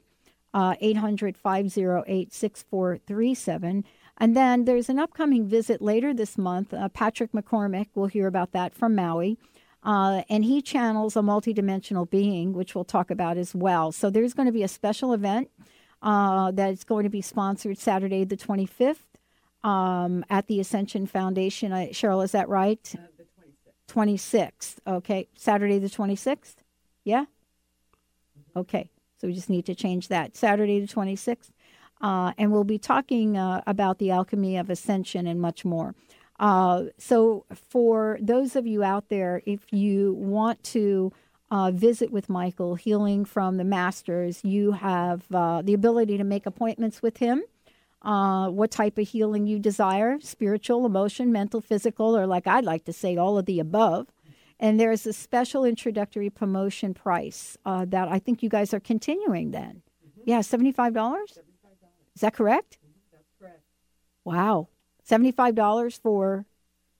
Uh, 0.52 0.74
800 0.80 1.36
508 1.36 2.32
6437. 2.32 3.84
And 4.18 4.36
then 4.36 4.64
there's 4.64 4.88
an 4.88 4.98
upcoming 4.98 5.46
visit 5.46 5.80
later 5.80 6.12
this 6.12 6.36
month. 6.36 6.74
Uh, 6.74 6.88
Patrick 6.88 7.32
McCormick, 7.32 7.86
we'll 7.94 8.06
hear 8.06 8.26
about 8.26 8.52
that 8.52 8.74
from 8.74 8.94
Maui. 8.94 9.38
Uh, 9.82 10.22
and 10.28 10.44
he 10.44 10.60
channels 10.60 11.16
a 11.16 11.20
multidimensional 11.20 12.08
being, 12.08 12.52
which 12.52 12.74
we'll 12.74 12.84
talk 12.84 13.10
about 13.10 13.38
as 13.38 13.54
well. 13.54 13.92
So 13.92 14.10
there's 14.10 14.34
going 14.34 14.46
to 14.46 14.52
be 14.52 14.62
a 14.62 14.68
special 14.68 15.12
event 15.12 15.50
uh, 16.02 16.50
that's 16.50 16.84
going 16.84 17.04
to 17.04 17.10
be 17.10 17.22
sponsored 17.22 17.78
Saturday, 17.78 18.24
the 18.24 18.36
25th 18.36 19.09
um, 19.62 20.24
at 20.30 20.46
the 20.46 20.60
Ascension 20.60 21.06
Foundation. 21.06 21.72
I, 21.72 21.88
Cheryl, 21.88 22.24
is 22.24 22.32
that 22.32 22.48
right? 22.48 22.94
Uh, 22.96 23.02
the 23.16 23.94
26th. 23.94 24.76
26th. 24.76 24.76
Okay. 24.86 25.28
Saturday 25.34 25.78
the 25.78 25.88
26th? 25.88 26.56
Yeah? 27.04 27.24
Okay. 28.56 28.90
So 29.18 29.28
we 29.28 29.34
just 29.34 29.50
need 29.50 29.66
to 29.66 29.74
change 29.74 30.08
that. 30.08 30.36
Saturday 30.36 30.80
the 30.80 30.88
26th. 30.88 31.50
Uh, 32.00 32.32
and 32.38 32.50
we'll 32.50 32.64
be 32.64 32.78
talking 32.78 33.36
uh, 33.36 33.62
about 33.66 33.98
the 33.98 34.10
alchemy 34.10 34.56
of 34.56 34.70
ascension 34.70 35.26
and 35.26 35.40
much 35.40 35.64
more. 35.64 35.94
Uh, 36.38 36.84
so, 36.96 37.44
for 37.52 38.18
those 38.22 38.56
of 38.56 38.66
you 38.66 38.82
out 38.82 39.10
there, 39.10 39.42
if 39.44 39.70
you 39.70 40.14
want 40.14 40.62
to 40.64 41.12
uh, 41.50 41.70
visit 41.70 42.10
with 42.10 42.28
Mychael, 42.28 42.78
healing 42.78 43.26
from 43.26 43.58
the 43.58 43.64
masters, 43.64 44.42
you 44.42 44.72
have 44.72 45.22
uh, 45.34 45.60
the 45.60 45.74
ability 45.74 46.16
to 46.16 46.24
make 46.24 46.46
appointments 46.46 47.02
with 47.02 47.18
him 47.18 47.42
uh, 48.02 48.48
what 48.48 48.70
type 48.70 48.98
of 48.98 49.08
healing 49.08 49.46
you 49.46 49.58
desire 49.58 50.18
spiritual, 50.20 50.86
emotion, 50.86 51.32
mental, 51.32 51.60
physical, 51.60 52.16
or 52.16 52.26
like 52.26 52.46
I'd 52.46 52.64
like 52.64 52.84
to 52.84 52.92
say, 52.92 53.16
all 53.16 53.38
of 53.38 53.46
the 53.46 53.60
above. 53.60 54.08
And 54.58 54.78
there's 54.78 55.06
a 55.06 55.12
special 55.12 55.64
introductory 55.64 56.28
promotion 56.28 56.92
price 56.92 57.56
uh, 57.64 57.86
that 57.88 58.08
I 58.08 58.18
think 58.18 58.42
you 58.42 58.50
guys 58.50 58.74
are 58.74 58.80
continuing 58.80 59.52
then. 59.52 59.82
Mm-hmm. 60.06 60.22
Yeah, 60.26 60.40
$75? 60.40 60.92
$75? 60.92 61.24
Is 62.14 62.20
that 62.20 62.34
correct? 62.34 62.78
Mm-hmm. 62.78 62.92
That's 63.12 63.30
correct. 63.38 63.62
Wow. 64.24 64.68
$75 65.08 66.00
for 66.00 66.46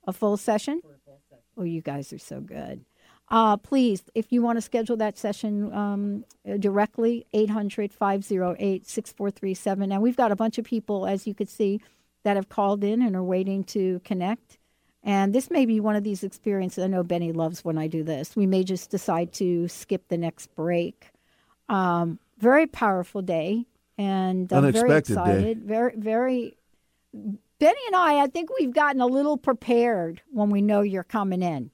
a 0.07 0.12
full 0.12 0.36
session? 0.38 0.80
For 0.82 0.94
a 0.94 0.98
full 1.05 1.20
session. 1.28 1.44
Oh, 1.57 1.64
you 1.64 1.82
guys 1.82 2.12
are 2.12 2.18
so 2.18 2.40
good. 2.40 2.84
Uh, 3.30 3.56
please, 3.56 4.02
if 4.14 4.32
you 4.32 4.42
want 4.42 4.56
to 4.56 4.60
schedule 4.60 4.96
that 4.96 5.16
session 5.16 5.72
um, 5.72 6.24
directly, 6.58 7.26
800 7.32 7.92
508 7.92 8.86
6437. 8.86 9.88
Now, 9.88 10.00
we've 10.00 10.16
got 10.16 10.32
a 10.32 10.36
bunch 10.36 10.58
of 10.58 10.64
people, 10.64 11.06
as 11.06 11.26
you 11.26 11.34
could 11.34 11.48
see, 11.48 11.80
that 12.24 12.36
have 12.36 12.48
called 12.48 12.82
in 12.82 13.00
and 13.02 13.14
are 13.14 13.22
waiting 13.22 13.62
to 13.64 14.00
connect. 14.04 14.58
And 15.02 15.32
this 15.32 15.50
may 15.50 15.64
be 15.64 15.80
one 15.80 15.96
of 15.96 16.02
these 16.02 16.24
experiences. 16.24 16.84
I 16.84 16.88
know 16.88 17.02
Benny 17.02 17.32
loves 17.32 17.64
when 17.64 17.78
I 17.78 17.86
do 17.86 18.02
this. 18.02 18.36
We 18.36 18.46
may 18.46 18.64
just 18.64 18.90
decide 18.90 19.32
to 19.34 19.68
skip 19.68 20.08
the 20.08 20.18
next 20.18 20.54
break. 20.54 21.10
Um, 21.68 22.18
very 22.38 22.66
powerful 22.66 23.22
day, 23.22 23.64
and 23.96 24.52
I'm 24.52 24.72
very 24.72 24.98
excited. 24.98 25.60
Day. 25.60 25.66
Very, 25.66 25.94
very. 25.96 26.56
Benny 27.12 27.80
and 27.86 27.96
I, 27.96 28.22
I 28.22 28.26
think 28.26 28.50
we've 28.58 28.72
gotten 28.72 29.00
a 29.00 29.06
little 29.06 29.36
prepared 29.36 30.20
when 30.30 30.50
we 30.50 30.60
know 30.62 30.80
you're 30.80 31.04
coming 31.04 31.42
in. 31.42 31.70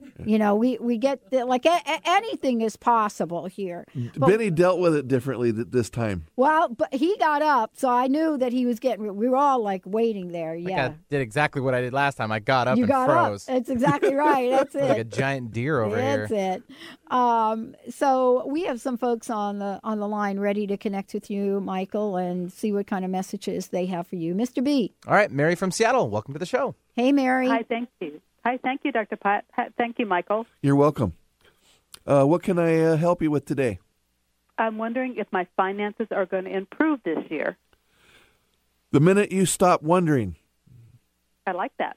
You 0.24 0.38
know, 0.38 0.54
we 0.54 0.78
we 0.78 0.96
get 0.96 1.30
the, 1.30 1.44
like 1.44 1.66
a, 1.66 1.80
a, 1.86 2.00
anything 2.06 2.60
is 2.60 2.76
possible 2.76 3.46
here. 3.46 3.84
But, 4.16 4.28
Benny 4.28 4.50
dealt 4.50 4.78
with 4.78 4.94
it 4.94 5.08
differently 5.08 5.52
th- 5.52 5.66
this 5.70 5.90
time. 5.90 6.26
Well, 6.36 6.68
but 6.68 6.94
he 6.94 7.16
got 7.18 7.42
up, 7.42 7.72
so 7.74 7.90
I 7.90 8.06
knew 8.06 8.38
that 8.38 8.52
he 8.52 8.64
was 8.64 8.78
getting. 8.78 9.16
We 9.16 9.28
were 9.28 9.36
all 9.36 9.60
like 9.60 9.82
waiting 9.84 10.30
there. 10.30 10.56
Like 10.56 10.70
yeah, 10.70 10.86
I 10.86 10.94
did 11.10 11.20
exactly 11.20 11.60
what 11.60 11.74
I 11.74 11.80
did 11.80 11.92
last 11.92 12.14
time. 12.14 12.30
I 12.30 12.38
got 12.38 12.68
up 12.68 12.78
you 12.78 12.84
and 12.84 12.90
got 12.90 13.06
froze. 13.06 13.48
Up. 13.48 13.54
That's 13.54 13.70
exactly 13.70 14.14
right. 14.14 14.50
That's 14.50 14.74
it. 14.74 14.84
like 14.84 14.98
a 14.98 15.04
giant 15.04 15.52
deer 15.52 15.82
over 15.82 15.96
That's 15.96 16.30
here. 16.30 16.38
That's 16.38 16.62
it. 16.62 17.12
Um, 17.12 17.74
so 17.90 18.46
we 18.46 18.64
have 18.64 18.80
some 18.80 18.96
folks 18.96 19.28
on 19.28 19.58
the 19.58 19.80
on 19.82 19.98
the 19.98 20.08
line 20.08 20.38
ready 20.38 20.66
to 20.68 20.76
connect 20.76 21.12
with 21.12 21.28
you, 21.28 21.60
Mychael, 21.60 22.22
and 22.24 22.52
see 22.52 22.72
what 22.72 22.86
kind 22.86 23.04
of 23.04 23.10
messages 23.10 23.68
they 23.68 23.86
have 23.86 24.06
for 24.06 24.16
you, 24.16 24.34
Mr. 24.34 24.62
B. 24.62 24.94
All 25.06 25.14
right, 25.14 25.30
Mary 25.30 25.56
from 25.56 25.70
Seattle. 25.70 26.08
Welcome 26.08 26.34
to 26.34 26.38
the 26.38 26.46
show. 26.46 26.76
Hey, 26.94 27.10
Mary. 27.12 27.48
Hi. 27.48 27.64
Thank 27.68 27.88
you. 28.00 28.20
Hi, 28.44 28.58
thank 28.62 28.82
you, 28.84 28.92
Dr. 28.92 29.16
Pat. 29.16 29.46
Thank 29.78 29.98
you, 29.98 30.04
Mychael. 30.04 30.44
You're 30.60 30.76
welcome. 30.76 31.14
Uh, 32.06 32.24
what 32.24 32.42
can 32.42 32.58
I 32.58 32.78
uh, 32.78 32.96
help 32.96 33.22
you 33.22 33.30
with 33.30 33.46
today? 33.46 33.78
I'm 34.58 34.76
wondering 34.76 35.16
if 35.16 35.26
my 35.32 35.46
finances 35.56 36.08
are 36.10 36.26
going 36.26 36.44
to 36.44 36.54
improve 36.54 37.00
this 37.04 37.24
year. 37.30 37.56
The 38.92 39.00
minute 39.00 39.32
you 39.32 39.46
stop 39.46 39.82
wondering. 39.82 40.36
I 41.46 41.52
like 41.52 41.72
that. 41.78 41.96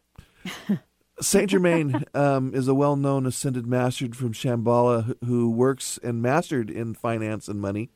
Saint 1.22 1.50
Germain 1.50 2.06
um, 2.14 2.54
is 2.54 2.68
a 2.68 2.74
well-known 2.74 3.26
ascended 3.26 3.68
master 3.68 4.08
from 4.14 4.32
Shambhala 4.32 5.16
who 5.26 5.52
works 5.52 6.00
and 6.02 6.22
mastered 6.22 6.70
in 6.70 6.94
finance 6.94 7.50
and 7.50 7.60
money. 7.60 7.90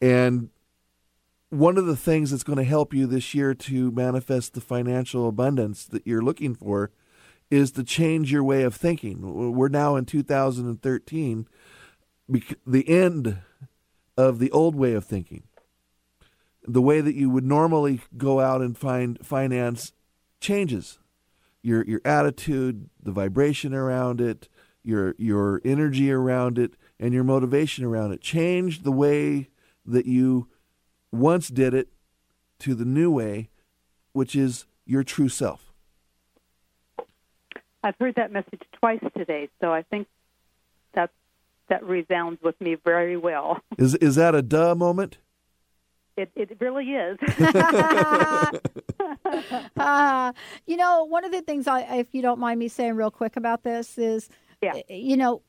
And 0.00 0.50
one 1.48 1.78
of 1.78 1.86
the 1.86 1.96
things 1.96 2.30
that's 2.30 2.42
going 2.42 2.58
to 2.58 2.64
help 2.64 2.92
you 2.92 3.06
this 3.06 3.32
year 3.34 3.54
to 3.54 3.90
manifest 3.92 4.52
the 4.52 4.60
financial 4.60 5.26
abundance 5.26 5.84
that 5.86 6.06
you're 6.06 6.22
looking 6.22 6.54
for 6.54 6.90
is 7.52 7.70
to 7.70 7.84
change 7.84 8.32
your 8.32 8.42
way 8.42 8.62
of 8.62 8.74
thinking. 8.74 9.52
We're 9.54 9.68
now 9.68 9.94
in 9.96 10.06
2013, 10.06 11.46
the 12.66 12.88
end 12.88 13.38
of 14.16 14.38
the 14.38 14.50
old 14.52 14.74
way 14.74 14.94
of 14.94 15.04
thinking. 15.04 15.42
The 16.64 16.80
way 16.80 17.02
that 17.02 17.14
you 17.14 17.28
would 17.28 17.44
normally 17.44 18.00
go 18.16 18.40
out 18.40 18.62
and 18.62 18.76
find 18.76 19.18
finance 19.24 19.92
changes. 20.40 20.98
Your 21.60 21.84
your 21.84 22.00
attitude, 22.06 22.88
the 23.00 23.12
vibration 23.12 23.74
around 23.74 24.22
it, 24.22 24.48
your 24.82 25.14
your 25.18 25.60
energy 25.62 26.10
around 26.10 26.58
it, 26.58 26.74
and 26.98 27.12
your 27.12 27.24
motivation 27.24 27.84
around 27.84 28.12
it. 28.12 28.22
Change 28.22 28.82
the 28.82 28.92
way 28.92 29.50
that 29.84 30.06
you 30.06 30.48
once 31.10 31.48
did 31.48 31.74
it 31.74 31.88
to 32.60 32.74
the 32.74 32.86
new 32.86 33.10
way, 33.10 33.50
which 34.12 34.34
is 34.34 34.64
your 34.86 35.04
true 35.04 35.28
self. 35.28 35.71
I've 37.82 37.96
heard 37.98 38.14
that 38.16 38.32
message 38.32 38.62
twice 38.78 39.00
today, 39.16 39.48
so 39.60 39.72
I 39.72 39.82
think 39.82 40.06
that 40.94 41.10
that 41.68 41.82
resounds 41.84 42.40
with 42.42 42.60
me 42.60 42.76
very 42.84 43.16
well. 43.16 43.60
Is 43.78 43.94
is 43.96 44.16
that 44.16 44.34
a 44.34 44.42
duh 44.42 44.74
moment? 44.74 45.18
It 46.16 46.30
it 46.36 46.58
really 46.60 46.90
is. 46.90 47.18
uh, 49.76 50.32
you 50.66 50.76
know, 50.76 51.04
one 51.04 51.24
of 51.24 51.32
the 51.32 51.40
things 51.42 51.66
I, 51.66 51.80
if 51.96 52.08
you 52.14 52.20
don't 52.22 52.38
mind 52.38 52.58
me 52.60 52.68
saying 52.68 52.94
real 52.96 53.10
quick 53.10 53.36
about 53.36 53.62
this 53.62 53.96
is, 53.96 54.28
Yeah. 54.60 54.74
you 54.90 55.16
know, 55.16 55.40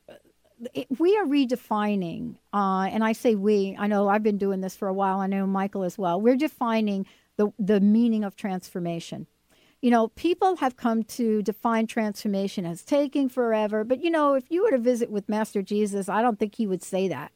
we 0.98 1.18
are 1.18 1.26
redefining, 1.26 2.36
uh, 2.54 2.88
and 2.90 3.04
I 3.04 3.12
say 3.12 3.36
we. 3.36 3.76
I 3.78 3.88
know 3.88 4.08
I've 4.08 4.24
been 4.24 4.38
doing 4.38 4.62
this 4.62 4.76
for 4.78 4.88
a 4.88 4.94
while. 4.94 5.20
I 5.20 5.28
know 5.28 5.46
Michael 5.46 5.84
as 5.84 5.98
well. 5.98 6.22
We're 6.22 6.38
defining 6.38 7.06
the 7.36 7.52
the 7.60 7.82
meaning 7.82 8.24
of 8.24 8.36
transformation. 8.38 9.28
You 9.84 9.92
know, 9.92 10.08
people 10.08 10.56
have 10.56 10.78
come 10.78 11.04
to 11.04 11.42
define 11.42 11.88
transformation 11.88 12.66
as 12.66 12.84
taking 12.84 13.28
forever. 13.28 13.84
But 13.84 14.02
you 14.02 14.10
know, 14.10 14.34
if 14.34 14.50
you 14.50 14.64
were 14.64 14.72
to 14.72 14.78
visit 14.78 15.10
with 15.10 15.28
Master 15.28 15.62
Jesus, 15.62 16.08
I 16.08 16.22
don't 16.22 16.40
think 16.40 16.56
he 16.56 16.66
would 16.66 16.82
say 16.82 17.10
that 17.10 17.34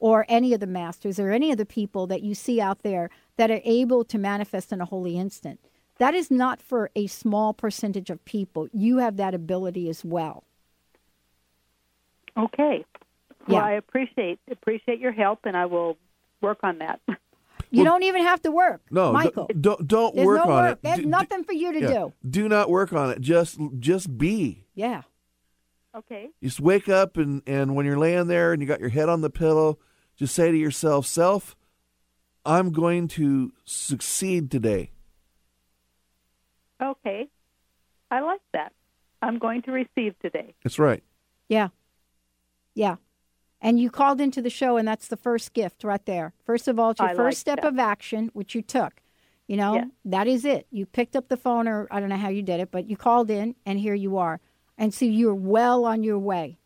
or 0.00 0.26
any 0.28 0.52
of 0.52 0.58
the 0.58 0.66
masters 0.66 1.20
or 1.20 1.30
any 1.30 1.52
of 1.52 1.56
the 1.56 1.64
people 1.64 2.08
that 2.08 2.24
you 2.24 2.34
see 2.34 2.60
out 2.60 2.82
there 2.82 3.10
that 3.36 3.48
are 3.48 3.60
able 3.62 4.04
to 4.06 4.18
manifest 4.18 4.72
in 4.72 4.80
a 4.80 4.84
holy 4.84 5.16
instant. 5.16 5.60
That 5.98 6.14
is 6.14 6.32
not 6.32 6.60
for 6.60 6.90
a 6.96 7.06
small 7.06 7.54
percentage 7.54 8.10
of 8.10 8.24
people. 8.24 8.66
You 8.72 8.98
have 8.98 9.16
that 9.18 9.32
ability 9.32 9.88
as 9.88 10.04
well. 10.04 10.42
Okay. 12.36 12.84
Well, 13.46 13.58
Yeah. 13.58 13.64
I 13.66 13.70
appreciate 13.74 14.40
appreciate 14.50 14.98
your 14.98 15.12
help, 15.12 15.42
and 15.44 15.56
I 15.56 15.66
will 15.66 15.96
work 16.40 16.58
on 16.64 16.78
that. 16.78 17.00
You 17.78 17.84
don't 17.84 18.02
even 18.04 18.22
have 18.22 18.40
to 18.42 18.50
work, 18.50 18.82
No, 18.90 19.12
d- 19.12 19.18
Mychael. 19.28 19.60
don't 19.60 19.86
don't 19.86 20.14
There's 20.14 20.26
work 20.26 20.44
no 20.46 20.52
on 20.52 20.62
work. 20.64 20.72
it. 20.72 20.82
There's 20.82 20.98
Do- 21.00 21.06
nothing 21.06 21.44
for 21.44 21.52
you 21.52 21.72
to 21.72 21.80
yeah, 21.80 21.88
do. 21.88 22.12
Do 22.28 22.48
not 22.48 22.70
work 22.70 22.92
on 22.92 23.10
it. 23.10 23.20
Just 23.20 23.58
just 23.78 24.16
be. 24.18 24.66
Yeah. 24.74 25.02
Okay. 25.94 26.30
Just 26.42 26.60
wake 26.60 26.88
up 26.88 27.16
and 27.16 27.42
and 27.46 27.74
when 27.76 27.86
you're 27.86 27.98
laying 27.98 28.26
there 28.26 28.52
and 28.52 28.60
you 28.62 28.66
got 28.68 28.80
your 28.80 28.88
head 28.88 29.08
on 29.08 29.20
the 29.20 29.30
pillow, 29.30 29.78
just 30.16 30.34
say 30.34 30.50
to 30.50 30.56
yourself, 30.56 31.06
"Self, 31.06 31.54
I'm 32.44 32.72
going 32.72 33.08
to 33.08 33.52
succeed 33.64 34.50
today." 34.50 34.90
Okay. 36.82 37.28
I 38.10 38.20
like 38.20 38.40
that. 38.52 38.72
I'm 39.22 39.38
going 39.38 39.62
to 39.62 39.72
receive 39.72 40.18
today. 40.20 40.54
That's 40.62 40.78
right. 40.78 41.02
Yeah. 41.48 41.68
Yeah. 42.74 42.96
And 43.64 43.80
you 43.80 43.90
called 43.90 44.20
into 44.20 44.42
the 44.42 44.50
show, 44.50 44.76
and 44.76 44.86
that's 44.86 45.08
the 45.08 45.16
first 45.16 45.54
gift 45.54 45.82
right 45.84 46.04
there. 46.04 46.34
First 46.44 46.68
of 46.68 46.78
all, 46.78 46.90
it's 46.90 47.00
your 47.00 47.08
I 47.08 47.14
first 47.14 47.36
like 47.38 47.56
step 47.56 47.62
that. 47.62 47.68
of 47.68 47.78
action, 47.78 48.30
which 48.34 48.54
you 48.54 48.60
took. 48.60 49.00
You 49.48 49.56
know, 49.56 49.74
Yeah. 49.76 49.84
that 50.04 50.26
is 50.26 50.44
it. 50.44 50.66
You 50.70 50.84
picked 50.86 51.16
up 51.16 51.28
the 51.28 51.36
phone, 51.38 51.66
or 51.66 51.88
I 51.90 51.98
don't 51.98 52.10
know 52.10 52.16
how 52.16 52.28
you 52.28 52.42
did 52.42 52.60
it, 52.60 52.70
but 52.70 52.88
you 52.88 52.96
called 52.98 53.30
in, 53.30 53.54
and 53.64 53.78
here 53.80 53.94
you 53.94 54.18
are. 54.18 54.40
And 54.76 54.92
so 54.92 55.06
you're 55.06 55.34
well 55.34 55.86
on 55.86 56.02
your 56.04 56.18
way. 56.18 56.58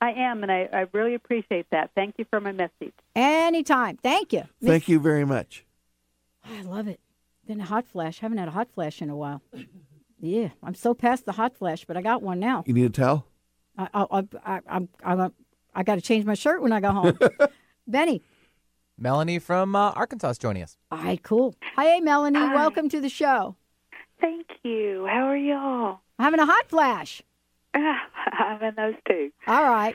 I 0.00 0.10
am, 0.12 0.42
and 0.42 0.50
I, 0.50 0.68
I 0.72 0.86
really 0.92 1.14
appreciate 1.14 1.66
that. 1.70 1.92
Thank 1.94 2.16
you 2.18 2.26
for 2.30 2.40
my 2.40 2.52
message. 2.52 2.92
Anytime. 3.14 3.96
Thank 3.96 4.32
you. 4.32 4.42
Thank 4.62 4.88
you 4.88 4.98
very 5.00 5.24
much. 5.24 5.64
I 6.44 6.62
love 6.62 6.88
it. 6.88 7.00
Then 7.46 7.60
a 7.60 7.64
hot 7.64 7.86
flash. 7.86 8.18
Haven't 8.18 8.38
had 8.38 8.48
a 8.48 8.52
hot 8.52 8.68
flash 8.72 9.00
in 9.00 9.08
a 9.08 9.16
while. 9.16 9.40
Yeah, 10.20 10.48
I'm 10.62 10.74
so 10.74 10.94
past 10.94 11.26
the 11.26 11.32
hot 11.32 11.54
flash, 11.56 11.84
but 11.84 11.96
I 11.96 12.02
got 12.02 12.22
one 12.22 12.40
now. 12.40 12.64
You 12.66 12.74
need 12.74 12.86
a 12.86 12.90
towel? 12.90 13.26
I 13.78 13.88
I 13.94 14.06
I 14.10 14.24
I, 14.44 14.60
I'm 14.68 14.88
I'm 15.04 15.32
I 15.76 15.82
got 15.82 15.96
to 15.96 16.00
change 16.00 16.24
my 16.24 16.34
shirt 16.34 16.62
when 16.62 16.72
I 16.72 16.80
go 16.80 16.90
home. 16.90 17.18
Benny. 17.86 18.22
Melanie 18.98 19.38
from 19.38 19.76
uh, 19.76 19.90
Arkansas 19.90 20.30
is 20.30 20.38
joining 20.38 20.62
us. 20.62 20.78
All 20.90 20.98
right, 20.98 21.22
cool. 21.22 21.54
Hi, 21.76 22.00
Melanie. 22.00 22.38
Welcome 22.38 22.88
to 22.88 23.00
the 23.00 23.10
show. 23.10 23.56
Thank 24.18 24.46
you. 24.62 25.06
How 25.06 25.26
are 25.26 25.36
y'all? 25.36 26.00
I'm 26.18 26.24
having 26.24 26.40
a 26.40 26.46
hot 26.46 26.70
flash. 26.70 27.22
I'm 27.74 27.98
having 28.32 28.72
those 28.74 28.94
two. 29.06 29.30
All 29.46 29.64
right. 29.64 29.94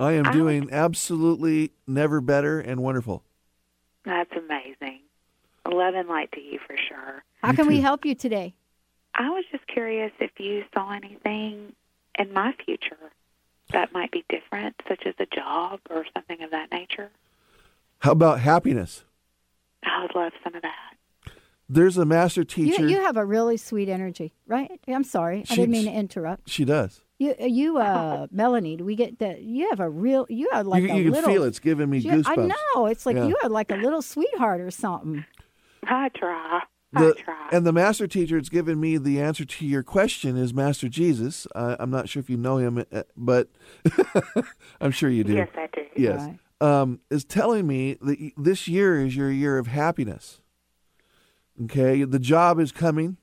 I 0.00 0.12
am 0.14 0.26
I 0.26 0.32
doing 0.32 0.68
absolutely 0.72 1.70
never 1.86 2.20
better 2.20 2.58
and 2.58 2.80
wonderful. 2.82 3.22
That's 4.04 4.32
amazing. 4.32 4.98
Love 5.70 5.94
and 5.94 6.08
light 6.08 6.32
to 6.32 6.40
you 6.40 6.58
for 6.66 6.76
sure. 6.88 7.22
How 7.40 7.52
can 7.52 7.68
we 7.68 7.80
help 7.80 8.04
you 8.04 8.16
today? 8.16 8.54
I 9.14 9.30
was 9.30 9.44
just 9.52 9.64
curious 9.68 10.10
if 10.18 10.32
you 10.38 10.64
saw 10.74 10.90
anything 10.90 11.72
in 12.18 12.32
my 12.32 12.52
future 12.64 12.98
that 13.74 13.92
might 13.92 14.10
be 14.10 14.24
different, 14.28 14.74
such 14.88 15.02
as 15.06 15.14
a 15.18 15.26
job 15.26 15.80
or 15.90 16.04
something 16.14 16.42
of 16.42 16.50
that 16.50 16.70
nature. 16.72 17.10
How 18.00 18.12
about 18.12 18.40
happiness? 18.40 19.04
I 19.84 20.02
would 20.02 20.14
love 20.14 20.32
some 20.42 20.54
of 20.54 20.62
that. 20.62 20.94
There's 21.68 21.96
a 21.96 22.04
master 22.04 22.44
teacher. 22.44 22.86
you 22.88 23.00
have 23.02 23.16
a 23.16 23.24
really 23.24 23.56
sweet 23.56 23.88
energy, 23.88 24.32
right? 24.46 24.70
I'm 24.88 25.04
sorry, 25.04 25.44
I 25.50 25.54
didn't 25.54 25.70
mean 25.70 25.84
to 25.86 25.92
interrupt. 25.92 26.48
She 26.48 26.64
does. 26.64 27.00
You 27.18 27.34
you 27.38 27.78
uh 27.78 28.26
Melanie, 28.32 28.76
do 28.76 28.84
we 28.84 28.96
get 28.96 29.18
that? 29.20 29.40
You 29.42 29.70
have 29.70 29.78
a 29.80 29.88
real. 29.88 30.26
You 30.28 30.48
have 30.52 30.66
like 30.66 30.82
you 30.82 30.90
a 30.90 30.96
you 30.96 31.04
can 31.04 31.12
little. 31.12 31.30
feel 31.30 31.44
it's 31.44 31.60
giving 31.60 31.88
me 31.88 31.98
you- 31.98 32.10
goosebumps. 32.10 32.38
I 32.38 32.52
know. 32.74 32.86
It's 32.86 33.06
like 33.06 33.16
Yeah. 33.16 33.28
you 33.28 33.36
have 33.42 33.52
like 33.52 33.70
a 33.70 33.76
little 33.76 34.02
sweetheart 34.02 34.60
or 34.60 34.70
something. 34.70 35.24
I 35.86 36.08
try. 36.10 36.62
The, 36.94 37.14
and 37.52 37.66
the 37.66 37.72
master 37.72 38.06
teacher 38.06 38.36
that's 38.36 38.48
given 38.48 38.80
me 38.80 38.96
the 38.98 39.20
answer 39.20 39.44
to 39.44 39.66
your 39.66 39.82
question 39.82 40.36
is 40.36 40.54
Master 40.54 40.88
Jesus. 40.88 41.46
Uh, 41.54 41.76
I'm 41.78 41.90
not 41.90 42.08
sure 42.08 42.20
if 42.20 42.30
you 42.30 42.36
know 42.36 42.58
him, 42.58 42.84
uh, 42.92 43.02
but 43.16 43.48
I'm 44.80 44.90
sure 44.90 45.10
you 45.10 45.24
do. 45.24 45.34
Yes, 45.34 45.48
I 45.56 45.68
do. 45.72 45.82
Yes. 45.96 46.20
Right. 46.20 46.38
Um, 46.60 47.00
is 47.10 47.24
telling 47.24 47.66
me 47.66 47.98
that 48.00 48.32
this 48.36 48.68
year 48.68 49.04
is 49.04 49.16
your 49.16 49.30
year 49.30 49.58
of 49.58 49.66
happiness. 49.66 50.40
Okay. 51.64 52.04
The 52.04 52.18
job 52.18 52.58
is 52.60 52.72
coming. 52.72 53.16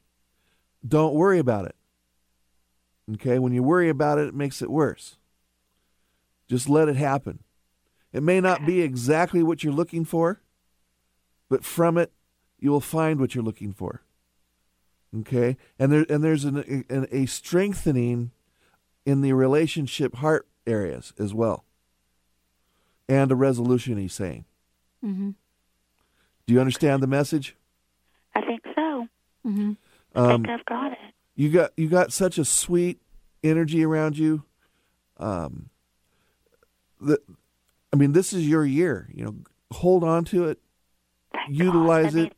Don't 0.88 1.14
worry 1.14 1.40
about 1.40 1.66
it. 1.66 1.76
Okay. 3.14 3.40
When 3.40 3.54
you 3.54 3.64
worry 3.64 3.90
about 3.90 4.20
it, 4.20 4.28
it 4.28 4.36
makes 4.36 4.62
it 4.62 4.70
worse. 4.70 5.18
Just 6.50 6.68
let 6.68 6.90
it 6.90 6.98
happen. 6.98 7.40
It 8.14 8.24
may 8.24 8.42
not 8.42 8.66
be 8.66 8.82
exactly 8.82 9.42
what 9.42 9.64
you're 9.64 9.74
looking 9.74 10.04
for, 10.04 10.42
but 11.50 11.64
from 11.64 11.98
it, 11.98 12.12
you 12.62 12.72
will 12.72 12.80
find 12.80 13.20
what 13.20 13.36
you're 13.36 13.44
looking 13.44 13.74
for. 13.74 14.02
Okay, 15.20 15.58
and 15.78 15.92
there 15.92 16.06
and 16.10 16.24
there's 16.24 16.46
an, 16.46 16.86
an, 16.90 17.06
a 17.12 17.26
strengthening 17.26 18.32
in 19.06 19.20
the 19.22 19.34
relationship 19.34 20.16
heart 20.16 20.48
areas 20.66 21.12
as 21.20 21.34
well, 21.34 21.66
and 23.10 23.30
a 23.30 23.36
resolution. 23.36 23.98
He's 23.98 24.14
saying. 24.14 24.46
Mm-hmm. 25.04 25.32
Do 26.48 26.54
you 26.54 26.60
understand 26.62 27.04
the 27.04 27.08
message? 27.08 27.56
I 28.36 28.42
think 28.42 28.62
so. 28.76 29.08
Mm-hmm. 29.46 29.72
I 30.16 30.20
Um, 30.20 30.44
think 30.44 30.50
I've 30.60 30.66
got 30.66 30.92
it. 30.94 30.98
you 31.36 31.50
got 31.50 31.72
you 31.76 31.90
got 31.90 32.14
such 32.14 32.38
a 32.38 32.46
sweet 32.46 33.02
energy 33.44 33.84
around 33.84 34.18
you. 34.18 34.44
Um, 35.18 35.70
the, 37.02 37.20
I 37.92 37.96
mean, 37.98 38.14
this 38.14 38.32
is 38.32 38.48
your 38.48 38.64
year. 38.66 39.10
You 39.14 39.26
know, 39.26 39.36
hold 39.72 40.04
on 40.06 40.24
to 40.26 40.46
it, 40.48 40.60
utilize 41.50 42.16
it, 42.16 42.34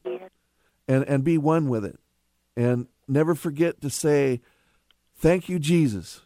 and 0.87 1.03
and 1.07 1.23
be 1.23 1.37
one 1.37 1.69
with 1.69 1.85
it, 1.85 1.97
and 2.55 2.87
never 3.07 3.35
forget 3.35 3.81
to 3.81 3.89
say, 3.89 4.41
"Thank 5.15 5.49
you, 5.49 5.59
Jesus." 5.59 6.21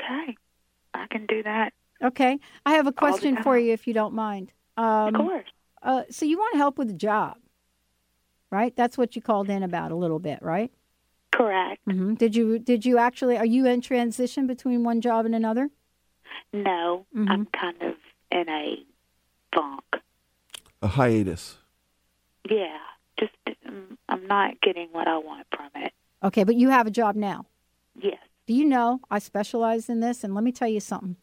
Okay. 0.00 0.36
I 0.94 1.06
can 1.10 1.26
do 1.26 1.42
that. 1.42 1.72
Okay, 2.02 2.38
I 2.64 2.74
have 2.74 2.86
a 2.86 2.92
question 2.92 3.42
for 3.42 3.58
you, 3.58 3.72
if 3.72 3.86
you 3.86 3.92
don't 3.92 4.14
mind. 4.14 4.52
Um, 4.76 5.08
Of 5.08 5.14
course. 5.14 5.48
Uh, 5.82 6.02
so 6.10 6.24
you 6.24 6.38
want 6.38 6.56
help 6.56 6.78
with 6.78 6.90
a 6.90 6.94
job, 6.94 7.36
right? 8.50 8.74
That's 8.76 8.96
what 8.96 9.16
you 9.16 9.22
called 9.22 9.50
in 9.50 9.62
about 9.62 9.90
a 9.90 9.96
little 9.96 10.18
bit, 10.20 10.40
right? 10.42 10.72
Correct. 11.32 11.80
hmm 11.84 12.14
Did 12.14 12.34
you 12.34 12.58
did 12.58 12.86
you 12.86 12.98
actually 12.98 13.36
are 13.36 13.44
you 13.46 13.66
in 13.66 13.80
transition 13.80 14.46
between 14.46 14.82
one 14.82 15.00
job 15.00 15.26
and 15.26 15.34
another? 15.34 15.70
No, 16.52 17.06
Mm-hmm. 17.14 17.30
I'm 17.30 17.46
kind 17.46 17.82
of 17.82 17.94
in 18.30 18.48
a 18.48 18.76
funk. 19.54 19.84
A 20.82 20.88
hiatus. 20.88 21.57
Yeah, 22.48 22.78
just 23.18 23.32
um, 23.66 23.98
I'm 24.08 24.26
not 24.26 24.60
getting 24.60 24.88
what 24.92 25.08
I 25.08 25.18
want 25.18 25.46
from 25.54 25.70
it. 25.76 25.92
Okay, 26.22 26.44
but 26.44 26.56
you 26.56 26.70
have 26.70 26.86
a 26.86 26.90
job 26.90 27.16
now. 27.16 27.46
Yes. 28.00 28.18
Do 28.46 28.54
you 28.54 28.64
know 28.64 29.00
I 29.10 29.18
specialize 29.18 29.88
in 29.88 30.00
this? 30.00 30.24
And 30.24 30.34
let 30.34 30.44
me 30.44 30.52
tell 30.52 30.68
you 30.68 30.80
something. 30.80 31.16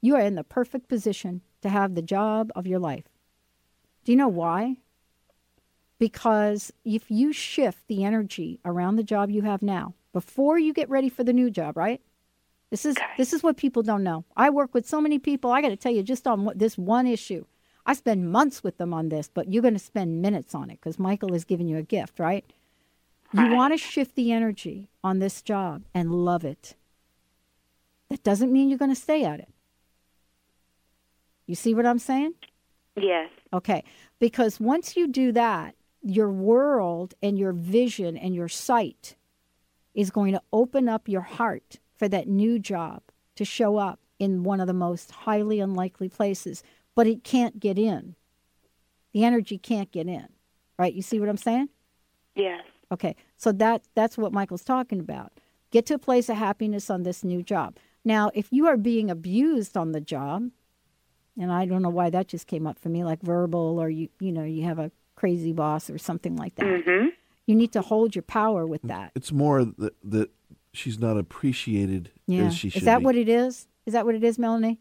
You 0.00 0.14
are 0.14 0.20
in 0.20 0.36
the 0.36 0.44
perfect 0.44 0.88
position 0.88 1.42
to 1.62 1.68
have 1.68 1.94
the 1.94 2.02
job 2.02 2.52
of 2.54 2.66
your 2.66 2.78
life. 2.78 3.04
Do 4.04 4.12
you 4.12 4.16
know 4.16 4.28
why? 4.28 4.76
Because 5.98 6.72
if 6.84 7.10
you 7.10 7.32
shift 7.32 7.88
the 7.88 8.04
energy 8.04 8.60
around 8.64 8.96
the 8.96 9.02
job 9.02 9.30
you 9.30 9.42
have 9.42 9.62
now 9.62 9.94
before 10.12 10.58
you 10.58 10.72
get 10.72 10.88
ready 10.88 11.08
for 11.08 11.24
the 11.24 11.32
new 11.32 11.50
job, 11.50 11.76
right? 11.76 12.00
This 12.70 12.84
is 12.84 12.96
this 13.16 13.32
is 13.32 13.42
what 13.42 13.56
people 13.56 13.82
don't 13.82 14.04
know. 14.04 14.24
I 14.36 14.50
work 14.50 14.74
with 14.74 14.86
so 14.86 15.00
many 15.00 15.18
people. 15.18 15.50
I 15.50 15.62
got 15.62 15.70
to 15.70 15.76
tell 15.76 15.92
you, 15.92 16.02
just 16.02 16.26
on 16.26 16.44
what, 16.44 16.58
this 16.58 16.76
one 16.78 17.06
issue, 17.06 17.44
I 17.88 17.94
spend 17.94 18.30
months 18.30 18.62
with 18.62 18.76
them 18.76 18.92
on 18.92 19.08
this. 19.08 19.30
But 19.32 19.50
you're 19.50 19.62
going 19.62 19.74
to 19.74 19.80
spend 19.80 20.20
minutes 20.20 20.54
on 20.54 20.70
it 20.70 20.78
because 20.78 20.98
Mychael 20.98 21.32
has 21.32 21.44
given 21.44 21.66
you 21.66 21.78
a 21.78 21.82
gift, 21.82 22.20
right? 22.20 22.44
You 23.32 23.54
want 23.54 23.72
to 23.74 23.78
shift 23.78 24.14
the 24.14 24.30
energy 24.30 24.88
on 25.02 25.18
this 25.18 25.42
job 25.42 25.82
and 25.94 26.24
love 26.24 26.44
it. 26.44 26.74
That 28.10 28.22
doesn't 28.22 28.52
mean 28.52 28.68
you're 28.68 28.78
going 28.78 28.94
to 28.94 29.00
stay 29.00 29.24
at 29.24 29.40
it. 29.40 29.48
You 31.46 31.54
see 31.54 31.74
what 31.74 31.86
I'm 31.86 31.98
saying? 31.98 32.34
Yes. 32.96 33.30
Okay. 33.52 33.84
Because 34.18 34.60
once 34.60 34.96
you 34.96 35.08
do 35.08 35.32
that, 35.32 35.74
your 36.02 36.30
world 36.30 37.14
and 37.22 37.38
your 37.38 37.52
vision 37.52 38.16
and 38.16 38.34
your 38.34 38.48
sight 38.48 39.14
is 39.94 40.10
going 40.10 40.32
to 40.32 40.42
open 40.52 40.88
up 40.88 41.08
your 41.08 41.22
heart 41.22 41.78
for 41.96 42.08
that 42.08 42.28
new 42.28 42.58
job 42.58 43.02
to 43.36 43.44
show 43.44 43.78
up 43.78 43.98
in 44.18 44.42
one 44.42 44.60
of 44.60 44.66
the 44.66 44.72
most 44.74 45.10
highly 45.10 45.60
unlikely 45.60 46.08
places. 46.08 46.62
But 46.98 47.06
it 47.06 47.22
can't 47.22 47.60
get 47.60 47.78
in 47.78 48.16
The 49.12 49.22
energy 49.22 49.56
can't 49.56 49.92
get 49.92 50.08
in. 50.08 50.26
Right? 50.80 50.92
You 50.92 51.00
see 51.02 51.20
what 51.20 51.28
I'm 51.28 51.36
saying? 51.36 51.68
Yes. 52.34 52.64
Okay. 52.90 53.14
So 53.36 53.52
that 53.52 53.84
that's 53.94 54.18
what 54.18 54.32
Mychael's 54.32 54.64
talking 54.64 54.98
about. 54.98 55.30
Get 55.70 55.86
to 55.86 55.94
a 55.94 55.98
place 56.00 56.28
of 56.28 56.36
happiness 56.36 56.90
on 56.90 57.04
this 57.04 57.22
new 57.22 57.40
job. 57.40 57.76
Now, 58.04 58.32
if 58.34 58.48
you 58.50 58.66
are 58.66 58.76
being 58.76 59.12
abused 59.12 59.76
on 59.76 59.92
the 59.92 60.00
job, 60.00 60.50
and 61.40 61.52
I 61.52 61.66
don't 61.66 61.82
know 61.82 61.88
why 61.88 62.10
that 62.10 62.26
just 62.26 62.48
came 62.48 62.66
up 62.66 62.80
for 62.80 62.88
me, 62.88 63.04
like 63.04 63.22
verbal 63.22 63.78
or 63.78 63.88
you 63.88 64.08
you 64.18 64.32
know, 64.32 64.42
you 64.42 64.64
have 64.64 64.80
a 64.80 64.90
crazy 65.14 65.52
boss 65.52 65.88
or 65.88 65.98
something 65.98 66.34
like 66.34 66.56
that. 66.56 66.66
Mm-hmm. 66.66 67.10
You 67.46 67.54
need 67.54 67.70
to 67.74 67.80
hold 67.80 68.16
your 68.16 68.22
power 68.24 68.66
with 68.66 68.82
that. 68.82 69.12
It's 69.14 69.30
more 69.30 69.64
that 69.64 69.94
that 70.02 70.30
she's 70.72 70.98
not 70.98 71.16
appreciated 71.16 72.10
Yeah. 72.26 72.46
as 72.46 72.56
she 72.56 72.70
should 72.70 72.82
is 72.82 72.86
that 72.86 72.98
be. 72.98 73.04
what 73.04 73.14
it 73.14 73.28
is? 73.28 73.68
Is 73.86 73.92
that 73.92 74.04
what 74.04 74.16
it 74.16 74.24
is, 74.24 74.36
Melanie? 74.36 74.80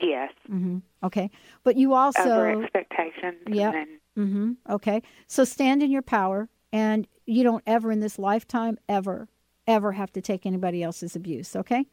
Yes. 0.00 0.32
hmm 0.46 0.78
Okay. 1.02 1.30
But 1.64 1.76
you 1.76 1.94
also 1.94 2.20
Over 2.22 2.62
expectations. 2.64 3.36
Yep. 3.46 3.74
And 3.74 3.88
hmm 4.14 4.52
Okay. 4.68 5.02
So 5.26 5.44
stand 5.44 5.82
in 5.82 5.90
your 5.90 6.02
power, 6.02 6.48
and 6.72 7.06
you 7.26 7.42
don't 7.44 7.62
ever 7.66 7.92
in 7.92 8.00
this 8.00 8.18
lifetime 8.18 8.78
ever, 8.88 9.28
ever 9.66 9.92
have 9.92 10.12
to 10.12 10.20
take 10.20 10.44
anybody 10.46 10.82
else's 10.82 11.14
abuse. 11.16 11.54
Okay. 11.56 11.86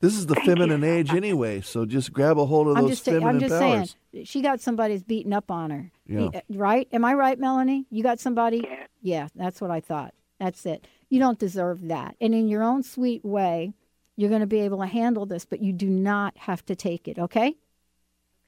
This 0.00 0.16
is 0.16 0.26
the 0.26 0.34
feminine 0.34 0.84
age 0.84 1.14
anyway, 1.14 1.62
so 1.62 1.86
just 1.86 2.12
grab 2.12 2.36
a 2.38 2.44
hold 2.44 2.68
of 2.68 2.76
I'm 2.76 2.82
those 2.82 2.90
just, 2.92 3.04
sa- 3.04 3.12
feminine 3.12 3.28
I'm 3.36 3.40
just 3.40 3.58
powers. 3.58 3.96
saying, 4.12 4.26
she 4.26 4.42
got 4.42 4.60
somebody's 4.60 5.02
beating 5.02 5.32
up 5.32 5.50
on 5.50 5.70
her. 5.70 5.90
Yeah. 6.06 6.28
Right? 6.50 6.86
Am 6.92 7.04
I 7.06 7.14
right, 7.14 7.38
Melanie? 7.38 7.86
You 7.90 8.02
got 8.02 8.20
somebody? 8.20 8.62
Yeah. 8.68 8.86
Yeah. 9.00 9.28
that's 9.34 9.60
what 9.62 9.70
I 9.70 9.80
thought. 9.80 10.12
That's 10.38 10.66
it. 10.66 10.86
You 11.08 11.20
don't 11.20 11.38
deserve 11.38 11.88
that. 11.88 12.16
And 12.20 12.34
in 12.34 12.48
your 12.48 12.62
own 12.62 12.82
sweet 12.82 13.24
way, 13.24 13.72
you're 14.16 14.28
going 14.28 14.40
to 14.40 14.46
be 14.46 14.60
able 14.60 14.78
to 14.78 14.86
handle 14.86 15.26
this, 15.26 15.44
but 15.44 15.60
you 15.60 15.72
do 15.72 15.88
not 15.88 16.36
have 16.36 16.64
to 16.66 16.76
take 16.76 17.08
it. 17.08 17.18
Okay. 17.18 17.56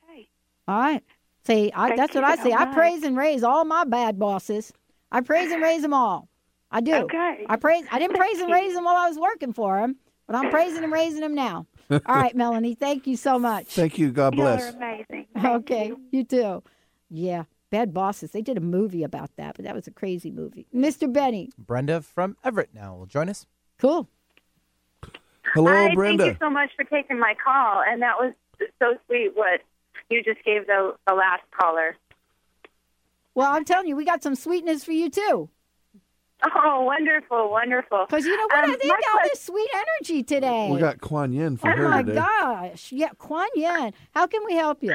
Okay. 0.04 0.28
All 0.68 0.78
right. 0.78 1.02
Say, 1.44 1.70
I, 1.74 1.94
that's 1.94 2.14
what 2.14 2.24
I 2.24 2.36
so 2.36 2.44
say. 2.44 2.52
I 2.52 2.66
praise 2.66 3.02
and 3.02 3.16
raise 3.16 3.42
all 3.42 3.64
my 3.64 3.84
bad 3.84 4.18
bosses. 4.18 4.72
I 5.12 5.20
praise 5.20 5.52
and 5.52 5.62
raise 5.62 5.82
them 5.82 5.94
all. 5.94 6.28
I 6.70 6.80
do. 6.80 6.94
Okay. 6.94 7.46
I 7.48 7.56
praise. 7.56 7.84
I 7.90 7.98
didn't 7.98 8.16
praise 8.16 8.40
and 8.40 8.52
raise 8.52 8.74
them 8.74 8.84
while 8.84 8.96
I 8.96 9.08
was 9.08 9.18
working 9.18 9.52
for 9.52 9.80
them, 9.80 9.96
but 10.26 10.34
I'm 10.34 10.50
praising 10.50 10.82
and 10.82 10.92
raising 10.92 11.20
them 11.20 11.34
now. 11.34 11.66
All 11.90 12.00
right, 12.08 12.34
Melanie. 12.34 12.74
Thank 12.74 13.06
you 13.06 13.16
so 13.16 13.38
much. 13.38 13.66
Thank 13.66 13.96
you. 13.98 14.10
God 14.10 14.34
bless. 14.34 14.60
You're 14.60 14.82
amazing. 14.82 15.26
Okay, 15.44 15.92
you 16.10 16.24
too. 16.24 16.62
Yeah, 17.08 17.44
bad 17.70 17.94
bosses. 17.94 18.32
They 18.32 18.42
did 18.42 18.56
a 18.56 18.60
movie 18.60 19.04
about 19.04 19.30
that, 19.36 19.54
but 19.54 19.64
that 19.64 19.74
was 19.74 19.86
a 19.86 19.92
crazy 19.92 20.32
movie. 20.32 20.66
Mr. 20.74 21.10
Benny. 21.12 21.50
Brenda 21.56 22.02
from 22.02 22.36
Everett 22.42 22.70
now 22.74 22.96
will 22.96 23.06
join 23.06 23.28
us. 23.28 23.46
Cool. 23.78 24.08
Hello, 25.56 25.72
Hi, 25.72 25.94
Brenda. 25.94 26.24
Thank 26.24 26.34
you 26.34 26.46
so 26.46 26.50
much 26.50 26.68
for 26.76 26.84
taking 26.84 27.18
my 27.18 27.34
call, 27.42 27.82
and 27.88 28.02
that 28.02 28.16
was 28.20 28.34
so 28.78 28.94
sweet 29.06 29.30
what 29.34 29.62
you 30.10 30.22
just 30.22 30.44
gave 30.44 30.66
the, 30.66 30.94
the 31.06 31.14
last 31.14 31.44
caller. 31.58 31.96
Well, 33.34 33.50
I'm 33.50 33.64
telling 33.64 33.88
you, 33.88 33.96
we 33.96 34.04
got 34.04 34.22
some 34.22 34.34
sweetness 34.34 34.84
for 34.84 34.92
you 34.92 35.08
too. 35.08 35.48
Oh, 36.54 36.82
wonderful, 36.82 37.50
wonderful. 37.50 38.04
Because 38.06 38.26
you 38.26 38.36
know 38.36 38.46
what? 38.48 38.64
Um, 38.64 38.76
they 38.82 38.88
my 38.88 39.00
got 39.00 39.22
this 39.24 39.40
sweet 39.40 39.70
energy 39.72 40.22
today. 40.22 40.68
We 40.70 40.78
got 40.78 41.00
Kuan 41.00 41.32
Yin 41.32 41.56
for 41.56 41.68
you. 41.68 41.72
oh 41.72 41.76
her 41.78 41.88
my 41.88 42.02
today. 42.02 42.16
gosh! 42.16 42.92
Yeah, 42.92 43.08
Kuan 43.16 43.48
Yin. 43.54 43.94
How 44.14 44.26
can 44.26 44.44
we 44.44 44.54
help 44.54 44.82
you? 44.82 44.94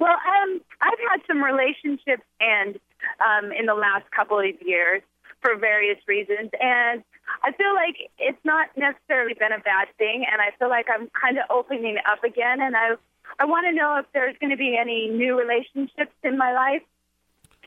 Well, 0.00 0.10
um, 0.10 0.60
I've 0.80 0.98
had 1.10 1.20
some 1.28 1.42
relationships 1.42 2.24
and 2.40 2.80
um, 3.24 3.52
in 3.52 3.66
the 3.66 3.74
last 3.74 4.10
couple 4.10 4.40
of 4.40 4.46
years 4.66 5.02
for 5.40 5.56
various 5.56 5.98
reasons, 6.08 6.50
and 6.60 7.04
I 7.42 7.52
feel 7.52 7.74
like 7.74 8.10
it's 8.18 8.38
not 8.44 8.68
necessarily 8.76 9.34
been 9.34 9.52
a 9.52 9.58
bad 9.60 9.88
thing, 9.98 10.24
and 10.30 10.40
I 10.40 10.50
feel 10.58 10.68
like 10.68 10.86
I'm 10.92 11.10
kind 11.20 11.38
of 11.38 11.44
opening 11.50 11.96
up 12.10 12.22
again, 12.24 12.60
and 12.60 12.76
I 12.76 12.90
I 13.38 13.44
want 13.44 13.66
to 13.68 13.72
know 13.72 13.96
if 13.98 14.06
there's 14.12 14.36
going 14.40 14.50
to 14.50 14.56
be 14.56 14.76
any 14.78 15.08
new 15.08 15.38
relationships 15.38 16.12
in 16.22 16.36
my 16.36 16.52
life. 16.52 16.82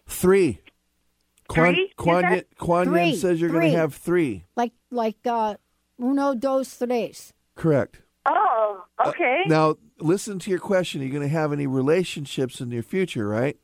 Three. 0.08 0.60
Kuan, 1.48 1.74
Three, 1.74 1.82
you 1.82 1.90
Kuan, 1.96 2.24
said? 2.24 2.32
Yin, 2.34 2.44
Kuan 2.58 2.96
Yin 2.96 3.16
says 3.16 3.40
you're 3.40 3.52
going 3.52 3.72
to 3.72 3.78
have 3.78 3.94
three. 3.94 4.46
Like 4.56 4.72
like 4.92 5.18
uh, 5.26 5.56
uno, 6.02 6.34
dos, 6.36 6.78
tres. 6.78 7.34
Correct. 7.56 8.02
Oh, 8.26 8.84
okay. 9.06 9.44
Uh, 9.46 9.50
Now, 9.50 9.76
listen 10.00 10.40
to 10.40 10.50
your 10.50 10.60
question. 10.60 11.02
Are 11.02 11.06
you 11.06 11.12
going 11.12 11.22
to 11.22 11.30
have 11.30 11.54
any 11.54 11.68
relationships 11.68 12.60
in 12.60 12.72
your 12.72 12.82
future, 12.84 13.28
right? 13.28 13.58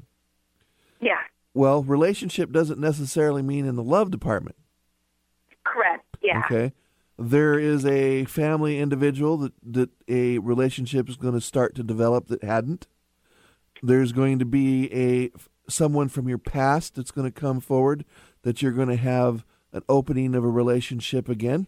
yeah, 0.99 1.17
Well, 1.55 1.81
relationship 1.81 2.51
doesn't 2.51 2.79
necessarily 2.79 3.41
mean 3.41 3.65
in 3.65 3.75
the 3.75 3.83
love 3.83 4.11
department. 4.11 4.55
Correct. 5.63 6.05
Yeah. 6.21 6.43
Okay. 6.45 6.73
There 7.17 7.59
is 7.59 7.85
a 7.85 8.25
family 8.25 8.79
individual 8.79 9.37
that, 9.37 9.53
that 9.63 9.89
a 10.07 10.39
relationship 10.39 11.07
is 11.09 11.17
going 11.17 11.33
to 11.33 11.41
start 11.41 11.75
to 11.75 11.83
develop 11.83 12.27
that 12.27 12.43
hadn't. 12.43 12.87
There's 13.83 14.11
going 14.11 14.39
to 14.39 14.45
be 14.45 14.91
a 14.93 15.31
someone 15.69 16.09
from 16.09 16.27
your 16.27 16.37
past 16.37 16.95
that's 16.95 17.11
going 17.11 17.31
to 17.31 17.39
come 17.39 17.59
forward 17.59 18.05
that 18.41 18.61
you're 18.61 18.71
going 18.71 18.89
to 18.89 18.95
have 18.95 19.45
an 19.71 19.83
opening 19.87 20.35
of 20.35 20.43
a 20.43 20.49
relationship 20.49 21.29
again. 21.29 21.67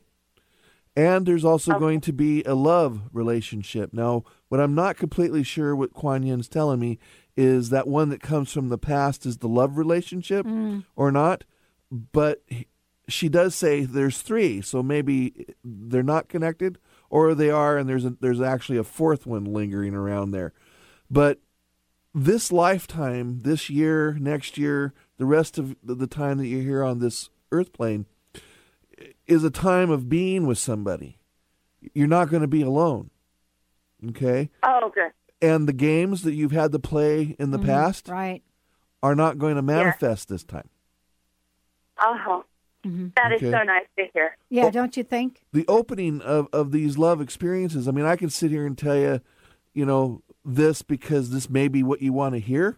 And 0.96 1.26
there's 1.26 1.46
also 1.46 1.80
going 1.80 2.02
to 2.02 2.14
be 2.14 2.44
a 2.44 2.54
love 2.54 3.10
relationship. 3.12 3.94
Now, 3.94 4.24
what 4.50 4.60
I'm 4.60 4.76
not 4.76 4.98
completely 4.98 5.42
sure 5.42 5.76
what 5.76 5.94
Kuan 5.94 6.22
Yin's 6.22 6.48
telling 6.48 6.80
me 6.80 7.00
is 7.36 7.70
that 7.70 7.88
one 7.88 8.10
that 8.10 8.22
comes 8.22 8.52
from 8.52 8.70
the 8.70 8.78
past 8.78 9.26
is 9.26 9.38
the 9.38 9.48
love 9.48 9.78
relationship 9.78 10.46
mm. 10.46 10.84
or 10.96 11.12
not. 11.12 11.46
But 11.92 12.44
she 13.14 13.30
does 13.30 13.54
say 13.56 13.86
there's 13.86 14.22
three, 14.22 14.60
so 14.62 14.82
maybe 14.84 15.46
they're 15.64 16.04
not 16.04 16.28
connected, 16.28 16.78
or 17.10 17.34
they 17.36 17.50
are, 17.50 17.78
and 17.78 17.88
there's 17.88 18.06
a, 18.06 18.16
there's 18.20 18.42
actually 18.42 18.78
a 18.78 18.84
fourth 18.84 19.26
one 19.26 19.46
lingering 19.46 19.94
around 19.94 20.32
there. 20.32 20.52
But 21.10 21.40
this 22.14 22.52
lifetime, 22.52 23.42
this 23.44 23.70
year, 23.70 24.14
next 24.20 24.58
year, 24.58 24.94
the 25.18 25.26
rest 25.26 25.58
of 25.58 25.76
the 25.84 25.96
the 25.96 26.08
time 26.08 26.38
that 26.40 26.48
you're 26.48 26.62
here 26.62 26.84
on 26.84 27.00
this 27.00 27.30
earth 27.52 27.72
plane 27.72 28.06
is 29.28 29.44
a 29.44 29.52
time 29.52 29.90
of 29.90 30.10
being 30.10 30.46
with 30.48 30.58
somebody. 30.58 31.18
You're 31.94 32.08
not 32.08 32.30
going 32.30 32.42
to 32.42 32.48
be 32.48 32.62
alone. 32.62 33.10
Okay? 34.10 34.50
Oh, 34.64 34.92
good. 34.94 35.12
And 35.42 35.68
the 35.68 35.74
games 35.74 36.24
that 36.24 36.34
you've 36.34 36.52
had 36.52 36.72
to 36.72 36.80
play 36.80 37.36
in 37.38 37.52
the 37.52 37.60
Mhm, 37.60 37.66
past 37.66 38.08
right? 38.08 38.42
are 39.02 39.16
not 39.16 39.38
going 39.38 39.56
to 39.56 39.62
manifest 39.62 40.30
this 40.30 40.44
time. 40.44 40.70
Oh, 42.86 43.12
that 43.16 43.32
is 43.32 43.38
Okay. 43.42 43.52
so 43.52 43.64
nice 43.64 43.86
to 43.98 44.06
hear. 44.14 44.38
Yeah, 44.50 44.70
don't 44.70 44.96
you 44.98 45.04
think? 45.04 45.44
the 45.54 45.66
opening 45.68 46.22
of, 46.22 46.48
of 46.52 46.72
these 46.72 46.98
love 46.98 47.22
experiences, 47.22 47.88
I 47.88 47.92
mean, 47.92 48.06
I 48.06 48.16
can 48.16 48.30
sit 48.30 48.52
here 48.52 48.66
and 48.66 48.78
tell 48.78 48.98
you, 48.98 49.22
you 49.74 49.86
know, 49.86 50.22
this 50.46 50.82
because 50.82 51.30
this 51.30 51.50
may 51.50 51.68
be 51.70 51.82
what 51.84 52.02
you 52.02 52.12
want 52.14 52.36
to 52.36 52.40
hear, 52.40 52.78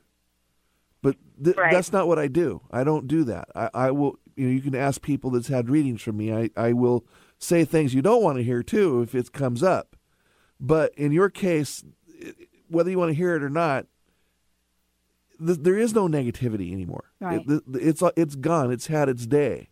but 1.02 1.16
th- 1.44 1.56
Right. 1.58 1.72
that's 1.72 1.92
not 1.92 2.08
what 2.08 2.20
I 2.20 2.28
do. 2.28 2.62
I 2.72 2.84
don't 2.84 3.08
do 3.08 3.24
that. 3.24 3.50
I, 3.56 3.70
I 3.74 3.92
will, 3.92 4.20
you 4.36 4.46
know, 4.48 4.52
you 4.54 4.62
can 4.62 4.76
ask 4.76 5.02
people 5.02 5.32
that's 5.32 5.48
had 5.48 5.70
readings 5.70 6.02
from 6.04 6.18
me. 6.18 6.32
I, 6.34 6.50
I 6.56 6.74
will 6.74 7.06
say 7.40 7.66
things 7.66 7.94
you 7.96 8.02
don't 8.04 8.22
want 8.24 8.38
to 8.38 8.44
hear 8.44 8.62
too 8.62 9.02
if 9.02 9.16
it 9.16 9.32
comes 9.34 9.64
up. 9.64 9.96
But 10.60 10.94
in 10.96 11.12
your 11.12 11.30
case, 11.30 11.84
whether 12.70 12.90
you 12.92 12.98
want 13.00 13.10
to 13.10 13.16
hear 13.16 13.36
it 13.36 13.42
or 13.44 13.50
not, 13.50 13.88
th- 15.46 15.60
there 15.60 15.78
is 15.78 15.94
no 15.94 16.08
negativity 16.08 16.72
anymore. 16.72 17.12
Right. 17.20 17.44
It- 17.48 17.64
it's 17.74 18.04
it's 18.16 18.36
gone. 18.36 18.72
It's 18.72 18.88
had 18.88 19.10
its 19.10 19.26
day. 19.26 19.70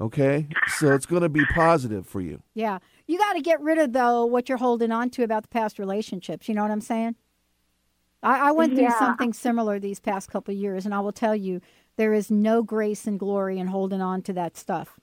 Okay, 0.00 0.46
so 0.76 0.94
it's 0.94 1.06
going 1.06 1.22
to 1.22 1.28
be 1.28 1.44
positive 1.46 2.06
for 2.06 2.20
you. 2.20 2.40
Yeah, 2.54 2.78
you 3.06 3.18
got 3.18 3.32
to 3.32 3.40
get 3.40 3.60
rid 3.60 3.78
of 3.78 3.92
though 3.92 4.24
what 4.24 4.48
you're 4.48 4.58
holding 4.58 4.92
on 4.92 5.10
to 5.10 5.24
about 5.24 5.42
the 5.42 5.48
past 5.48 5.78
relationships. 5.78 6.48
You 6.48 6.54
know 6.54 6.62
what 6.62 6.70
I'm 6.70 6.80
saying? 6.80 7.16
I, 8.22 8.48
I 8.48 8.52
went 8.52 8.74
through 8.74 8.84
Yeah. 8.84 8.98
something 8.98 9.32
similar 9.32 9.78
these 9.78 10.00
past 10.00 10.30
couple 10.30 10.52
of 10.52 10.58
years, 10.58 10.84
and 10.84 10.94
I 10.94 11.00
will 11.00 11.12
tell 11.12 11.34
you, 11.34 11.60
there 11.96 12.14
is 12.14 12.30
no 12.30 12.62
grace 12.62 13.06
and 13.06 13.18
glory 13.18 13.58
in 13.58 13.66
holding 13.68 14.00
on 14.00 14.22
to 14.22 14.32
that 14.34 14.56
stuff. 14.56 15.00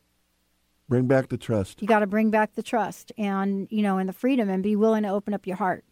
Bring 0.87 1.07
back 1.07 1.29
the 1.29 1.37
trust. 1.37 1.81
You 1.81 1.87
got 1.87 1.99
to 1.99 2.07
bring 2.07 2.29
back 2.29 2.55
the 2.55 2.63
trust 2.63 3.11
and, 3.17 3.67
you 3.71 3.81
know, 3.81 3.97
and 3.97 4.07
the 4.07 4.13
freedom 4.13 4.49
and 4.49 4.61
be 4.61 4.75
willing 4.75 5.03
to 5.03 5.09
open 5.09 5.33
up 5.33 5.47
your 5.47 5.57
heart. 5.57 5.83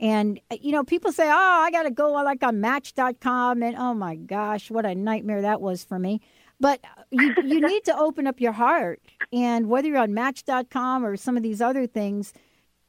And, 0.00 0.40
you 0.60 0.72
know, 0.72 0.84
people 0.84 1.12
say, 1.12 1.28
oh, 1.28 1.62
I 1.64 1.70
got 1.70 1.82
to 1.82 1.90
go 1.90 2.12
like 2.12 2.42
on 2.42 2.60
match.com. 2.60 3.62
And 3.62 3.76
oh 3.76 3.94
my 3.94 4.14
gosh, 4.14 4.70
what 4.70 4.86
a 4.86 4.94
nightmare 4.94 5.42
that 5.42 5.60
was 5.60 5.84
for 5.84 5.98
me. 5.98 6.20
But 6.60 6.80
uh, 6.84 7.02
you, 7.10 7.34
you 7.44 7.60
need 7.66 7.84
to 7.84 7.96
open 7.96 8.26
up 8.26 8.40
your 8.40 8.52
heart. 8.52 9.00
And 9.32 9.68
whether 9.68 9.88
you're 9.88 9.98
on 9.98 10.14
match.com 10.14 11.04
or 11.04 11.16
some 11.16 11.36
of 11.36 11.42
these 11.42 11.60
other 11.60 11.86
things, 11.86 12.32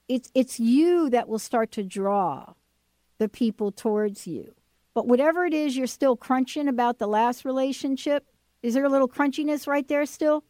it's, 0.08 0.32
it's 0.34 0.60
you 0.60 1.10
that 1.10 1.28
will 1.28 1.40
start 1.40 1.72
to 1.74 1.84
draw 1.84 2.54
the 3.20 3.30
people 3.30 3.72
towards 3.72 4.26
you. 4.26 4.54
But 4.94 5.08
whatever 5.08 5.46
it 5.46 5.54
is, 5.54 5.78
you're 5.78 5.88
still 5.88 6.16
crunching 6.16 6.68
about 6.68 6.98
the 6.98 7.08
last 7.08 7.46
relationship. 7.46 8.26
Is 8.64 8.74
there 8.74 8.84
a 8.84 8.90
little 8.90 9.08
crunchiness 9.08 9.68
right 9.68 9.88
there 9.88 10.06
still? 10.06 10.44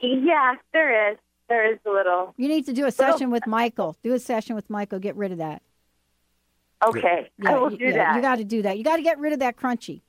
Yeah, 0.00 0.56
there 0.72 1.12
is. 1.12 1.18
There 1.48 1.72
is 1.72 1.78
a 1.86 1.90
little. 1.90 2.34
You 2.36 2.48
need 2.48 2.66
to 2.66 2.72
do 2.72 2.86
a 2.86 2.90
session 2.90 3.30
with 3.30 3.42
Mychael. 3.46 3.94
Do 4.02 4.12
a 4.14 4.18
session 4.18 4.56
with 4.56 4.68
Mychael. 4.68 5.00
Get 5.00 5.16
rid 5.16 5.32
of 5.32 5.38
that. 5.38 5.62
Okay, 6.84 7.30
I 7.46 7.54
will 7.54 7.70
do 7.70 7.76
yeah, 7.84 7.92
that. 7.92 8.16
You 8.16 8.22
got 8.22 8.36
to 8.36 8.44
do 8.44 8.62
that. 8.62 8.76
You 8.76 8.82
got 8.82 8.96
to 8.96 9.02
get 9.02 9.18
rid 9.18 9.32
of 9.32 9.38
that 9.38 9.56
crunchy. 9.56 10.00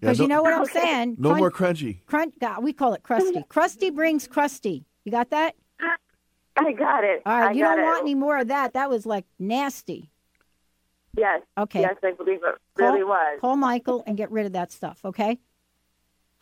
Yeah, 0.00 0.10
Because 0.10 0.18
you 0.20 0.28
know 0.28 0.42
what 0.42 0.52
I'm 0.52 0.66
saying? 0.66 1.16
No 1.18 1.30
Crunch- 1.30 1.40
more 1.40 1.50
crunchy. 1.50 2.04
Crunch. 2.06 2.34
God, 2.40 2.62
we 2.62 2.72
call 2.72 2.94
it 2.94 3.02
crusty. 3.02 3.32
Mm-hmm. 3.32 3.48
crusty 3.48 3.90
brings 3.90 4.26
crusty. 4.26 4.84
You 5.04 5.12
got 5.12 5.30
that? 5.30 5.54
I 6.56 6.72
got 6.72 7.02
it. 7.04 7.22
All 7.26 7.36
right. 7.38 7.48
I 7.48 7.52
you 7.52 7.64
don't 7.64 7.80
it. 7.80 7.82
want 7.82 8.02
any 8.02 8.14
more 8.14 8.38
of 8.38 8.48
that. 8.48 8.74
That 8.74 8.88
was 8.88 9.06
like 9.06 9.24
nasty. 9.38 10.10
Yes. 11.16 11.42
Okay. 11.58 11.80
Yes, 11.80 11.96
I 12.02 12.12
believe 12.12 12.40
it 12.44 12.54
Call, 12.78 12.92
really 12.92 13.04
was. 13.04 13.38
Call 13.40 13.56
Mychael 13.56 14.02
and 14.06 14.16
get 14.16 14.30
rid 14.30 14.46
of 14.46 14.52
that 14.52 14.72
stuff, 14.72 15.00
okay? 15.04 15.38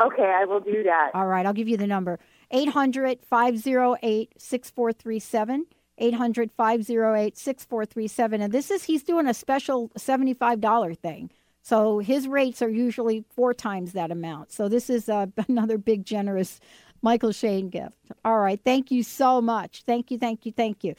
Okay, 0.03 0.25
I 0.35 0.45
will 0.45 0.61
do 0.61 0.83
that. 0.85 1.11
All 1.15 1.27
right, 1.27 1.45
I'll 1.47 1.53
give 1.53 1.69
you 1.69 1.77
the 1.77 1.87
number 1.87 2.19
800 2.51 3.21
508 3.25 4.33
6437. 4.37 5.67
800 5.99 6.51
508 6.53 7.37
6437. 7.37 8.41
And 8.41 8.53
this 8.53 8.71
is, 8.71 8.85
he's 8.85 9.03
doing 9.03 9.27
a 9.27 9.35
special 9.35 9.91
$75 9.91 10.99
thing. 10.99 11.31
So 11.63 12.01
his 12.01 12.27
rates 12.27 12.61
are 12.61 12.69
usually 12.69 13.25
four 13.35 13.55
times 13.55 13.93
that 13.93 14.11
amount. 14.11 14.53
So 14.53 14.69
this 14.69 14.91
is 14.91 15.09
uh, 15.09 15.27
another 15.49 15.79
big, 15.79 16.05
generous 16.05 16.61
Mychael 17.05 17.35
Shane 17.35 17.69
gift. 17.69 17.97
All 18.25 18.39
right. 18.39 18.61
Thank 18.63 18.91
you 18.91 19.03
so 19.03 19.41
much. 19.41 19.83
Thank 19.87 20.11
you, 20.11 20.19
thank 20.19 20.47
you, 20.47 20.53
thank 20.53 20.85
you. 20.85 20.95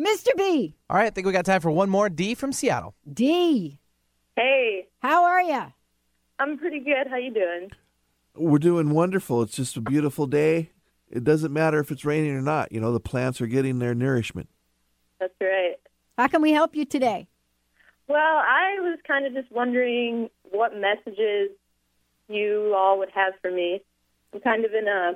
Mr. 0.00 0.28
B. 0.36 0.74
All 0.88 0.96
right, 0.96 1.06
I 1.06 1.10
think 1.10 1.26
we 1.26 1.32
got 1.32 1.44
time 1.44 1.60
for 1.60 1.70
one 1.70 1.90
more. 1.90 2.08
D 2.08 2.34
from 2.34 2.52
Seattle. 2.52 2.94
D. 3.10 3.80
Hey. 4.36 4.88
How 5.00 5.24
are 5.24 5.42
you? 5.42 5.72
I'm 6.38 6.58
pretty 6.58 6.80
good. 6.80 7.06
How 7.08 7.16
you 7.16 7.32
doing? 7.32 7.70
We're 8.36 8.58
doing 8.58 8.90
wonderful. 8.90 9.42
It's 9.42 9.54
just 9.54 9.76
a 9.76 9.80
beautiful 9.80 10.26
day. 10.26 10.70
It 11.10 11.22
doesn't 11.22 11.52
matter 11.52 11.78
if 11.78 11.92
it's 11.92 12.04
raining 12.04 12.34
or 12.34 12.42
not. 12.42 12.72
You 12.72 12.80
know, 12.80 12.92
the 12.92 13.00
plants 13.00 13.40
are 13.40 13.46
getting 13.46 13.78
their 13.78 13.94
nourishment. 13.94 14.48
That's 15.20 15.34
right. 15.40 15.76
How 16.18 16.26
can 16.26 16.42
we 16.42 16.52
help 16.52 16.74
you 16.74 16.84
today? 16.84 17.28
Well, 18.08 18.18
I 18.18 18.76
was 18.80 18.98
kind 19.06 19.26
of 19.26 19.32
just 19.32 19.50
wondering 19.50 20.28
what 20.50 20.72
messages 20.76 21.50
you 22.28 22.74
all 22.76 22.98
would 22.98 23.10
have 23.10 23.34
for 23.40 23.50
me. 23.50 23.82
I'm 24.32 24.40
kind 24.40 24.64
of 24.64 24.72
in 24.72 24.88
a 24.88 25.12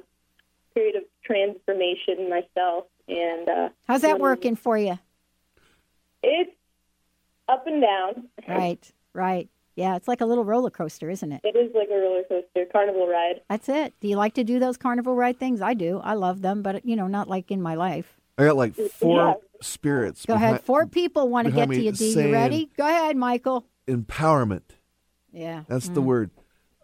period 0.75 0.97
of 0.97 1.03
transformation 1.25 2.31
myself, 2.31 2.85
and 3.09 3.49
uh, 3.49 3.69
How's 3.87 4.03
that 4.03 4.21
working 4.21 4.57
for 4.57 4.79
you? 4.79 4.99
It's 6.23 6.51
up 7.49 7.67
and 7.67 7.83
down. 7.83 8.29
Right, 8.49 8.93
right. 9.13 9.49
Yeah, 9.77 9.95
it's 9.97 10.09
like 10.09 10.21
a 10.21 10.27
little 10.27 10.45
roller 10.45 10.71
coaster, 10.71 11.11
isn't 11.11 11.31
it? 11.31 11.41
It 11.45 11.55
is 11.55 11.71
like 11.75 11.89
a 11.93 11.97
roller 11.97 12.23
coaster, 12.29 12.65
carnival 12.73 13.07
ride. 13.07 13.43
That's 13.49 13.69
it. 13.69 13.95
Do 14.01 14.09
you 14.09 14.17
like 14.17 14.35
to 14.35 14.45
do 14.45 14.59
those 14.59 14.77
carnival 14.77 15.15
ride 15.15 15.39
things? 15.39 15.61
I 15.61 15.75
do. 15.75 16.01
I 16.03 16.15
love 16.15 16.41
them, 16.43 16.63
but 16.63 16.85
you 16.85 16.97
know, 16.97 17.07
not 17.07 17.29
like 17.29 17.51
in 17.51 17.61
my 17.61 17.75
life. 17.75 18.18
I 18.39 18.45
got 18.45 18.57
like 18.57 18.75
four 18.75 19.17
Yeah. 19.17 19.35
spirits. 19.61 20.25
Go 20.25 20.35
behind- 20.35 20.55
ahead. 20.55 20.65
Four 20.65 20.87
people 20.87 21.29
want 21.29 21.47
to 21.47 21.53
get 21.53 21.69
to 21.69 21.81
you, 21.83 21.93
D. 21.93 22.13
You 22.13 22.33
ready? 22.33 22.71
Go 22.77 22.87
ahead, 22.87 23.17
Mychael. 23.17 23.65
Empowerment. 23.89 24.63
Yeah. 25.33 25.65
That's 25.69 25.89
the 25.89 26.01
Mm. 26.01 26.05
word. 26.05 26.31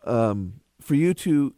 Um, 0.05 0.61
for 0.81 0.95
you 0.97 1.15
to 1.15 1.55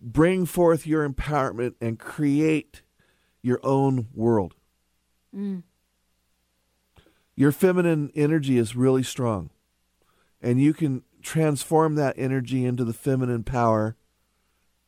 bring 0.00 0.46
forth 0.46 0.86
your 0.86 1.08
empowerment 1.08 1.74
and 1.80 1.98
create 1.98 2.82
your 3.42 3.58
own 3.64 4.06
world. 4.14 4.54
Mm. 5.34 5.64
Your 7.34 7.52
feminine 7.52 8.10
energy 8.14 8.58
is 8.58 8.76
really 8.76 9.02
strong, 9.02 9.50
and 10.40 10.60
you 10.60 10.72
can 10.72 11.02
transform 11.22 11.94
that 11.96 12.14
energy 12.18 12.64
into 12.64 12.84
the 12.84 12.92
feminine 12.92 13.42
power 13.42 13.96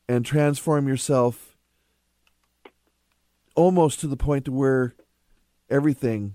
and 0.08 0.24
transform 0.24 0.86
yourself 0.86 1.53
almost 3.54 4.00
to 4.00 4.06
the 4.06 4.16
point 4.16 4.44
to 4.46 4.52
where 4.52 4.94
everything 5.70 6.34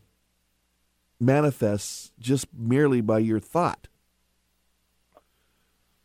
manifests 1.20 2.12
just 2.20 2.48
merely 2.54 3.02
by 3.02 3.20
your 3.20 3.40
thought. 3.40 3.88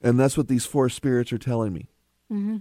And 0.02 0.18
that's 0.18 0.36
what 0.36 0.48
these 0.48 0.66
four 0.66 0.88
spirits 0.88 1.32
are 1.32 1.38
telling 1.38 1.72
me. 1.72 1.88
hmm 2.28 2.58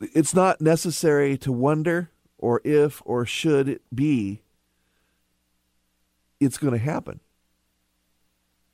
It's 0.00 0.34
not 0.34 0.60
necessary 0.60 1.38
to 1.38 1.52
wonder 1.52 2.10
or 2.38 2.60
if 2.64 3.00
or 3.04 3.24
should 3.24 3.68
it 3.68 3.82
be. 3.94 4.42
It's 6.38 6.58
going 6.58 6.74
to 6.74 6.78
happen 6.78 7.20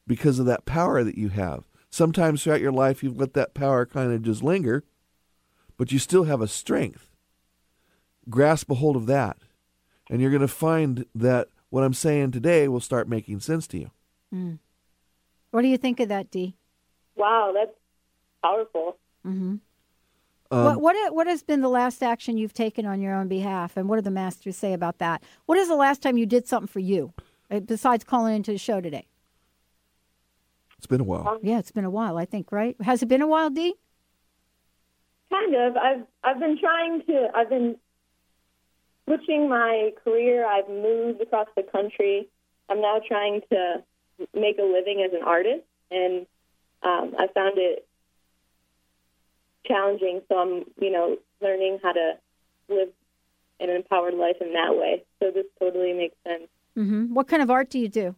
because 0.07 0.41
of 0.41 0.47
that 0.47 0.65
power 0.65 1.05
that 1.05 1.17
you 1.17 1.29
have. 1.29 1.63
Sometimes 1.91 2.43
throughout 2.43 2.61
your 2.61 2.73
life, 2.73 3.03
you've 3.05 3.21
let 3.21 3.35
that 3.35 3.55
power 3.55 3.87
kind 3.87 4.13
of 4.13 4.23
just 4.23 4.43
linger, 4.43 4.83
but 5.77 5.93
you 5.93 6.01
still 6.01 6.25
have 6.25 6.41
a 6.41 6.49
strength. 6.49 7.09
Grasp 8.31 8.71
a 8.71 8.75
hold 8.75 8.97
of 8.97 9.07
that, 9.07 9.37
and 10.09 10.21
you're 10.21 10.31
going 10.31 10.41
to 10.43 10.49
find 10.49 11.07
that 11.15 11.49
what 11.71 11.83
I'm 11.83 11.95
saying 11.95 12.31
today 12.31 12.69
will 12.69 12.81
start 12.81 13.09
making 13.09 13.41
sense 13.41 13.67
to 13.69 13.79
you. 13.79 13.91
Mm. 14.35 14.59
What 15.51 15.63
do 15.63 15.69
you 15.69 15.79
think 15.79 16.01
of 16.01 16.09
that, 16.09 16.31
Dee? 16.31 16.55
Wow, 17.17 17.53
that's 17.55 17.77
powerful. 18.43 18.97
Mm-hmm. 19.27 19.57
Um, 20.51 20.65
what 20.65 20.81
what 20.81 21.15
what 21.15 21.27
has 21.27 21.43
been 21.43 21.63
the 21.63 21.69
last 21.69 22.03
action 22.03 22.37
you've 22.37 22.53
taken 22.53 22.85
on 22.85 23.01
your 23.01 23.15
own 23.15 23.27
behalf, 23.27 23.77
and 23.77 23.89
what 23.89 23.97
do 23.97 24.03
the 24.03 24.11
masters 24.11 24.57
say 24.57 24.75
about 24.75 24.99
that? 24.99 25.23
What 25.47 25.57
is 25.57 25.69
the 25.69 25.77
last 25.77 26.03
time 26.03 26.19
you 26.19 26.27
did 26.27 26.47
something 26.47 26.69
for 26.69 26.81
you, 26.81 27.15
uh, 27.51 27.61
besides 27.61 28.05
calling 28.05 28.37
into 28.37 28.53
the 28.53 28.59
show 28.59 28.81
today? 28.81 29.07
It's 30.77 30.87
been 30.87 31.01
a 31.01 31.05
while. 31.05 31.39
Yeah, 31.43 31.59
it's 31.59 31.71
been 31.71 31.85
a 31.85 31.91
while. 31.91 32.19
I 32.19 32.27
think, 32.27 32.53
right? 32.53 32.77
Has 32.83 33.03
it 33.03 33.07
been 33.07 33.23
a 33.23 33.27
while, 33.27 33.49
Dee? 33.49 33.75
Kind 35.31 35.55
of. 35.55 35.77
I've 35.77 36.05
I've 36.23 36.39
been 36.39 36.59
trying 36.59 37.03
to. 37.07 37.29
I've 37.35 37.49
been 37.49 37.77
switching 39.13 39.49
my 39.49 39.93
career. 40.05 40.47
I've 40.47 40.69
moved 40.69 41.21
across 41.21 41.49
the 41.57 41.63
country. 41.63 42.29
I'm 42.69 42.81
now 42.81 43.01
trying 43.07 43.43
to 43.51 43.83
make 44.35 44.59
a 44.59 44.63
living 44.63 45.05
as 45.05 45.13
an 45.13 45.23
artist, 45.25 45.65
and 45.91 46.27
um, 46.83 47.15
I 47.19 47.27
found 47.35 47.55
it 47.57 47.87
challenging. 49.67 50.23
So 50.29 50.39
I'm, 50.39 50.65
you 50.81 50.91
know, 50.91 51.19
learning 51.41 51.79
how 51.83 51.93
to 51.93 52.13
live 52.69 52.89
an 53.61 53.71
empowered 53.71 54.15
life 54.15 54.37
in 54.41 54.53
that 54.55 54.77
way. 54.77 55.05
So 55.21 55.31
this 55.31 55.47
totally 55.59 55.93
makes 55.93 56.17
sense. 56.27 56.49
Mm-hmm. 56.77 57.15
What 57.15 57.29
kind 57.29 57.43
of 57.43 57.51
art 57.51 57.71
do 57.71 57.79
you 57.79 57.89
do? 57.89 58.15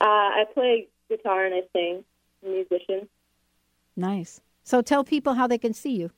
Uh, 0.00 0.04
I 0.04 0.44
play 0.54 0.88
guitar 1.08 1.44
and 1.44 1.54
I 1.54 1.62
sing. 1.72 2.04
I'm 2.42 2.50
a 2.50 2.52
musician. 2.54 3.08
Nice. 3.96 4.40
So 4.64 4.80
tell 4.80 5.04
people 5.04 5.34
how 5.34 5.46
they 5.46 5.58
can 5.58 5.74
see 5.74 5.92
you. 5.92 6.10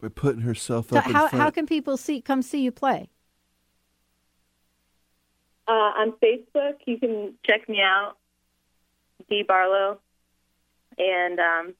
By 0.00 0.08
putting 0.08 0.42
herself 0.42 0.90
So 0.90 0.98
up 0.98 1.06
in 1.06 1.12
how 1.12 1.28
front. 1.28 1.42
how 1.42 1.50
can 1.50 1.66
people 1.66 1.96
see 1.96 2.20
come 2.20 2.42
see 2.42 2.62
you 2.62 2.70
play? 2.70 3.08
Uh, 5.66 5.72
on 5.72 6.12
Facebook, 6.22 6.74
you 6.86 6.98
can 6.98 7.34
check 7.44 7.68
me 7.68 7.80
out, 7.82 8.14
D 9.28 9.42
Barlow, 9.46 9.98
and 10.96 11.38
um, 11.38 11.74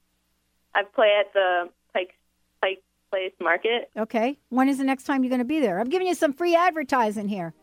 I 0.75 0.83
play 0.83 1.17
at 1.19 1.33
the 1.33 1.71
Pike 1.95 2.15
Pike 2.61 2.83
Place 3.11 3.33
Market 3.41 3.89
Okay. 3.97 4.37
When 4.51 4.69
is 4.69 4.77
the 4.79 4.85
next 4.85 5.05
time 5.05 5.23
you're 5.25 5.31
going 5.31 5.39
to 5.39 5.45
be 5.47 5.61
there? 5.61 5.79
I'm 5.81 5.89
giving 5.89 6.07
you 6.07 6.15
some 6.15 6.33
free 6.35 6.55
advertising 6.55 7.29
here. 7.29 7.55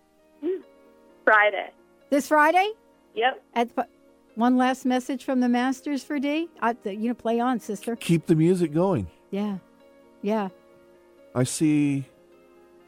Friday. 1.24 1.70
This 2.10 2.28
Friday? 2.28 2.72
Yep. 3.16 3.44
At 3.54 3.76
the- 3.76 3.88
one 4.36 4.58
last 4.58 4.84
message 4.86 5.24
from 5.24 5.40
the 5.42 5.48
masters 5.50 6.04
for 6.04 6.20
D. 6.20 6.50
I, 6.62 6.76
you 6.86 7.08
know, 7.10 7.14
play 7.14 7.40
on, 7.40 7.60
sister. 7.60 7.96
Keep 7.96 8.26
the 8.26 8.36
music 8.36 8.74
going. 8.74 9.08
Yeah, 9.32 9.58
yeah. 10.26 10.50
I 11.36 11.44
see. 11.44 12.06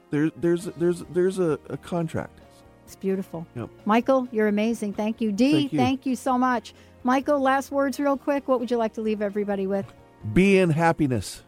There, 0.10 0.32
there's, 0.36 0.66
there's, 0.78 1.04
there's 1.12 1.38
a, 1.38 1.60
a 1.70 1.78
contract. 1.78 2.40
It's 2.86 2.96
beautiful. 2.96 3.46
Yep. 3.56 3.70
Mychael, 3.86 4.28
you're 4.32 4.48
amazing. 4.48 4.94
Thank 4.94 5.22
you. 5.22 5.32
D, 5.32 5.68
Thank 5.68 6.06
you. 6.06 6.16
so 6.16 6.38
much. 6.38 6.74
Mychael, 7.06 7.40
last 7.40 7.70
words, 7.70 8.00
real 8.00 8.18
quick. 8.18 8.48
What 8.48 8.60
would 8.60 8.72
you 8.72 8.78
like 8.78 8.94
to 8.94 9.02
leave 9.02 9.22
everybody 9.22 9.68
with? 9.68 9.86
Be 10.34 10.58
in 10.58 10.70
happiness. 10.72 11.44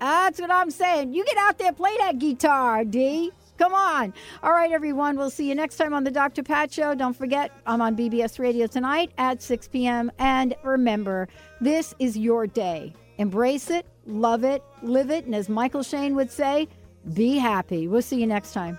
That's 0.00 0.40
what 0.40 0.50
I'm 0.50 0.70
saying. 0.70 1.12
You 1.12 1.24
get 1.24 1.36
out 1.36 1.58
there, 1.58 1.72
play 1.72 1.94
that 1.98 2.18
guitar, 2.18 2.84
D. 2.84 3.30
Come 3.58 3.74
on. 3.74 4.12
All 4.42 4.50
right, 4.50 4.72
everyone. 4.72 5.16
We'll 5.16 5.30
see 5.30 5.48
you 5.48 5.54
next 5.54 5.76
time 5.76 5.94
on 5.94 6.02
the 6.02 6.10
Dr. 6.10 6.42
Pat 6.42 6.72
Show. 6.72 6.94
Don't 6.94 7.14
forget, 7.14 7.52
I'm 7.66 7.80
on 7.80 7.94
BBS 7.94 8.40
Radio 8.40 8.66
tonight 8.66 9.12
at 9.18 9.40
6 9.40 9.68
p.m. 9.68 10.10
And 10.18 10.56
remember, 10.64 11.28
this 11.60 11.94
is 12.00 12.18
your 12.18 12.46
day. 12.48 12.92
Embrace 13.18 13.70
it, 13.70 13.86
love 14.06 14.44
it, 14.44 14.62
live 14.82 15.10
it, 15.10 15.26
and 15.26 15.34
as 15.34 15.48
Mychael 15.48 15.88
Shane 15.88 16.14
would 16.14 16.30
say, 16.30 16.68
be 17.14 17.38
happy. 17.38 17.88
We'll 17.88 18.02
see 18.02 18.20
you 18.20 18.26
next 18.26 18.52
time. 18.52 18.78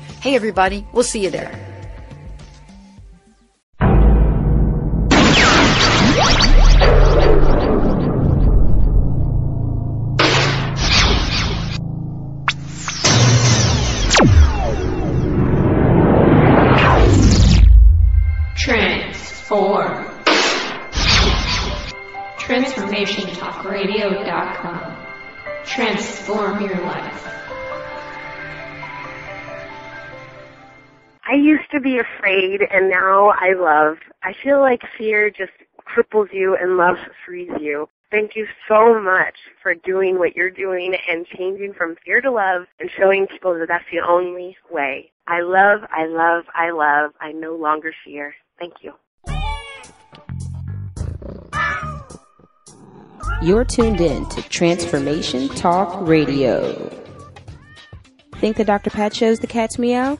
Hey, 0.21 0.35
everybody, 0.35 0.85
we'll 0.93 1.03
see 1.03 1.23
you 1.23 1.31
there. 1.31 1.51
Transform. 18.55 20.05
TransformationTalkRadio.com. 22.37 24.97
Transform 25.65 26.61
your 26.61 26.79
life. 26.81 27.30
I 31.31 31.35
used 31.35 31.71
to 31.71 31.79
be 31.79 31.97
afraid 31.97 32.59
and 32.73 32.89
now 32.89 33.29
I 33.29 33.53
love. 33.53 33.99
I 34.21 34.33
feel 34.43 34.59
like 34.59 34.81
fear 34.97 35.29
just 35.29 35.53
cripples 35.87 36.33
you 36.33 36.57
and 36.57 36.75
love 36.75 36.97
frees 37.25 37.51
you. 37.57 37.87
Thank 38.11 38.35
you 38.35 38.45
so 38.67 39.01
much 39.01 39.35
for 39.63 39.73
doing 39.73 40.19
what 40.19 40.35
you're 40.35 40.49
doing 40.49 40.93
and 41.07 41.25
changing 41.25 41.73
from 41.73 41.95
fear 42.03 42.19
to 42.19 42.29
love 42.29 42.63
and 42.81 42.89
showing 42.97 43.27
people 43.27 43.57
that 43.57 43.69
that's 43.69 43.85
the 43.89 44.01
only 44.05 44.57
way. 44.69 45.09
I 45.25 45.39
love, 45.39 45.83
I 45.89 46.05
love, 46.05 46.43
I 46.53 46.71
love. 46.71 47.11
I 47.21 47.31
no 47.31 47.55
longer 47.55 47.93
fear. 48.03 48.35
Thank 48.59 48.73
you. 48.81 48.91
You're 53.41 53.63
tuned 53.63 54.01
in 54.01 54.27
to 54.27 54.41
Transformation 54.49 55.47
Talk 55.47 56.05
Radio. 56.05 56.89
Think 58.35 58.57
the 58.57 58.65
Dr. 58.65 58.89
Pat 58.89 59.15
shows 59.15 59.39
the 59.39 59.47
cat's 59.47 59.79
meow? 59.79 60.19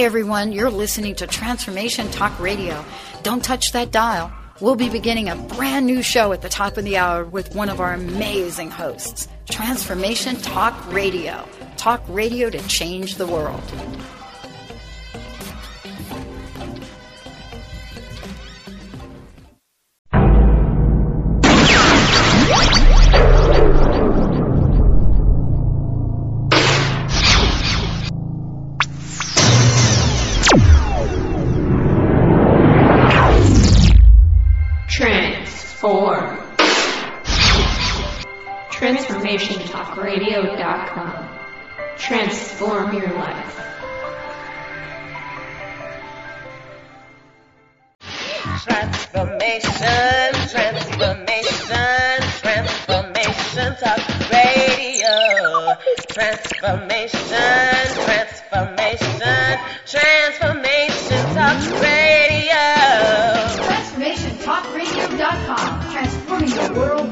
Hey 0.00 0.06
everyone, 0.06 0.52
you're 0.52 0.70
listening 0.70 1.14
to 1.16 1.26
Transformation 1.26 2.10
Talk 2.10 2.40
Radio. 2.40 2.82
Don't 3.22 3.44
touch 3.44 3.72
that 3.72 3.90
dial. 3.90 4.32
We'll 4.58 4.74
be 4.74 4.88
beginning 4.88 5.28
a 5.28 5.36
brand 5.36 5.84
new 5.84 6.02
show 6.02 6.32
at 6.32 6.40
the 6.40 6.48
top 6.48 6.78
of 6.78 6.86
the 6.86 6.96
hour 6.96 7.26
with 7.26 7.54
one 7.54 7.68
of 7.68 7.80
our 7.80 7.92
amazing 7.92 8.70
hosts. 8.70 9.28
Transformation 9.50 10.36
Talk 10.36 10.90
Radio. 10.90 11.46
Talk 11.76 12.02
radio 12.08 12.48
to 12.48 12.66
change 12.66 13.16
the 13.16 13.26
world. 13.26 13.62
Transformation, 48.90 50.34
transformation, 50.50 52.18
transformation 52.42 53.70
talk 53.78 54.02
radio. 54.32 55.14
Transformation, 56.08 57.20
transformation, 58.04 59.58
transformation 59.86 61.22
talk 61.34 61.60
radio. 61.80 62.66
TransformationTalkRadio.com. 63.62 65.70
Transforming 65.92 66.50
the 66.50 66.72
world 66.74 67.08